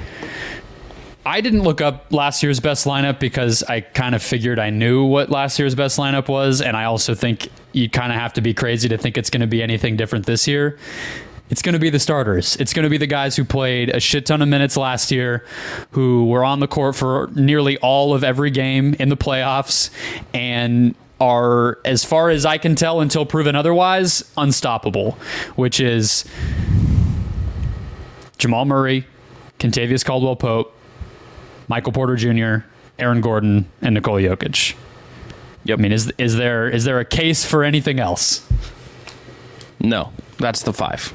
[1.24, 5.04] I didn't look up last year's best lineup because I kind of figured I knew
[5.04, 8.40] what last year's best lineup was, and I also think you kind of have to
[8.40, 10.78] be crazy to think it's going to be anything different this year.
[11.50, 12.56] It's going to be the starters.
[12.56, 15.44] It's going to be the guys who played a shit ton of minutes last year,
[15.90, 19.90] who were on the court for nearly all of every game in the playoffs,
[20.32, 25.18] and are, as far as I can tell until proven otherwise, unstoppable,
[25.56, 26.24] which is
[28.38, 29.06] Jamal Murray,
[29.58, 30.74] Kentavious Caldwell Pope,
[31.70, 32.66] Michael Porter Jr.,
[32.98, 34.74] Aaron Gordon, and Nikola Jokic.
[35.64, 35.78] Yep.
[35.78, 38.46] I mean, is is there is there a case for anything else?
[39.78, 41.14] No, that's the five.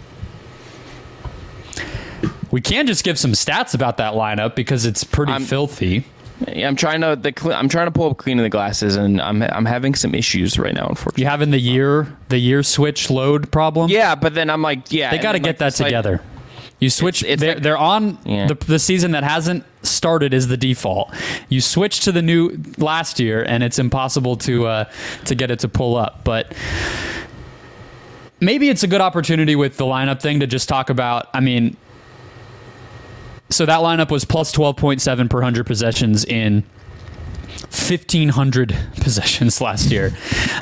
[2.52, 6.06] We can just give some stats about that lineup because it's pretty I'm- filthy.
[6.48, 9.66] I'm trying to the I'm trying to pull up cleaning the glasses, and I'm I'm
[9.66, 11.24] having some issues right now, unfortunately.
[11.24, 13.90] You having the year the year switch load problem?
[13.90, 16.22] Yeah, but then I'm like, yeah, they got to get like, that it's like- together.
[16.80, 17.24] you switch.
[17.24, 18.48] it's they're, like- they're on Yeah.
[18.48, 21.14] the, the season that hasn't started is the default.
[21.50, 24.86] You switch to the new last year, and it's impossible to uh,
[25.26, 26.24] to get it to pull up.
[26.24, 26.54] But
[28.40, 31.28] maybe it's a good opportunity with the lineup thing to just talk about.
[31.34, 31.78] I mean,
[33.50, 36.64] so that lineup was plus twelve point seven per hundred possessions in
[37.72, 40.12] 1,500 possessions last year.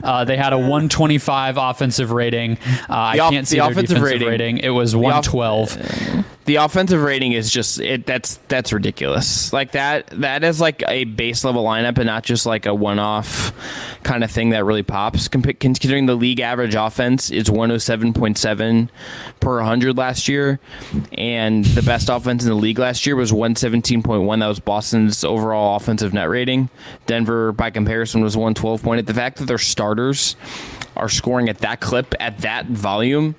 [0.04, 2.58] Uh, they had a 125 offensive rating.
[2.90, 4.58] Uh, I off- can't see the their offensive rating- rating.
[4.60, 5.02] It was off-
[5.34, 6.26] 112.
[6.45, 9.53] The offensive rating is just it that's that's ridiculous.
[9.53, 13.53] Like that that is like a base level lineup and not just like a one-off
[14.03, 15.28] kind of thing that really pops.
[15.28, 18.90] Considering the league average offense is 107.7
[19.40, 20.60] per 100 last year
[21.18, 25.78] and the best offense in the league last year was 117.1 that was boston's overall
[25.78, 26.70] offensive net rating.
[27.06, 30.36] Denver by comparison was 112.8 the fact that their starters
[30.98, 33.36] are scoring at that clip at that volume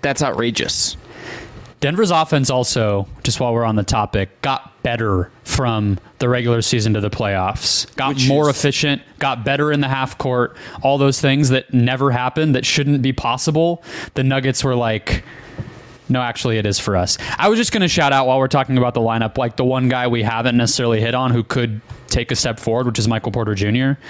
[0.00, 0.96] that's outrageous
[1.80, 6.94] Denver's offense also, just while we're on the topic, got better from the regular season
[6.94, 7.94] to the playoffs.
[7.94, 11.72] Got Which more is- efficient, got better in the half court, all those things that
[11.72, 13.84] never happened, that shouldn't be possible.
[14.14, 15.22] The Nuggets were like,
[16.08, 17.16] no, actually, it is for us.
[17.38, 19.64] I was just going to shout out while we're talking about the lineup, like the
[19.64, 23.06] one guy we haven't necessarily hit on who could take a step forward, which is
[23.06, 24.00] Michael Porter Jr.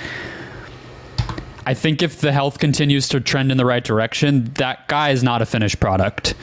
[1.66, 5.23] I think if the health continues to trend in the right direction, that guy is
[5.23, 6.35] not a finished product.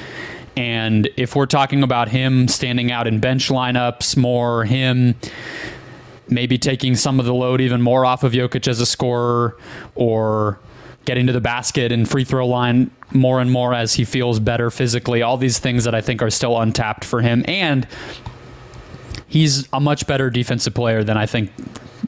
[0.57, 5.15] And if we're talking about him standing out in bench lineups more, him
[6.27, 9.57] maybe taking some of the load even more off of Jokic as a scorer,
[9.95, 10.59] or
[11.05, 14.71] getting to the basket and free throw line more and more as he feels better
[14.71, 17.45] physically, all these things that I think are still untapped for him.
[17.47, 17.87] And
[19.27, 21.51] he's a much better defensive player than I think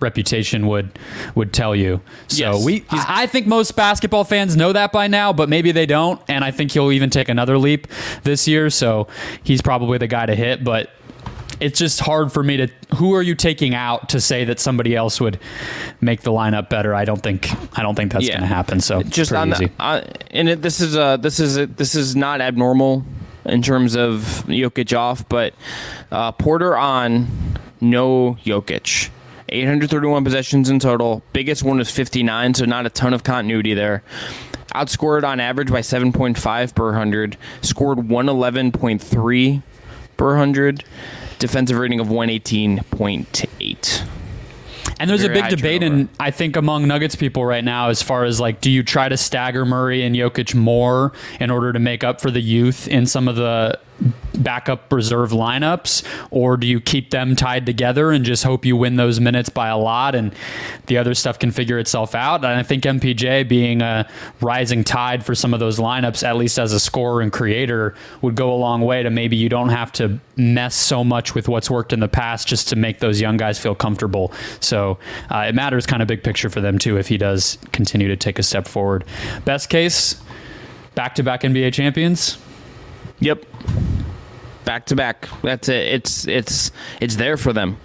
[0.02, 0.98] reputation would
[1.36, 2.02] would tell you.
[2.28, 2.66] So Yes.
[2.66, 6.22] we I I think most basketball fans know that by now, but maybe they don't
[6.28, 7.88] and I think he'll even take another leap
[8.24, 9.08] this year, so
[9.44, 10.90] he's probably the guy to hit, but
[11.60, 12.68] it's just hard for me to.
[12.98, 15.40] Who are you taking out to say that somebody else would
[16.02, 16.94] make the lineup better?
[16.94, 17.50] I don't think.
[17.76, 18.34] I don't think that's Yeah.
[18.34, 18.80] going to happen.
[18.80, 19.66] So just on easy.
[19.66, 23.04] the, uh, and it, this is uh this is this is not abnormal
[23.46, 25.56] in terms of Jokic off, but
[26.12, 27.28] uh, Porter on
[27.82, 29.10] no Jokic.
[29.50, 31.24] 831 possessions in total.
[31.34, 34.04] Biggest one was 59, so not a ton of continuity there.
[34.76, 37.38] Outscored on average by 7.5 per 100.
[37.62, 39.64] Scored 111.3
[40.18, 40.84] per 100.
[41.40, 44.08] Defensive rating of 118.8.
[45.00, 48.24] And there's a big debate, and I think among Nuggets people right now, as far
[48.24, 52.04] as like, do you try to stagger Murray and Jokic more in order to make
[52.04, 53.80] up for the youth in some of the
[54.38, 58.96] backup reserve lineups, or do you keep them tied together and just hope you win
[58.96, 60.34] those minutes by a lot, and
[60.86, 62.46] the other stuff can figure itself out?
[62.46, 64.08] And I think MPJ being a
[64.42, 68.36] rising tide for some of those lineups, at least as a scorer and creator, would
[68.36, 71.70] go a long way to maybe you don't have to mess so much with what's
[71.70, 74.32] worked in the past just to make those young guys feel comfortable.
[74.60, 75.00] So
[75.30, 78.16] uh, it matters kind of big picture for them too if he does continue to
[78.16, 79.04] take a step forward.
[79.46, 80.22] Best case,
[80.96, 82.38] back to back NBA champions.
[83.20, 83.46] Yep.
[84.66, 85.28] Back to back.
[85.44, 85.94] That's it.
[85.94, 86.72] It's it's
[87.02, 87.78] it's there for them.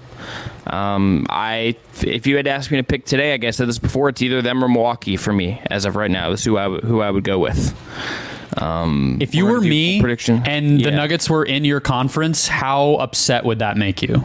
[0.67, 3.79] Um, I if you had asked me to pick today, I guess I said this
[3.79, 4.09] before.
[4.09, 6.31] It's either them or Milwaukee for me as of right now.
[6.31, 7.75] This is who I who I would go with.
[8.61, 10.43] Um, If you We're were me prediction.
[10.45, 14.23] and the Nuggets were in your conference, how upset would that make you?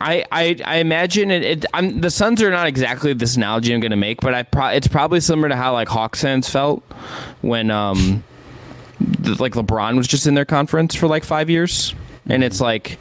[0.00, 1.44] I, I, I imagine it.
[1.44, 4.42] it I'm, the Suns are not exactly this analogy I'm going to make, but I
[4.42, 6.82] pro, it's probably similar to how like Hawks fans felt
[7.42, 8.24] when um
[9.00, 11.94] the, like LeBron was just in their conference for like five years,
[12.28, 12.98] and it's like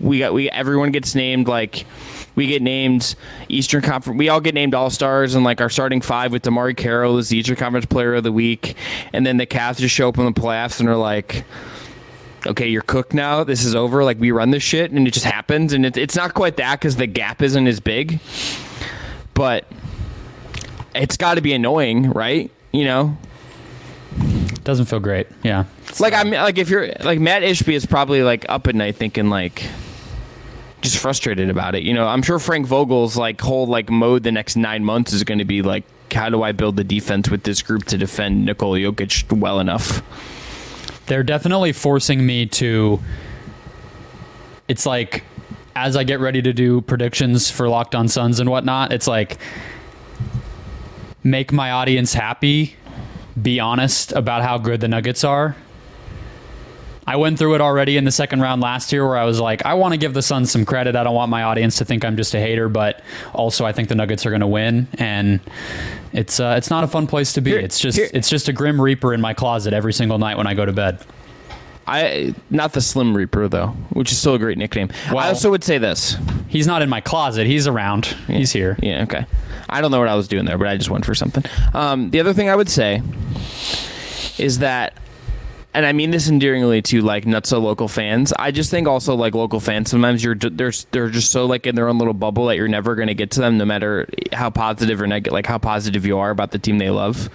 [0.00, 1.86] we got we everyone gets named like
[2.34, 3.14] we get named
[3.48, 4.18] Eastern Conference.
[4.18, 7.28] We all get named All Stars, and like our starting five with DeMarre Carroll is
[7.28, 8.76] the Eastern Conference Player of the Week,
[9.12, 11.44] and then the Cavs just show up in the playoffs and are like
[12.46, 13.44] okay, you're cooked now.
[13.44, 14.04] This is over.
[14.04, 15.72] Like we run this shit, and it just happens.
[15.72, 18.20] And it, it's not quite that because the gap isn't as big,
[19.34, 19.66] but
[20.94, 22.50] it's got to be annoying, right?
[22.72, 23.16] You know,
[24.64, 25.26] Doesn't feel great.
[25.42, 25.64] Yeah.
[26.00, 29.30] like I'm like if you're like Mat Ishbia is probably like up at night thinking
[29.30, 29.64] like.
[30.80, 32.06] Just frustrated about it, you know.
[32.06, 35.46] I'm sure Frank Vogel's like whole like mode the next nine months is going to
[35.46, 39.32] be like, how do I build the defense with this group to defend Nikola Jokic
[39.32, 40.02] well enough?
[41.06, 43.00] They're definitely forcing me to.
[44.68, 45.24] It's like,
[45.76, 49.38] as I get ready to do predictions for Locked On Suns and whatnot, it's like,
[51.22, 52.76] make my audience happy,
[53.40, 55.56] be honest about how good the Nuggets are.
[57.06, 59.64] I went through it already in the second round last year where I was like,
[59.66, 60.96] I want to give the Suns some credit.
[60.96, 63.02] I don't want my audience to think I'm just a hater, but
[63.34, 64.88] also I think the Nuggets are going to win.
[64.98, 65.40] And
[66.12, 67.50] it's uh, it's not a fun place to be.
[67.50, 70.36] Here- it's just here- it's just a grim reaper in my closet every single night
[70.38, 71.04] when I go to bed.
[71.86, 74.88] I not the Slim Reaper though, which is still a great nickname.
[75.10, 76.16] I also would say this.
[76.48, 77.46] He's not in my closet.
[77.46, 78.06] He's around.
[78.26, 78.78] He's here.
[78.82, 79.26] Yeah, okay.
[79.68, 81.44] I don't know what I was doing there, but I just went for something.
[81.74, 83.02] Um, the other thing I would say
[84.38, 84.96] is that,
[85.74, 88.32] and I mean this endearingly to like nutso local fans.
[88.38, 91.74] I just think also like local fans sometimes you're they're they're just so like in
[91.74, 94.50] their own little bubble that you're never going to get to them, no matter how
[94.50, 97.28] positive or negative, like how positive you are about the team they love.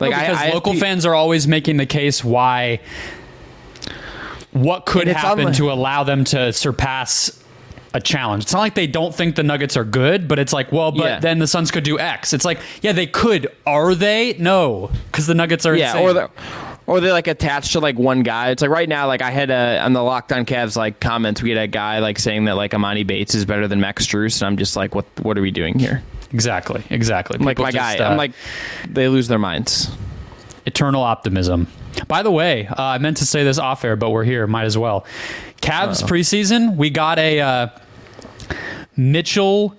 [0.00, 2.80] Like No, because I, local fans are always making the case why
[4.52, 7.42] what could And it's on happen the- to allow them to surpass
[7.96, 8.44] a challenge.
[8.44, 11.04] It's not like they don't think the Nuggets are good, but it's like, well, but
[11.04, 11.18] Yeah.
[11.20, 12.32] then the Suns could do X.
[12.32, 13.48] It's like, yeah, they could.
[13.66, 14.34] Are they?
[14.38, 16.02] No, because the Nuggets are yeah, insane.
[16.02, 16.28] or they're
[16.86, 18.50] or they're like attached to like one guy.
[18.50, 21.42] It's like right now, like I had a on the Locked On Cavs like comments,
[21.42, 24.40] we had a guy like saying that like Emoni Bates is better than Max Strus,
[24.40, 26.02] and I'm just like, what what are we doing here?
[26.32, 27.38] exactly, exactly.
[27.38, 28.32] Like my just, guy, uh, I'm like
[28.88, 29.90] they lose their minds.
[30.66, 31.66] eternal optimism.
[32.08, 34.46] By the way, uh, I meant to say this off air, but we're here.
[34.46, 35.06] Might as well.
[35.62, 37.68] Cavs preseason, we got a uh,
[38.96, 39.76] Mitchell,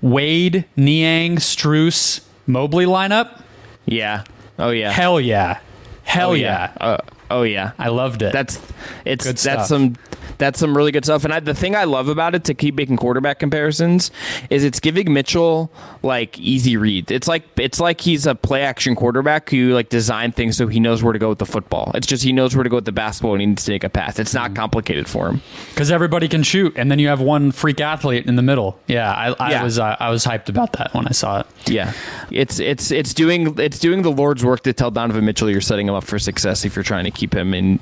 [0.00, 3.42] Wade, Niang, Strus, Mobley lineup.
[3.84, 4.24] Yeah.
[4.58, 4.90] Oh yeah.
[4.90, 5.60] Hell yeah.
[6.04, 6.72] Hell oh, yeah.
[6.80, 6.98] Uh,
[7.30, 7.72] oh yeah.
[7.78, 8.32] I loved it.
[8.32, 8.60] That's
[9.04, 9.96] it's that's some
[10.38, 11.24] that's some really good stuff.
[11.24, 14.10] And I, the thing I love about it to keep making quarterback comparisons
[14.50, 15.70] is it's giving Mitchell
[16.02, 17.10] like easy reads.
[17.10, 20.80] It's like it's like he's a play action quarterback who like design things so he
[20.80, 21.90] knows where to go with the football.
[21.94, 23.84] It's just he knows where to go with the basketball and he needs to take
[23.84, 24.18] a pass.
[24.18, 24.52] It's Mm-hmm.
[24.54, 25.40] not complicated for him.
[25.70, 28.78] because everybody can shoot, and then you have one freak athlete in the middle.
[28.86, 29.62] Yeah, I, I Yeah.
[29.62, 31.46] was uh, I was hyped about that when I saw it.
[31.66, 31.92] Yeah,
[32.30, 35.88] it's it's it's doing it's doing the Lord's work to tell Donovan Mitchell you're setting
[35.88, 37.78] him up for success if you're trying to keep him in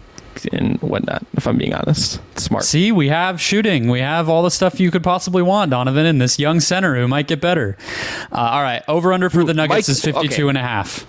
[0.53, 1.25] and whatnot.
[1.37, 2.65] If I'm being honest, it's smart.
[2.65, 3.89] See, we have shooting.
[3.89, 7.07] We have all the stuff you could possibly want, Donovan, and this young center who
[7.09, 7.77] might get better.
[8.33, 10.49] Uh, all right, over under for the Nuggets Mike- is 52 okay.
[10.49, 11.07] and a half.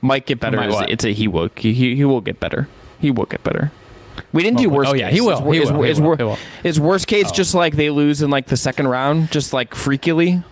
[0.00, 0.56] Might get better.
[0.58, 0.90] Might It's- what?
[0.90, 2.68] It's a he will he, he will get better.
[3.00, 3.72] He will get better.
[4.32, 4.90] We didn't do Oh, worst.
[4.90, 5.14] oh, yeah, case.
[5.14, 6.38] he will, Is, he is, will, is, he will.
[6.64, 10.44] is worst case just like they lose in like the second round, just like freakily,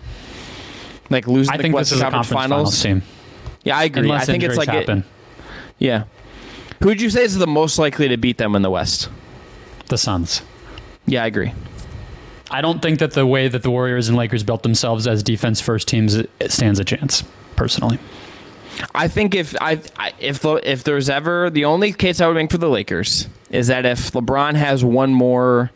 [1.09, 2.81] like losing I the think this Western is a Conference, conference finals.
[2.81, 3.13] finals, team.
[3.63, 4.03] Yeah, I agree.
[4.03, 5.03] Unless I think it's like it-
[5.79, 6.03] yeah.
[6.81, 9.09] Who would you say is the most likely to beat them in the West?
[9.87, 10.41] the Suns.
[11.05, 11.53] Yeah, I agree.
[12.49, 15.59] I don't think that the way that the Warriors and Lakers built themselves as defense
[15.59, 16.17] first teams
[16.47, 17.23] stands a chance.
[17.55, 17.99] Personally,
[18.93, 22.51] I think if I, I if if there's ever the only case I would make
[22.51, 25.71] for the Lakers is that if LeBron has one more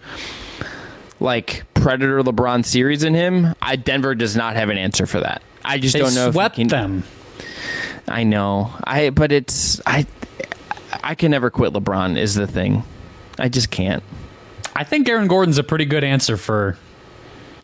[1.19, 5.41] like predator LeBron series in him, I Denver does not have an answer for that.
[5.65, 7.03] I just they don't know swept if can, them.
[8.07, 8.71] I know.
[8.83, 10.05] I but it's I
[11.03, 12.83] I can never quit LeBron is the thing.
[13.39, 14.03] I just can't.
[14.75, 16.77] I think Aaron Gordon's a pretty good answer for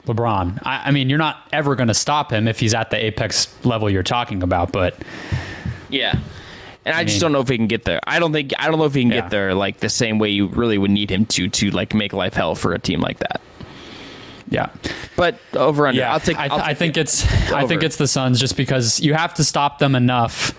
[0.06, 0.60] LeBron.
[0.64, 3.54] I, I mean, you're not ever going to stop him if he's at the apex
[3.66, 4.96] level you're talking about, but
[5.90, 6.20] Yeah.
[6.86, 8.00] And I, just mean- don't know if he can get there.
[8.08, 9.22] I don't think I don't know if he can Yeah.
[9.22, 12.14] get there like the same way you really would need him to to like make
[12.14, 13.42] life hell for a team like that.
[14.50, 14.70] yeah.
[15.18, 16.00] But over under.
[16.00, 17.02] Yeah, I'll take I, I'll I take think it.
[17.02, 20.54] it's I think it's the Suns just because you have to stop them enough,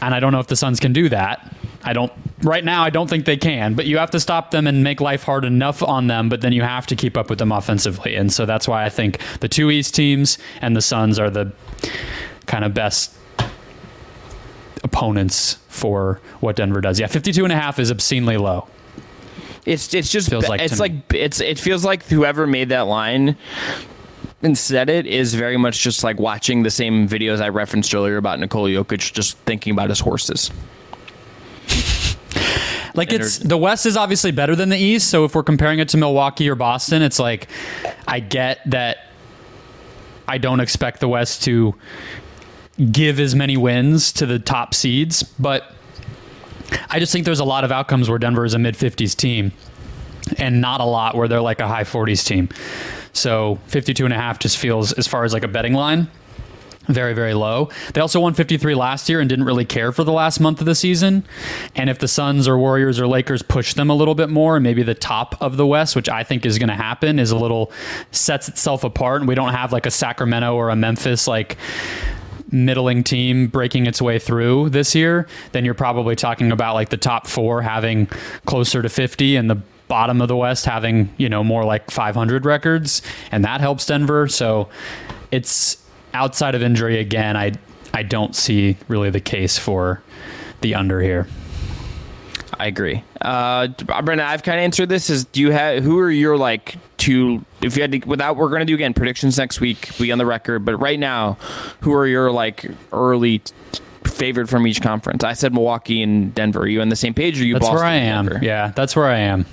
[0.00, 1.54] and I don't know if the Suns can do that.
[1.88, 2.12] I don't
[2.42, 2.84] right now.
[2.84, 5.46] I don't think they can, but you have to stop them and make life hard
[5.46, 6.28] enough on them.
[6.28, 8.90] But then you have to keep up with them offensively, and so that's why I
[8.90, 11.50] think the two East teams and the Suns are the
[12.44, 13.14] kind of best
[14.84, 17.00] opponents for what Denver does.
[17.00, 18.68] Yeah, 52 and a half is obscenely low.
[19.64, 21.20] It's it's just Feels like it's like me.
[21.20, 23.34] it's it feels like whoever made that line
[24.42, 28.18] and said it is very much just like watching the same videos I referenced earlier
[28.18, 30.50] about Nikola Jokic just thinking about his horses.
[32.94, 35.88] Like it's the West is obviously better than the East, so if we're comparing it
[35.90, 37.48] to Milwaukee or Boston, it's like
[38.08, 38.98] I get that
[40.26, 41.74] I don't expect the West to
[42.90, 45.72] give as many wins to the top seeds, but
[46.90, 49.52] I just think there's a lot of outcomes where Denver is a mid 50s team
[50.36, 52.48] and not a lot where they're like a high 40s team.
[53.12, 56.08] So 52 and a half just feels as far as like a betting line
[56.88, 57.68] very very low.
[57.94, 60.66] They also won 53 last year and didn't really care for the last month of
[60.66, 61.24] the season.
[61.74, 64.62] And if the Suns or Warriors or Lakers push them a little bit more, and
[64.62, 67.36] maybe the top of the West, which I think is going to happen, is a
[67.36, 67.72] little
[68.10, 71.56] sets itself apart, and we don't have like a Sacramento or a Memphis like
[72.50, 76.96] middling team breaking its way through this year, then you're probably talking about like the
[76.96, 78.06] top four having
[78.46, 79.56] closer to 50 and the
[79.88, 83.02] bottom of the West having, you know, more like 500 records.
[83.32, 84.28] And that helps Denver.
[84.28, 84.68] So
[85.30, 85.82] it's
[86.14, 87.36] outside of injury again.
[87.36, 87.52] I,
[87.92, 90.02] I don't see really the case for
[90.60, 91.26] the under here.
[92.58, 93.04] I agree.
[93.20, 95.10] Uh, Brendon, I've kind of answered this.
[95.10, 97.44] Is do you have who are your like two?
[97.62, 99.96] If you had to, without, we're going to do again predictions next week.
[99.98, 101.38] Be on the record, but right now,
[101.80, 103.52] who are your like early t-
[104.04, 105.22] favorite from each conference?
[105.22, 106.62] I said Milwaukee and Denver.
[106.62, 107.38] Are you on the same page?
[107.38, 108.42] Or are you That's Boston where I am.
[108.42, 109.46] Yeah, that's where I am.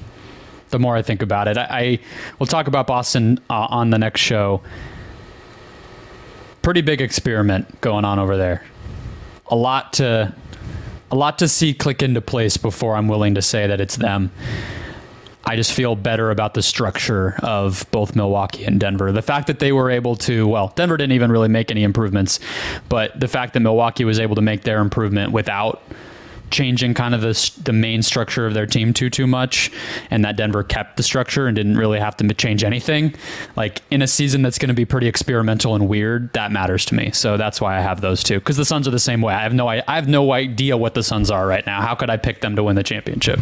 [0.69, 1.99] The more I think about it, I, I
[2.39, 4.61] we'll talk about Boston uh, on the next show.
[6.65, 8.63] Pretty big experiment going on over there.
[9.49, 10.33] A lot to
[11.11, 14.31] a lot to see click into place before I'm willing to say that it's them.
[15.45, 19.11] I just feel better about the structure of both Milwaukee and Denver.
[19.11, 22.39] The fact that they were able to, well, Denver didn't even really make any improvements,
[22.89, 25.83] but the fact that Milwaukee was able to make their improvement without
[26.51, 29.71] changing kind of the the main structure of their team too too much,
[30.09, 33.13] and that Denver kept the structure and didn't really have to change anything.
[33.55, 36.95] Like in a season that's going to be pretty experimental and weird, that matters to
[36.95, 37.11] me.
[37.11, 38.39] So that's why I have those two.
[38.39, 39.33] Because the Suns are the same way.
[39.33, 41.81] I have no I have no idea what the Suns are right now.
[41.81, 43.39] How could I pick them to win the championship?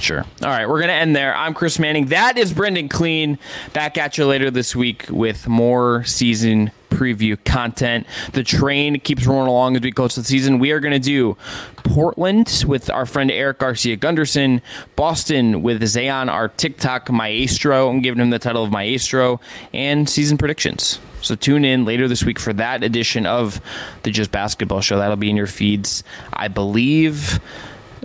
[0.00, 0.24] Sure.
[0.42, 1.32] All right, we're going to end there.
[1.36, 2.06] I'm Chris Manning.
[2.06, 3.38] That is Brendon Kleen.
[3.72, 8.06] Back at you later this week with more season preview content.
[8.32, 10.58] The train keeps rolling along as we close the season.
[10.58, 11.36] We are going to do
[11.84, 14.62] Portland with our friend Eric Garcia Gunderson,
[14.96, 17.88] Boston with Zayon, our TikTok maestro.
[17.90, 19.40] I'm giving him the title of maestro,
[19.72, 20.98] and season predictions.
[21.22, 23.60] So tune in later this week for that edition of
[24.02, 24.98] the Just Basketball Show.
[24.98, 26.02] That'll be in your feeds,
[26.32, 27.40] I believe.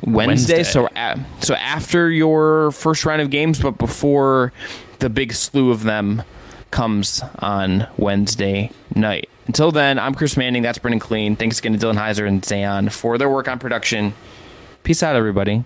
[0.03, 0.57] Wednesday.
[0.57, 0.63] Wednesday.
[0.63, 4.53] So a- so after your first round of games, but before
[4.99, 6.23] the big slew of them
[6.71, 9.29] comes on Wednesday night.
[9.47, 10.61] Until then, I'm Chris Manning.
[10.61, 11.37] That's Brendon Kleen.
[11.37, 14.13] Thanks again to Dylan Heiser and Zayon for their work on production.
[14.83, 15.63] Peace out, everybody.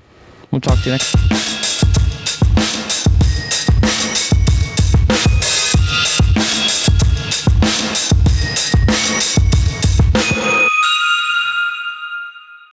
[0.52, 1.61] We'll talk to you next.